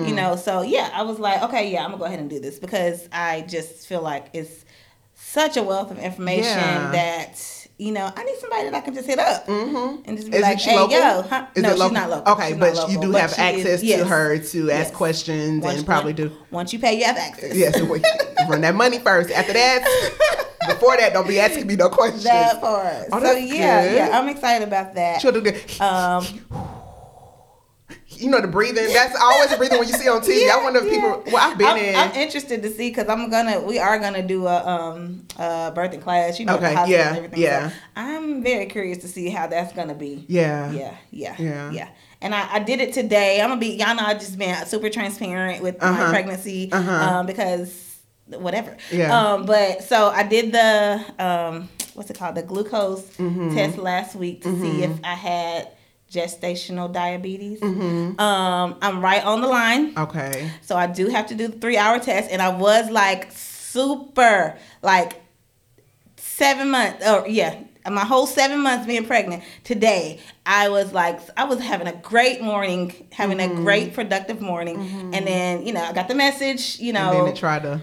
you 0.06 0.14
know. 0.14 0.36
So 0.36 0.62
yeah, 0.62 0.90
I 0.92 1.02
was 1.02 1.18
like, 1.18 1.42
okay, 1.44 1.70
yeah, 1.72 1.84
I'm 1.84 1.90
gonna 1.92 1.98
go 1.98 2.04
ahead 2.04 2.18
and 2.20 2.28
do 2.28 2.40
this 2.40 2.58
because 2.58 3.08
I 3.12 3.42
just 3.42 3.86
feel 3.86 4.02
like 4.02 4.26
it's 4.32 4.64
such 5.14 5.56
a 5.56 5.62
wealth 5.62 5.90
of 5.90 5.98
information 5.98 6.44
Yeah. 6.44 6.90
that 6.92 7.66
you 7.78 7.92
know 7.92 8.10
I 8.14 8.24
need 8.24 8.36
somebody 8.38 8.64
that 8.64 8.74
I 8.74 8.80
can 8.80 8.94
just 8.94 9.06
hit 9.06 9.18
up 9.18 9.46
Mm-hmm. 9.46 10.02
and 10.06 10.16
just 10.16 10.30
be 10.30 10.36
Is 10.38 10.42
like, 10.42 10.58
she 10.58 10.70
hey, 10.70 10.76
local? 10.76 10.98
yo, 10.98 11.22
huh? 11.22 11.46
Is 11.54 11.62
no, 11.62 11.68
it 11.70 11.78
she's 11.78 11.92
not 11.92 12.10
local. 12.10 12.32
Okay, 12.32 12.48
She's 12.50 12.56
but 12.58 12.74
not 12.74 12.90
you 12.90 13.00
do 13.00 13.12
but 13.12 13.20
have 13.20 13.30
she 13.34 13.42
is- 13.42 13.60
access 13.66 13.80
to 13.80 13.86
yes. 13.86 14.08
her 14.08 14.38
to 14.38 14.70
ask 14.70 14.88
Yes. 14.88 14.90
questions 14.90 15.62
Once- 15.62 15.76
and 15.78 15.86
probably 15.86 16.12
do. 16.14 16.32
Once 16.50 16.72
you 16.72 16.78
pay, 16.78 16.98
you 16.98 17.04
have 17.04 17.16
access. 17.16 17.54
Yes, 17.54 17.78
run 18.48 18.60
that 18.62 18.74
money 18.74 18.98
first. 18.98 19.30
After 19.30 19.52
that, 19.52 20.42
before 20.66 20.96
that, 20.96 21.12
don't 21.12 21.26
be 21.28 21.38
asking 21.40 21.66
me 21.66 21.76
no 21.76 21.88
questions. 21.88 22.24
That 22.24 22.60
part. 22.60 23.06
Oh, 23.12 23.20
so 23.20 23.32
yeah, 23.32 23.82
good. 23.88 23.94
yeah, 23.96 24.18
I'm 24.18 24.28
excited 24.28 24.66
about 24.66 24.94
that. 24.94 25.20
She'll 25.20 25.32
do 25.32 25.40
the, 25.40 25.84
Um, 25.84 26.24
you 28.08 28.30
know, 28.30 28.40
the 28.40 28.48
breathing. 28.48 28.88
That's 28.92 29.14
always 29.20 29.50
the 29.50 29.56
breathing 29.58 29.78
when 29.78 29.88
you 29.88 29.94
see 29.94 30.08
on 30.08 30.22
TV. 30.22 30.50
I 30.50 30.62
wonder 30.62 30.80
if 30.80 30.88
people. 30.90 31.22
Well, 31.26 31.36
I've 31.50 31.58
been 31.58 31.66
I'm, 31.66 31.76
in. 31.76 31.94
I'm 31.96 32.12
interested 32.12 32.62
to 32.62 32.70
see 32.70 32.88
because 32.90 33.08
I'm 33.08 33.28
gonna 33.30 33.60
we 33.60 33.78
are 33.78 33.98
gonna 33.98 34.26
do 34.26 34.46
a 34.46 34.66
um 34.66 35.26
a 35.36 35.72
birthing 35.74 36.00
class, 36.02 36.38
you 36.40 36.46
know, 36.46 36.56
Okay, 36.56 36.72
yeah, 36.88 37.08
and 37.08 37.16
everything. 37.18 37.40
yeah. 37.42 37.68
So 37.68 37.74
I'm 37.96 38.42
very 38.42 38.66
curious 38.66 38.98
to 38.98 39.08
see 39.08 39.28
how 39.28 39.46
that's 39.46 39.72
gonna 39.74 39.94
be. 39.94 40.24
yeah. 40.28 40.72
Yeah, 40.72 40.96
yeah, 41.10 41.36
Yeah. 41.38 41.70
yeah. 41.72 41.88
And 42.22 42.34
I, 42.34 42.54
I 42.54 42.58
did 42.60 42.80
it 42.80 42.94
today. 42.94 43.40
I'm 43.42 43.50
gonna 43.50 43.60
be 43.60 43.76
y'all 43.76 43.94
know 43.94 44.02
I 44.04 44.14
just 44.14 44.38
been 44.38 44.64
super 44.66 44.88
transparent 44.88 45.62
with 45.62 45.76
Uh-huh. 45.82 45.92
my 46.04 46.08
pregnancy 46.10 46.70
Uh-huh. 46.72 46.90
um 47.18 47.26
because 47.26 47.85
whatever. 48.28 48.76
Yeah. 48.92 49.16
Um 49.16 49.46
but 49.46 49.82
so 49.84 50.08
I 50.08 50.22
did 50.22 50.52
the 50.52 51.04
um 51.18 51.68
what's 51.94 52.10
it 52.10 52.18
called 52.18 52.34
the 52.34 52.42
glucose 52.42 53.02
Mm-hmm. 53.16 53.54
test 53.54 53.78
last 53.78 54.14
week 54.16 54.42
to 54.42 54.60
see 54.60 54.82
if 54.82 54.90
I 55.04 55.14
had 55.14 55.70
gestational 56.10 56.92
diabetes. 56.92 57.60
Mm-hmm. 57.60 58.20
Um 58.20 58.76
I'm 58.82 59.00
right 59.00 59.24
on 59.24 59.40
the 59.40 59.48
line. 59.48 59.92
Okay. 59.98 60.50
So 60.62 60.76
I 60.76 60.86
do 60.86 61.08
have 61.08 61.26
to 61.26 61.34
do 61.34 61.48
the 61.48 61.58
three 61.58 61.76
hour 61.78 61.98
test, 61.98 62.30
and 62.30 62.40
I 62.42 62.48
was 62.50 62.90
like 62.90 63.30
super, 63.32 64.56
like 64.82 65.22
seven 66.16 66.70
months, 66.70 67.06
or 67.06 67.26
yeah, 67.28 67.58
my 67.90 68.04
whole 68.04 68.26
seven 68.26 68.60
months 68.60 68.86
being 68.86 69.04
pregnant. 69.06 69.42
Today, 69.64 70.20
I 70.44 70.68
was 70.68 70.92
like, 70.92 71.20
I 71.36 71.44
was 71.44 71.60
having 71.60 71.86
a 71.86 71.92
great 71.96 72.40
morning, 72.40 73.06
having 73.12 73.38
Mm-hmm. 73.38 73.58
a 73.60 73.62
great 73.62 73.94
productive 73.94 74.40
morning, 74.40 75.12
and 75.14 75.26
then 75.26 75.66
you 75.66 75.72
know 75.72 75.82
I 75.82 75.92
got 75.92 76.08
the 76.08 76.14
message, 76.14 76.78
you 76.78 76.92
know, 76.92 77.10
And 77.10 77.26
then 77.26 77.34
it 77.34 77.36
tried 77.36 77.62
to. 77.62 77.80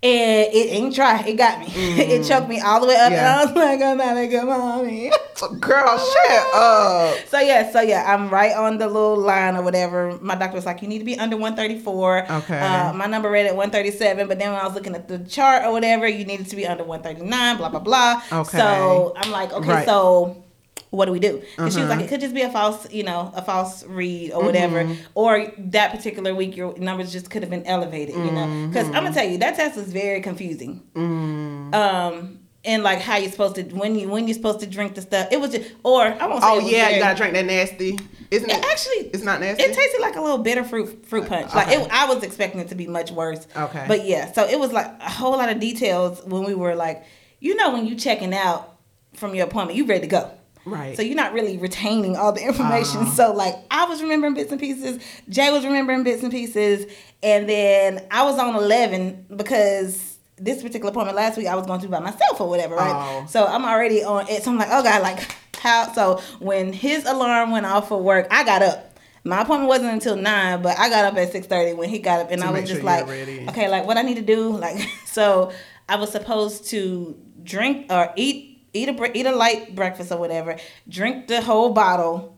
And 0.00 0.46
it 0.54 0.72
ain't 0.72 0.94
dry. 0.94 1.20
It 1.26 1.34
got 1.36 1.58
me. 1.60 1.66
it 1.74 2.24
choked 2.26 2.48
me 2.48 2.60
all 2.60 2.80
the 2.80 2.86
way 2.86 2.94
up. 2.96 3.10
Yeah. 3.10 3.18
and 3.18 3.26
I 3.40 3.44
was 3.46 3.54
like, 3.54 3.80
I'm 3.82 3.96
not 3.98 4.16
a 4.16 4.26
good 4.26 4.44
mommy. 4.44 5.10
Girl, 5.60 5.98
shut 5.98 6.54
up. 6.54 7.16
So 7.28 7.38
yeah, 7.40 7.70
so 7.70 7.80
yeah, 7.80 8.04
I'm 8.12 8.28
right 8.28 8.54
on 8.56 8.78
the 8.78 8.86
little 8.86 9.16
line 9.16 9.56
or 9.56 9.62
whatever. 9.62 10.18
My 10.20 10.34
doctor 10.34 10.56
was 10.56 10.66
like, 10.66 10.82
you 10.82 10.88
need 10.88 10.98
to 11.00 11.04
be 11.04 11.18
under 11.18 11.36
134. 11.36 12.30
Okay. 12.30 12.58
Uh, 12.58 12.92
my 12.92 13.06
number 13.06 13.30
read 13.30 13.46
at 13.46 13.54
137, 13.56 14.26
but 14.28 14.38
then 14.38 14.52
when 14.52 14.60
I 14.60 14.64
was 14.64 14.74
looking 14.74 14.94
at 14.94 15.06
the 15.08 15.18
chart 15.20 15.64
or 15.64 15.72
whatever, 15.72 16.06
you 16.08 16.24
needed 16.24 16.48
to 16.48 16.56
be 16.56 16.66
under 16.66 16.84
139. 16.84 17.56
Blah 17.56 17.68
blah 17.68 17.80
blah. 17.80 18.22
Okay. 18.32 18.58
So 18.58 19.12
I'm 19.16 19.30
like, 19.30 19.52
okay, 19.52 19.68
Right. 19.68 19.86
so 19.86 20.44
what 20.90 21.04
do 21.06 21.12
we 21.12 21.18
do? 21.18 21.42
Because 21.56 21.74
she 21.74 21.80
was 21.80 21.90
Uh-huh. 21.90 21.96
like, 21.96 22.04
it 22.04 22.08
could 22.08 22.20
just 22.20 22.34
be 22.34 22.42
a 22.42 22.50
false, 22.50 22.90
you 22.90 23.02
know, 23.02 23.30
a 23.34 23.42
false 23.42 23.84
read 23.84 24.32
or 24.32 24.42
whatever, 24.42 24.84
Mm-hmm. 24.84 25.02
or 25.14 25.46
that 25.58 25.90
particular 25.92 26.34
week 26.34 26.56
your 26.56 26.76
numbers 26.78 27.12
just 27.12 27.30
could 27.30 27.42
have 27.42 27.50
been 27.50 27.66
elevated, 27.66 28.14
you 28.14 28.30
know. 28.32 28.46
Because 28.68 28.86
I'm 28.86 28.92
Mm-hmm. 28.92 29.04
gonna 29.04 29.12
tell 29.14 29.28
you 29.28 29.38
that 29.38 29.56
test 29.56 29.76
was 29.76 29.92
very 29.92 30.20
confusing. 30.22 30.82
Mm. 30.94 31.74
Um. 31.74 32.38
And 32.64 32.82
like 32.82 33.00
how 33.00 33.16
you're 33.16 33.30
supposed 33.30 33.54
to 33.54 33.62
when 33.62 33.94
you 33.94 34.08
when 34.08 34.26
you're 34.26 34.34
supposed 34.34 34.60
to 34.60 34.66
drink 34.66 34.94
the 34.96 35.00
stuff, 35.00 35.28
it 35.30 35.40
was 35.40 35.52
just 35.52 35.70
or 35.84 36.02
I 36.02 36.26
won't 36.26 36.42
say. 36.42 36.48
Oh 36.50 36.58
yeah, 36.58 36.84
very- 36.86 36.94
you 36.94 37.00
gotta 37.00 37.16
drink 37.16 37.34
that 37.34 37.46
nasty. 37.46 37.98
Isn't 38.32 38.50
it? 38.50 38.56
it 38.58 38.64
actually 38.64 39.10
it's 39.14 39.22
not 39.22 39.40
nasty. 39.40 39.62
it 39.62 39.72
tasted 39.74 40.00
like 40.00 40.16
a 40.16 40.20
little 40.20 40.38
bitter 40.38 40.64
fruit 40.64 41.06
fruit 41.06 41.28
punch. 41.28 41.54
Like 41.54 41.68
Okay. 41.68 41.80
it, 41.82 41.88
I 41.90 42.12
was 42.12 42.22
expecting 42.24 42.60
it 42.60 42.68
to 42.68 42.74
be 42.74 42.86
much 42.88 43.10
worse. 43.12 43.46
Okay. 43.56 43.84
But 43.86 44.04
yeah, 44.06 44.32
so 44.32 44.44
it 44.46 44.58
was 44.58 44.72
like 44.72 44.86
a 45.00 45.08
whole 45.08 45.32
lot 45.32 45.48
of 45.50 45.60
details 45.60 46.20
when 46.26 46.44
we 46.44 46.52
were 46.54 46.74
like, 46.74 47.04
you 47.38 47.54
know, 47.54 47.72
when 47.72 47.86
you 47.86 47.94
checking 47.94 48.34
out 48.34 48.76
from 49.14 49.34
your 49.36 49.46
appointment, 49.46 49.76
you 49.78 49.86
ready 49.86 50.00
to 50.02 50.06
go. 50.08 50.30
Right. 50.68 50.96
So 50.96 51.02
you're 51.02 51.16
not 51.16 51.32
really 51.32 51.58
retaining 51.58 52.16
all 52.16 52.32
the 52.32 52.42
information. 52.42 53.00
Uh-huh. 53.00 53.10
So 53.10 53.32
like 53.32 53.56
I 53.70 53.84
was 53.86 54.02
remembering 54.02 54.34
bits 54.34 54.52
and 54.52 54.60
pieces. 54.60 55.02
Jay 55.28 55.50
was 55.50 55.64
remembering 55.64 56.04
bits 56.04 56.22
and 56.22 56.30
pieces, 56.32 56.90
and 57.22 57.48
then 57.48 58.06
I 58.10 58.24
was 58.24 58.38
on 58.38 58.54
eleven 58.54 59.26
because 59.34 60.18
this 60.36 60.62
particular 60.62 60.90
appointment 60.90 61.16
last 61.16 61.36
week 61.36 61.46
I 61.46 61.54
was 61.54 61.66
going 61.66 61.80
to 61.80 61.88
by 61.88 62.00
myself 62.00 62.40
or 62.40 62.48
whatever, 62.48 62.76
right? 62.76 63.22
Oh. 63.22 63.26
So 63.26 63.44
I'm 63.44 63.64
already 63.64 64.04
on 64.04 64.28
it. 64.28 64.42
So 64.42 64.50
I'm 64.50 64.58
like, 64.58 64.68
oh 64.70 64.82
god, 64.82 65.02
like 65.02 65.36
how? 65.56 65.92
So 65.92 66.20
when 66.38 66.72
his 66.72 67.04
alarm 67.04 67.50
went 67.50 67.66
off 67.66 67.88
for 67.88 68.00
work, 68.00 68.26
I 68.30 68.44
got 68.44 68.62
up. 68.62 68.84
My 69.24 69.42
appointment 69.42 69.68
wasn't 69.68 69.92
until 69.92 70.16
nine, 70.16 70.62
but 70.62 70.78
I 70.78 70.88
got 70.88 71.04
up 71.04 71.16
at 71.16 71.32
six 71.32 71.46
thirty 71.46 71.74
when 71.74 71.88
he 71.88 71.98
got 71.98 72.20
up, 72.20 72.30
and 72.30 72.40
To 72.40 72.48
I 72.48 72.50
was 72.52 72.62
just 72.62 72.80
sure 72.80 72.84
like, 72.84 73.08
okay, 73.08 73.68
like 73.68 73.86
what 73.86 73.96
I 73.96 74.02
need 74.02 74.16
to 74.16 74.22
do, 74.22 74.56
like 74.56 74.78
so 75.06 75.52
I 75.88 75.96
was 75.96 76.12
supposed 76.12 76.68
to 76.68 77.18
drink 77.42 77.86
or 77.90 78.12
eat 78.16 78.57
eat 78.72 78.88
a 78.88 79.18
eat 79.18 79.26
a 79.26 79.32
light 79.34 79.74
breakfast 79.74 80.12
or 80.12 80.18
whatever, 80.18 80.56
drink 80.88 81.26
the 81.28 81.40
whole 81.40 81.72
bottle 81.72 82.36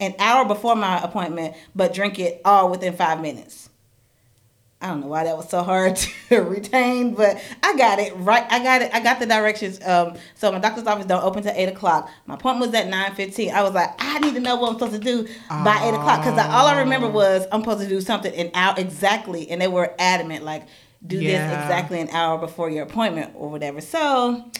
an 0.00 0.14
hour 0.18 0.44
before 0.46 0.74
my 0.76 1.02
appointment, 1.02 1.54
but 1.74 1.92
drink 1.92 2.18
it 2.18 2.40
all 2.44 2.70
within 2.70 2.94
five 2.94 3.20
minutes. 3.20 3.68
I 4.82 4.86
don't 4.86 5.00
know 5.02 5.08
why 5.08 5.24
that 5.24 5.36
was 5.36 5.50
so 5.50 5.62
hard 5.62 5.96
to 6.30 6.38
retain, 6.40 7.14
but 7.14 7.36
I 7.62 7.76
got 7.76 7.98
it 7.98 8.14
right. 8.16 8.46
I 8.50 8.62
got 8.62 8.80
it. 8.80 8.90
I 8.94 9.00
got 9.00 9.20
the 9.20 9.26
directions. 9.26 9.78
Um, 9.86 10.14
so 10.34 10.50
my 10.50 10.58
doctor's 10.58 10.86
office 10.86 11.04
don't 11.04 11.22
open 11.22 11.42
till 11.42 11.52
eight 11.54 11.68
o'clock. 11.68 12.08
My 12.24 12.34
appointment 12.36 12.70
was 12.72 12.80
at 12.80 12.88
nine 12.88 13.14
fifteen. 13.14 13.50
I 13.52 13.62
was 13.62 13.74
like, 13.74 13.90
I 13.98 14.18
need 14.20 14.32
to 14.34 14.40
know 14.40 14.56
what 14.56 14.68
I'm 14.70 14.78
supposed 14.78 14.94
to 14.94 14.98
do 14.98 15.28
by 15.50 15.82
eight 15.84 15.92
o'clock 15.92 16.20
because 16.24 16.38
all 16.38 16.66
I 16.66 16.78
remember 16.80 17.08
Oh. 17.08 17.10
was 17.10 17.46
I'm 17.52 17.60
supposed 17.60 17.80
to 17.82 17.88
do 17.88 18.00
something 18.00 18.32
an 18.34 18.50
hour 18.54 18.74
exactly, 18.78 19.50
and 19.50 19.60
they 19.60 19.68
were 19.68 19.94
adamant 19.98 20.44
like 20.44 20.66
do 21.06 21.18
this 21.18 21.28
exactly 21.52 22.00
an 22.00 22.08
hour 22.08 22.38
before 22.38 22.70
your 22.70 22.84
appointment 22.84 23.32
or 23.34 23.50
whatever. 23.50 23.82
So, 23.82 24.50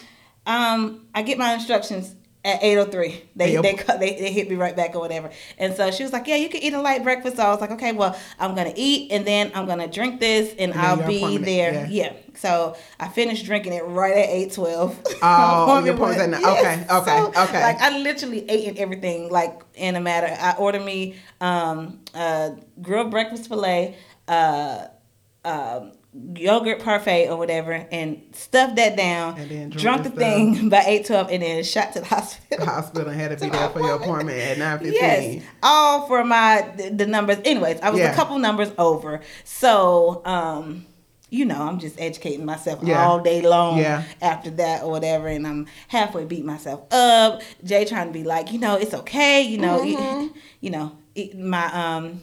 um, 0.47 1.07
I 1.15 1.23
get 1.23 1.39
my 1.39 1.53
instructions 1.55 2.15
at 2.43 2.63
eight 2.63 2.79
oh 2.79 2.87
three. 2.87 3.23
They 3.37 3.53
Yep. 3.53 3.63
they 3.63 3.75
cut 3.75 4.01
they, 4.01 4.15
they 4.19 4.33
hit 4.33 4.49
me 4.49 4.57
right 4.57 4.75
back 4.75 4.95
or 4.95 5.01
whatever. 5.01 5.31
And 5.59 5.75
so 5.75 5.91
she 5.91 6.03
was 6.03 6.13
like, 6.13 6.27
Yeah, 6.27 6.37
you 6.37 6.49
can 6.49 6.63
eat 6.63 6.73
a 6.73 6.81
light 6.81 7.03
breakfast. 7.03 7.37
So 7.37 7.43
I 7.43 7.51
was 7.51 7.61
like, 7.61 7.71
Okay, 7.73 7.93
well, 7.93 8.19
I'm 8.39 8.55
gonna 8.55 8.73
eat 8.75 9.13
and 9.13 9.27
then 9.27 9.53
I'm 9.55 9.67
gonna 9.67 9.87
drink 9.89 10.21
this 10.21 10.55
and, 10.59 10.73
then 10.73 10.81
I'll 10.81 11.07
be 11.07 11.37
there. 11.37 11.73
yeah. 11.73 11.87
Yeah. 11.91 12.13
So 12.37 12.77
I 12.99 13.09
finished 13.09 13.45
drinking 13.45 13.75
it 13.75 13.85
right 13.85 14.17
at 14.17 14.29
eight 14.31 14.53
twelve. 14.55 14.99
Oh, 15.23 15.85
your 15.85 15.95
nine. 16.27 16.43
Okay, 16.45 16.87
okay, 16.91 17.23
okay. 17.43 17.63
Like 17.63 17.81
I 17.83 17.99
literally 17.99 18.49
ate 18.49 18.69
and 18.69 18.79
everything 18.79 19.29
like 19.31 19.61
in 19.75 19.95
a 19.97 20.01
matter. 20.01 20.35
I 20.41 20.55
ordered 20.57 20.85
me 20.85 21.17
um 21.43 22.01
uh 22.15 22.51
grilled 22.81 23.11
breakfast 23.11 23.49
fillet, 23.49 23.97
uh 24.29 24.87
um 25.45 25.93
yogurt 26.35 26.81
parfait 26.83 27.29
or 27.29 27.37
whatever 27.37 27.73
and 27.73 28.21
stuffed 28.33 28.75
that 28.77 28.97
down 28.97 29.39
And 29.39 29.49
then 29.51 29.71
drunk 29.71 29.81
drunk 29.83 30.03
the 30.03 30.09
the 30.11 30.17
thing 30.17 30.69
by 30.71 30.83
8 30.85 31.07
12 31.07 31.29
and 31.31 31.43
then 31.43 31.63
shot 31.65 31.93
to 31.93 32.01
the 32.01 32.07
hospital 32.07 32.59
The 32.65 32.71
Hospital 32.71 33.13
had 33.13 33.31
to 33.31 33.37
be 33.37 33.41
To 33.51 33.53
my 33.53 33.59
there 33.59 33.69
for 33.71 33.81
your 33.81 33.95
appointment. 33.95 34.39
appointment 34.39 34.39
at 34.41 34.59
nine 34.59 34.79
fifteen. 34.81 34.95
Yes, 35.41 35.45
all 35.63 36.07
for 36.09 36.25
my 36.25 36.69
the, 36.77 36.91
the 36.91 37.07
numbers. 37.07 37.39
Anyways, 37.45 37.81
I 37.81 37.91
was 37.91 38.01
Yeah. 38.01 38.11
a 38.13 38.15
couple 38.17 38.39
numbers 38.41 38.73
over. 38.77 39.21
So, 39.45 40.23
um, 40.25 40.85
you 41.31 41.45
know, 41.45 41.63
I'm 41.63 41.79
just 41.79 42.01
educating 42.01 42.45
myself 42.45 42.81
Yeah. 42.83 43.05
all 43.07 43.21
day 43.21 43.41
long 43.43 43.79
Yeah. 43.79 44.03
after 44.21 44.51
that 44.51 44.83
or 44.83 44.91
whatever, 44.91 45.29
and 45.29 45.47
I'm 45.47 45.69
halfway 45.87 46.25
beat 46.25 46.45
myself 46.45 46.93
up. 46.93 47.41
Jay 47.63 47.85
trying 47.85 48.09
to 48.09 48.13
be 48.13 48.25
like, 48.25 48.51
you 48.53 48.59
know, 48.59 48.75
it's 48.77 48.95
okay. 48.95 49.43
You 49.43 49.59
know, 49.59 49.79
Mm-hmm. 49.79 50.25
it- 50.25 50.33
you 50.61 50.71
know, 50.71 50.91
it, 51.15 51.39
my 51.39 51.67
um. 51.73 52.23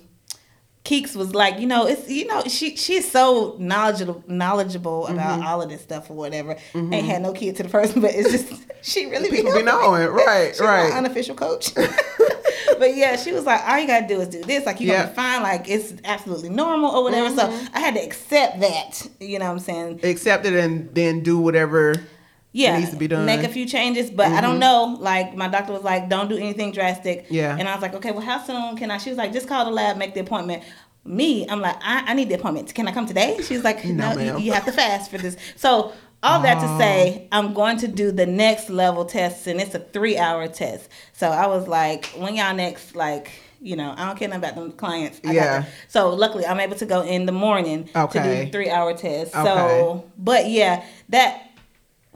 Keeks 0.88 1.16
was 1.18 1.36
like, 1.36 1.60
you 1.60 1.68
know, 1.68 1.86
it's 1.86 2.10
you 2.10 2.26
know, 2.28 2.44
she 2.48 2.76
she's 2.78 3.10
so 3.12 3.56
knowledgeable 3.60 4.24
knowledgeable 4.28 5.06
about 5.08 5.40
Mm-hmm. 5.40 5.48
all 5.48 5.62
of 5.62 5.70
this 5.70 5.82
stuff 5.82 6.10
or 6.10 6.14
whatever. 6.16 6.56
Ain't 6.74 7.06
had 7.06 7.22
no 7.22 7.34
kid 7.34 7.58
to 7.58 7.64
the 7.64 7.70
person, 7.70 8.02
but 8.02 8.12
it's 8.16 8.32
just 8.32 8.54
she 8.82 9.06
really 9.08 9.30
People 9.30 9.54
be 9.54 9.64
knowing, 9.64 10.08
right, 10.08 10.52
She's 10.54 10.62
my 10.62 10.68
right. 10.84 10.94
unofficial 10.94 11.36
coach. 11.36 11.74
but 12.80 12.96
yeah, 12.96 13.16
she 13.18 13.32
was 13.34 13.46
like, 13.46 13.62
all 13.68 13.78
you 13.80 13.88
gotta 13.88 14.08
do 14.08 14.22
is 14.22 14.28
do 14.30 14.42
this. 14.44 14.66
Like 14.66 14.80
you're 14.80 14.94
Yeah. 14.94 15.00
gonna 15.04 15.10
be 15.10 15.16
fine. 15.16 15.42
Like 15.44 15.70
it's 15.70 15.94
absolutely 16.06 16.50
normal 16.50 16.92
or 16.92 17.04
whatever. 17.04 17.36
So 17.36 17.48
I 17.74 17.80
had 17.80 17.96
to 17.96 18.02
accept 18.02 18.60
that. 18.62 19.08
You 19.20 19.40
know 19.40 19.46
what 19.46 19.52
I'm 19.54 19.60
saying? 19.60 20.00
Accept 20.04 20.46
it 20.46 20.54
and 20.54 20.94
then 20.96 21.22
do 21.22 21.38
whatever 21.40 21.96
Yeah, 22.58 22.80
needs 22.80 22.90
to 22.90 22.98
be 22.98 23.08
done. 23.08 23.28
Mm-hmm. 23.28 23.42
Make 23.42 23.50
a 23.50 23.54
few 23.54 23.68
changes, 23.68 24.10
but 24.10 24.28
I 24.28 24.42
don't 24.42 24.58
know. 24.58 24.98
Like 25.00 25.36
my 25.36 25.48
doctor 25.48 25.74
was 25.74 25.84
like, 25.84 26.10
don't 26.10 26.28
do 26.28 26.38
anything 26.38 26.72
drastic. 26.72 27.28
Yeah. 27.30 27.56
And 27.58 27.70
I 27.70 27.74
was 27.74 27.84
like, 27.84 27.94
okay, 27.94 28.12
well, 28.12 28.22
how 28.22 28.42
soon 28.42 28.76
can 28.78 28.90
I? 28.90 28.98
She 28.98 29.10
was 29.10 29.18
like, 29.18 29.32
just 29.32 29.48
call 29.48 29.66
the 29.66 29.72
lab, 29.72 29.98
make 29.98 30.16
the 30.16 30.22
appointment. 30.22 30.64
Me, 31.06 31.48
I'm 31.48 31.62
like, 31.62 31.78
I, 31.82 32.04
I 32.08 32.14
need 32.16 32.30
the 32.30 32.36
appointment. 32.36 32.74
Can 32.74 32.88
I 32.88 32.92
come 32.92 33.06
today? 33.06 33.40
She 33.44 33.54
was 33.54 33.64
like, 33.64 33.86
No, 33.86 34.14
no, 34.14 34.38
you, 34.38 34.46
you 34.46 34.54
have 34.54 34.66
to 34.66 34.72
fast 34.72 35.12
for 35.12 35.20
this. 35.20 35.38
So 35.56 35.94
all 36.24 36.42
that 36.42 36.56
to 36.56 36.78
say, 36.80 37.28
I'm 37.32 37.54
going 37.54 37.78
to 37.78 37.88
do 37.88 38.12
the 38.12 38.26
next 38.26 38.70
level 38.72 39.06
test, 39.06 39.46
and 39.46 39.62
it's 39.62 39.76
a 39.76 39.80
three 39.80 40.18
hour 40.18 40.48
test. 40.48 40.90
So 41.14 41.30
I 41.30 41.46
was 41.46 41.68
like, 41.68 42.08
when 42.18 42.36
y'all 42.36 42.56
next, 42.56 42.96
like, 42.96 43.32
you 43.62 43.76
know, 43.76 43.94
I 43.96 44.06
don't 44.06 44.18
care 44.18 44.28
nothing 44.28 44.44
about 44.44 44.56
them 44.56 44.72
clients. 44.72 45.20
I 45.24 45.28
got 45.28 45.34
Yeah. 45.36 45.66
So 45.88 46.10
luckily, 46.10 46.46
I'm 46.46 46.60
able 46.60 46.76
to 46.78 46.86
go 46.86 47.02
in 47.02 47.28
the 47.28 47.32
morning 47.32 47.86
to 47.86 48.10
do 48.12 48.20
the 48.20 48.50
three 48.52 48.70
hour 48.70 48.94
test. 48.94 49.36
Okay. 49.36 49.44
So, 49.44 50.10
but 50.18 50.50
yeah, 50.50 50.84
that 51.10 51.47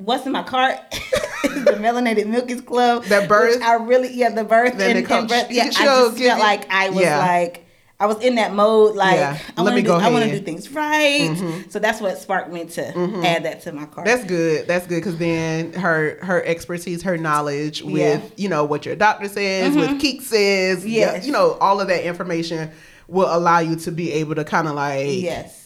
what's 0.06 0.26
in 0.26 0.32
my 0.32 0.44
cart 0.44 0.78
the 1.44 1.78
melanated 1.80 2.26
milkies 2.26 2.66
club. 2.66 3.06
That 3.06 3.28
birth? 3.28 3.62
I 3.62 3.76
really 3.76 4.14
yeah 4.14 4.30
the 4.30 4.44
birth 4.44 4.78
Then 4.78 4.98
and, 4.98 5.06
comes- 5.06 5.32
and. 5.32 5.52
Yeah, 5.52 5.64
I 5.64 5.70
just 5.70 6.18
felt 6.18 6.40
like 6.40 6.72
I 6.72 6.90
was 6.90 7.02
Yeah. 7.02 7.20
like. 7.20 7.66
I 8.00 8.08
was 8.08 8.20
in 8.24 8.34
that 8.36 8.52
mode, 8.52 8.96
like 8.96 9.18
Yeah. 9.18 9.38
I 9.56 9.62
want 9.62 9.76
to 9.76 9.84
do, 9.84 9.92
I 9.92 10.10
want 10.10 10.26
to 10.26 10.32
do 10.32 10.44
things 10.44 10.72
right. 10.72 11.30
Mm-hmm. 11.30 11.70
So 11.70 11.78
that's 11.78 12.02
what 12.02 12.18
sparked 12.18 12.52
me 12.52 12.66
to 12.66 12.82
mm-hmm. 12.82 13.24
add 13.24 13.44
that 13.46 13.62
to 13.62 13.74
my 13.74 13.86
cart. 13.86 14.08
That's 14.08 14.24
good. 14.24 14.66
That's 14.66 14.88
good 14.88 14.96
because 14.96 15.18
then 15.18 15.74
her 15.74 16.18
her 16.24 16.44
expertise, 16.44 17.04
her 17.04 17.16
knowledge 17.16 17.84
with 17.84 18.34
you 18.38 18.50
know 18.50 18.64
what 18.64 18.88
your 18.88 18.96
doctor 18.96 19.28
says, 19.28 19.76
with 19.76 19.88
mm-hmm. 19.88 20.00
Keek 20.00 20.24
says, 20.24 20.84
yeah, 20.84 21.14
Yes. 21.14 21.28
you 21.28 21.32
know 21.32 21.60
all 21.62 21.80
of 21.80 21.90
that 21.90 22.04
information 22.04 22.72
will 23.08 23.28
allow 23.32 23.60
you 23.60 23.76
to 23.76 23.92
be 23.92 24.12
able 24.14 24.34
to 24.34 24.46
kind 24.46 24.68
of 24.68 24.74
like 24.74 25.22
yes, 25.22 25.61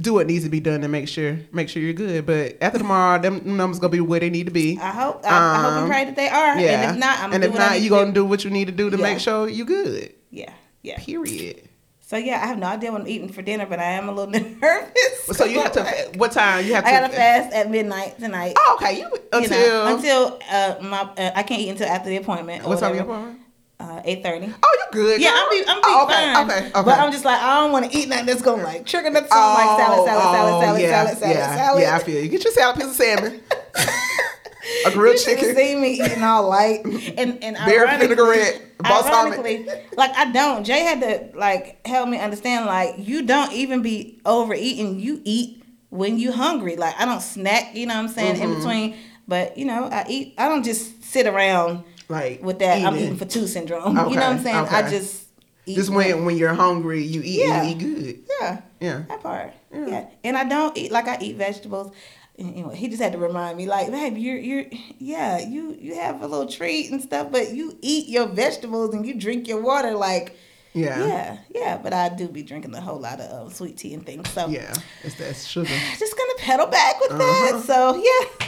do 0.00 0.14
what 0.14 0.26
needs 0.26 0.44
to 0.44 0.50
be 0.50 0.60
done 0.60 0.80
to 0.82 0.88
make 0.88 1.08
sure 1.08 1.38
make 1.52 1.68
sure 1.68 1.82
you're 1.82 1.92
good. 1.92 2.24
But 2.26 2.56
after 2.60 2.78
tomorrow, 2.78 3.20
them 3.20 3.56
numbers 3.56 3.78
gonna 3.78 3.90
be 3.90 4.00
where 4.00 4.20
they 4.20 4.30
need 4.30 4.46
to 4.46 4.52
be. 4.52 4.78
I 4.80 4.90
hope. 4.90 5.20
I, 5.24 5.28
I 5.28 5.56
hope 5.62 5.72
Um, 5.72 5.78
and 5.84 5.88
pray 5.90 6.04
that 6.04 6.16
they 6.16 6.28
are. 6.28 6.58
yeah, 6.60 6.82
And 6.82 6.90
if 6.92 6.98
not, 7.00 7.18
I'm 7.20 7.32
and 7.32 7.44
if 7.44 7.52
do 7.52 7.58
not, 7.58 7.80
you 7.80 7.88
to 7.90 7.94
gonna 7.94 8.12
do 8.12 8.24
what 8.24 8.44
you 8.44 8.50
need 8.50 8.66
to 8.66 8.72
do 8.72 8.90
to 8.90 8.96
Yeah. 8.96 9.02
make 9.02 9.18
sure 9.20 9.48
you 9.48 9.64
good. 9.64 10.12
Yeah, 10.30 10.52
yeah. 10.82 10.98
Period. 10.98 11.62
So 12.00 12.16
yeah, 12.16 12.40
I 12.42 12.46
have 12.46 12.58
no 12.58 12.66
idea 12.68 12.90
what 12.90 13.02
I'm 13.02 13.06
eating 13.08 13.28
for 13.28 13.42
dinner, 13.42 13.66
but 13.66 13.78
I 13.80 13.90
am 13.92 14.08
a 14.08 14.12
little 14.12 14.32
nervous. 14.62 15.26
So 15.36 15.44
you 15.44 15.60
have 15.60 15.72
to. 15.72 15.84
What 16.16 16.32
time 16.32 16.64
you 16.64 16.74
have 16.74 16.84
to? 16.84 16.88
I 16.90 17.00
gotta 17.00 17.12
fast 17.12 17.52
at 17.54 17.70
midnight 17.70 18.18
tonight. 18.18 18.54
Oh, 18.58 18.78
okay. 18.80 18.98
You 18.98 19.08
you 19.10 19.18
until 19.32 19.84
know, 19.84 19.96
until 19.96 20.38
uh, 20.50 20.74
my 20.82 21.00
uh, 21.02 21.32
I 21.34 21.42
can't 21.42 21.60
eat 21.60 21.68
until 21.70 21.86
after 21.88 22.08
the 22.08 22.16
appointment. 22.16 22.64
what 22.64 22.78
time 22.78 22.94
your 22.94 23.04
appointment? 23.04 23.40
Uh, 23.88 24.02
eight 24.04 24.22
thirty. 24.22 24.46
Oh, 24.62 24.76
you 24.78 24.84
good? 24.92 25.20
Yeah, 25.20 25.30
girl. 25.30 25.38
I'm 25.38 25.50
be, 25.50 25.64
I'm 25.68 25.76
be 25.76 25.82
Oh, 25.86 26.04
okay, 26.04 26.34
fine. 26.34 26.44
okay, 26.50 26.66
okay. 26.68 26.82
But 26.84 26.98
I'm 27.00 27.10
just 27.10 27.24
like 27.24 27.40
I 27.40 27.60
don't 27.60 27.72
want 27.72 27.90
to 27.90 27.96
eat 27.98 28.08
nothing 28.08 28.26
that's 28.26 28.42
gonna 28.42 28.62
like 28.62 28.84
trigger 28.84 29.10
the 29.10 29.20
tongue 29.20 29.28
like 29.54 29.78
salad, 29.78 30.06
salad, 30.06 30.06
salad, 30.06 30.62
salad, 30.62 30.74
Oh, 30.76 30.76
yeah, 30.78 30.90
salad, 31.04 31.18
salad, 31.18 31.36
yeah, 31.36 31.56
salad. 31.56 31.82
Yeah, 31.82 31.96
I 31.96 31.98
feel 32.00 32.22
you. 32.22 32.28
Get 32.28 32.44
your 32.44 32.52
salad, 32.52 32.76
piece 32.76 32.84
of 32.90 32.94
salmon, 32.94 33.40
a 34.86 34.90
grilled 34.90 35.18
You 35.18 35.24
chicken, 35.24 35.56
seen 35.56 35.80
me 35.80 35.92
eating 35.92 36.22
all 36.22 36.48
light 36.48 36.84
and 36.84 37.42
and 37.42 37.56
ironically- 37.56 38.08
vinaigrette. 38.14 38.62
Ironically, 38.84 39.66
like 39.96 40.12
I 40.16 40.30
don't. 40.30 40.64
Jay 40.64 40.80
had 40.84 41.00
to 41.00 41.36
like 41.38 41.84
help 41.86 42.08
me 42.08 42.18
understand. 42.18 42.66
Like 42.66 42.94
you 42.98 43.22
don't 43.22 43.52
even 43.52 43.82
be 43.82 44.20
overeating. 44.24 45.00
You 45.00 45.20
eat 45.24 45.64
when 45.90 46.18
you 46.18 46.30
hungry. 46.30 46.76
Like 46.76 46.94
I 47.00 47.04
don't 47.04 47.22
snack. 47.22 47.74
You 47.74 47.86
know 47.86 47.94
what 47.94 48.00
I'm 48.02 48.08
saying 48.08 48.34
Mm-hmm. 48.36 48.52
in 48.52 48.54
between. 48.58 48.96
But 49.26 49.58
you 49.58 49.64
know 49.64 49.84
I 49.86 50.04
eat. 50.08 50.34
I 50.38 50.48
don't 50.48 50.62
just 50.62 51.02
sit 51.02 51.26
around 51.26 51.82
Like 52.08 52.42
with 52.42 52.58
that. 52.60 52.84
I'm 52.84 52.94
eating. 52.94 53.06
eating 53.06 53.18
for 53.18 53.24
two 53.26 53.46
syndrome. 53.46 53.88
you 53.96 54.02
know 54.02 54.08
what 54.08 54.18
I'm 54.22 54.38
saying? 54.38 54.56
I 54.56 54.88
just 54.88 55.24
eat. 55.66 55.76
Just 55.76 55.90
when 55.90 56.24
when 56.24 56.36
you're 56.36 56.54
hungry, 56.54 57.02
you 57.02 57.20
eat 57.22 57.40
Yeah. 57.46 57.62
and 57.62 57.80
you 57.82 57.88
eat 57.88 57.96
good. 57.96 58.18
Yeah. 58.40 58.60
Yeah. 58.80 59.02
That 59.08 59.22
part. 59.22 59.52
Yeah. 59.72 60.06
And 60.24 60.36
I 60.36 60.44
don't 60.44 60.76
eat 60.76 60.90
like 60.90 61.06
I 61.08 61.18
eat 61.20 61.36
vegetables. 61.36 61.92
anyway, 62.38 62.76
he 62.76 62.88
just 62.88 63.02
had 63.02 63.12
to 63.12 63.18
remind 63.18 63.56
me, 63.58 63.66
like, 63.66 63.90
babe, 63.90 64.16
you're 64.16 64.38
you're 64.38 64.64
yeah, 64.98 65.38
you 65.40 65.76
you 65.78 65.94
have 65.96 66.22
a 66.22 66.26
little 66.26 66.46
treat 66.48 66.90
and 66.90 67.02
stuff, 67.02 67.30
but 67.30 67.52
you 67.52 67.76
eat 67.82 68.08
your 68.08 68.26
vegetables 68.26 68.94
and 68.94 69.04
you 69.06 69.14
drink 69.14 69.48
your 69.48 69.60
water, 69.60 69.94
like. 69.94 70.36
Yeah. 70.74 71.04
Yeah, 71.06 71.38
yeah, 71.52 71.78
but 71.78 71.92
I 71.92 72.10
do 72.10 72.28
be 72.28 72.42
drinking 72.42 72.72
a 72.74 72.80
whole 72.80 73.00
lot 73.00 73.20
of 73.20 73.48
uh, 73.48 73.50
sweet 73.50 73.78
tea 73.78 73.94
and 73.94 74.04
things. 74.06 74.28
So 74.30 74.46
Yeah, 74.48 74.72
it's 75.02 75.16
that 75.16 75.34
sugar. 75.34 75.68
just 75.98 76.16
gonna 76.16 76.34
pedal 76.38 76.66
back 76.66 77.00
with 77.00 77.12
Uh-huh. 77.12 77.56
that. 77.56 77.64
So 77.64 77.96
yeah, 77.96 78.46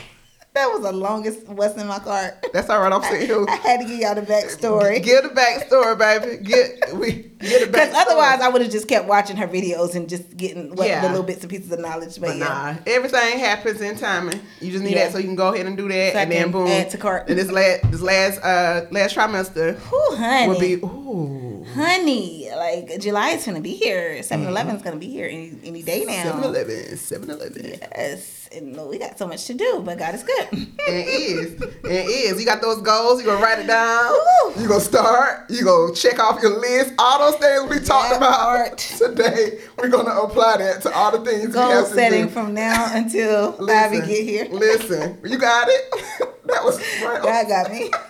that 0.60 0.70
was 0.72 0.82
the 0.82 0.92
longest 0.92 1.48
what's 1.48 1.76
in 1.80 1.86
my 1.86 1.98
cart. 1.98 2.46
That's 2.52 2.68
all 2.68 2.80
right. 2.80 2.92
I'm 2.92 3.02
sitting 3.02 3.26
here. 3.26 3.44
I 3.48 3.56
had 3.56 3.80
to 3.80 3.86
give 3.86 3.98
y'all 3.98 4.14
the 4.14 4.22
backstory. 4.22 5.02
Get 5.02 5.22
the 5.22 5.30
backstory, 5.30 5.98
baby. 5.98 6.44
Get 6.44 6.94
we 6.94 7.12
get 7.40 7.60
the 7.60 7.66
Because 7.72 7.88
backstory. 7.88 8.06
otherwise, 8.06 8.40
I 8.40 8.48
would 8.48 8.60
have 8.62 8.70
just 8.70 8.86
kept 8.88 9.06
watching 9.08 9.36
her 9.36 9.48
videos 9.48 9.94
and 9.94 10.08
just 10.08 10.36
getting 10.36 10.74
what, 10.76 10.86
Yeah. 10.86 11.00
the 11.02 11.08
little 11.08 11.22
bits 11.24 11.40
and 11.42 11.50
pieces 11.50 11.72
of 11.72 11.80
knowledge. 11.80 12.20
But, 12.20 12.28
But 12.28 12.36
yeah, 12.36 12.44
nah, 12.48 12.74
everything 12.86 13.38
happens 13.38 13.80
in 13.80 13.96
timing. 13.96 14.38
You 14.60 14.70
just 14.72 14.84
need 14.84 14.94
Yeah. 14.94 15.04
that 15.06 15.12
so 15.12 15.18
you 15.18 15.24
can 15.24 15.36
go 15.36 15.54
ahead 15.54 15.64
and 15.66 15.76
do 15.76 15.88
that, 15.88 16.14
and 16.16 16.30
then 16.30 16.50
boom, 16.50 16.66
add 16.68 16.90
to 16.90 16.98
cart. 16.98 17.28
And 17.28 17.38
this 17.38 17.50
last 17.50 17.90
this 17.90 18.02
last 18.02 18.38
uh 18.44 18.86
last 18.90 19.16
trimester 19.16 19.76
Ooh, 19.92 20.16
honey, 20.16 20.48
will 20.48 20.60
be 20.60 20.74
ooh 20.74 21.49
honey, 21.64 22.48
like 22.54 23.00
July 23.00 23.30
is 23.30 23.44
gonna 23.44 23.60
be 23.60 23.74
here. 23.74 24.22
7 24.22 24.46
Eleven 24.46 24.74
is 24.74 24.80
mm-hmm. 24.80 24.88
gonna 24.88 25.00
be 25.00 25.08
here 25.08 25.26
any 25.26 25.52
any 25.64 25.82
day 25.82 26.04
now. 26.04 26.32
7-Eleven, 26.32 26.76
7-Eleven. 26.96 27.64
Yes, 27.64 28.48
and 28.52 28.88
we 28.88 28.98
got 28.98 29.18
so 29.18 29.26
much 29.26 29.46
to 29.46 29.54
do, 29.54 29.82
but 29.84 29.98
God 29.98 30.14
is 30.14 30.22
good. 30.22 30.48
it 30.52 31.06
is, 31.08 31.62
it 31.62 31.84
is. 31.84 32.40
You 32.40 32.46
got 32.46 32.60
those 32.60 32.80
goals, 32.82 33.20
you 33.20 33.26
gonna 33.26 33.42
write 33.42 33.60
it 33.60 33.66
down. 33.66 34.10
Woo. 34.10 34.62
You 34.62 34.68
gonna 34.68 34.80
start. 34.80 35.50
You 35.50 35.64
gonna 35.64 35.94
check 35.94 36.18
off 36.18 36.42
your 36.42 36.58
list. 36.58 36.94
All 36.98 37.30
those 37.30 37.40
things 37.40 37.70
we 37.70 37.78
talked 37.84 38.10
That 38.10 38.16
about 38.16 38.40
part. 38.40 38.78
today. 38.78 39.60
We're 39.78 39.88
gonna 39.88 40.10
apply 40.10 40.58
that 40.58 40.82
to 40.82 40.92
all 40.92 41.12
the 41.12 41.24
things 41.24 41.48
we 41.48 41.52
Goal 41.52 41.70
have 41.70 41.88
to 41.88 41.94
setting 41.94 42.28
from 42.28 42.54
now 42.54 42.94
until 42.94 43.56
Ivy 43.70 43.98
get 43.98 44.24
here. 44.24 44.48
Listen, 44.50 45.18
you 45.24 45.38
got 45.38 45.68
it. 45.68 45.90
that 46.46 46.64
was 46.64 46.78
right. 47.02 47.22
God 47.22 47.48
got 47.48 47.70
me. 47.70 47.90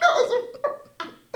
That 0.00 0.08
was. 0.14 0.46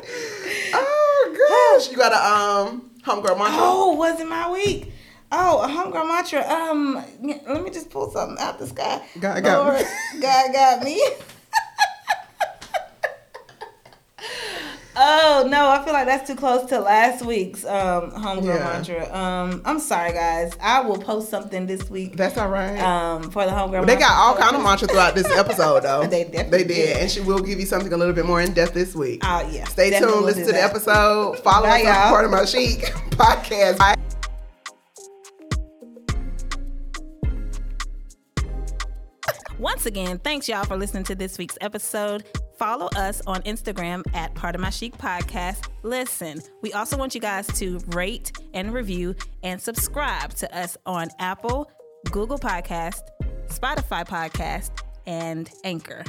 Oh 0.76 1.13
gosh, 1.32 1.90
you 1.90 1.96
got 1.96 2.12
a 2.12 2.68
um 2.70 2.90
homegirl 3.02 3.38
mantra. 3.38 3.56
Oh, 3.60 3.94
was 3.94 4.20
it 4.20 4.26
my 4.26 4.50
week? 4.50 4.92
Oh, 5.32 5.62
a 5.62 5.68
homegirl 5.68 6.06
mantra. 6.06 6.48
Um, 6.48 7.04
let 7.22 7.62
me 7.62 7.70
just 7.70 7.90
pull 7.90 8.10
something 8.10 8.38
out 8.38 8.58
the 8.58 8.66
sky. 8.66 9.02
God 9.18 9.42
got 9.42 9.80
me. 9.80 10.20
God 10.20 10.52
got 10.52 10.82
me. 10.82 11.02
oh 14.96 15.46
no, 15.48 15.68
I 15.68 15.84
feel 15.84 15.92
like 15.92 16.06
that's 16.06 16.26
too 16.28 16.36
close 16.36 16.64
to 16.70 16.80
last 16.80 17.24
week's 17.24 17.64
um 17.64 18.10
homegirl 18.12 18.44
Yeah. 18.44 18.64
mantra. 18.64 19.14
Um, 19.16 19.62
I'm 19.64 19.78
sorry 19.80 20.12
guys. 20.12 20.56
I 20.60 20.80
will 20.80 20.98
post 20.98 21.28
something 21.30 21.66
this 21.66 21.88
week. 21.90 22.16
That's 22.16 22.36
all 22.38 22.48
right. 22.48 22.78
Um, 22.78 23.30
for 23.30 23.44
the 23.44 23.50
homegirl. 23.52 23.72
Mantra 23.72 23.86
they 23.86 23.96
got 23.96 24.12
all 24.12 24.36
kind 24.36 24.56
of 24.56 24.62
mantras 24.62 24.90
throughout 24.90 25.14
this 25.14 25.30
episode, 25.36 25.82
though. 25.82 26.06
They 26.06 26.24
definitely 26.24 26.58
they 26.62 26.64
did, 26.64 26.74
did. 26.74 26.96
and 26.98 27.10
she 27.10 27.20
will 27.20 27.40
give 27.40 27.58
you 27.60 27.66
something 27.66 27.92
a 27.92 27.96
little 27.96 28.14
bit 28.14 28.26
more 28.26 28.40
in 28.40 28.52
depth 28.52 28.74
this 28.74 28.94
week. 28.94 29.22
Oh 29.24 29.48
yeah. 29.50 29.64
Stay 29.64 29.90
definitely 29.90 30.14
tuned. 30.14 30.26
Listen 30.26 30.40
do 30.42 30.46
to 30.46 30.52
the 30.52 30.58
that. 30.58 30.70
episode. 30.70 31.38
Follow 31.40 31.66
Bye, 31.66 31.80
us 31.82 31.86
on 31.86 31.94
y'all. 31.94 32.08
Part 32.10 32.24
of 32.24 32.30
My 32.30 32.44
Chic 32.44 32.80
podcast. 33.10 33.78
Bye. 33.78 33.94
Once 39.58 39.86
again, 39.86 40.18
thanks 40.18 40.48
y'all 40.48 40.64
for 40.64 40.76
listening 40.76 41.04
to 41.04 41.14
this 41.14 41.38
week's 41.38 41.56
episode. 41.60 42.24
Follow 42.56 42.88
us 42.96 43.20
on 43.26 43.42
Instagram 43.42 44.02
at 44.14 44.34
Part 44.34 44.54
of 44.54 44.60
My 44.60 44.70
Chic 44.70 44.96
Podcast. 44.96 45.68
Listen, 45.82 46.40
we 46.62 46.72
also 46.72 46.96
want 46.96 47.14
you 47.14 47.20
guys 47.20 47.46
to 47.58 47.78
rate 47.88 48.32
and 48.52 48.72
review 48.72 49.14
and 49.42 49.60
subscribe 49.60 50.32
to 50.34 50.56
us 50.56 50.76
on 50.86 51.08
Apple, 51.18 51.70
Google 52.10 52.38
Podcast, 52.38 53.02
Spotify 53.48 54.06
Podcast, 54.06 54.70
and 55.06 55.50
Anchor. 55.64 56.04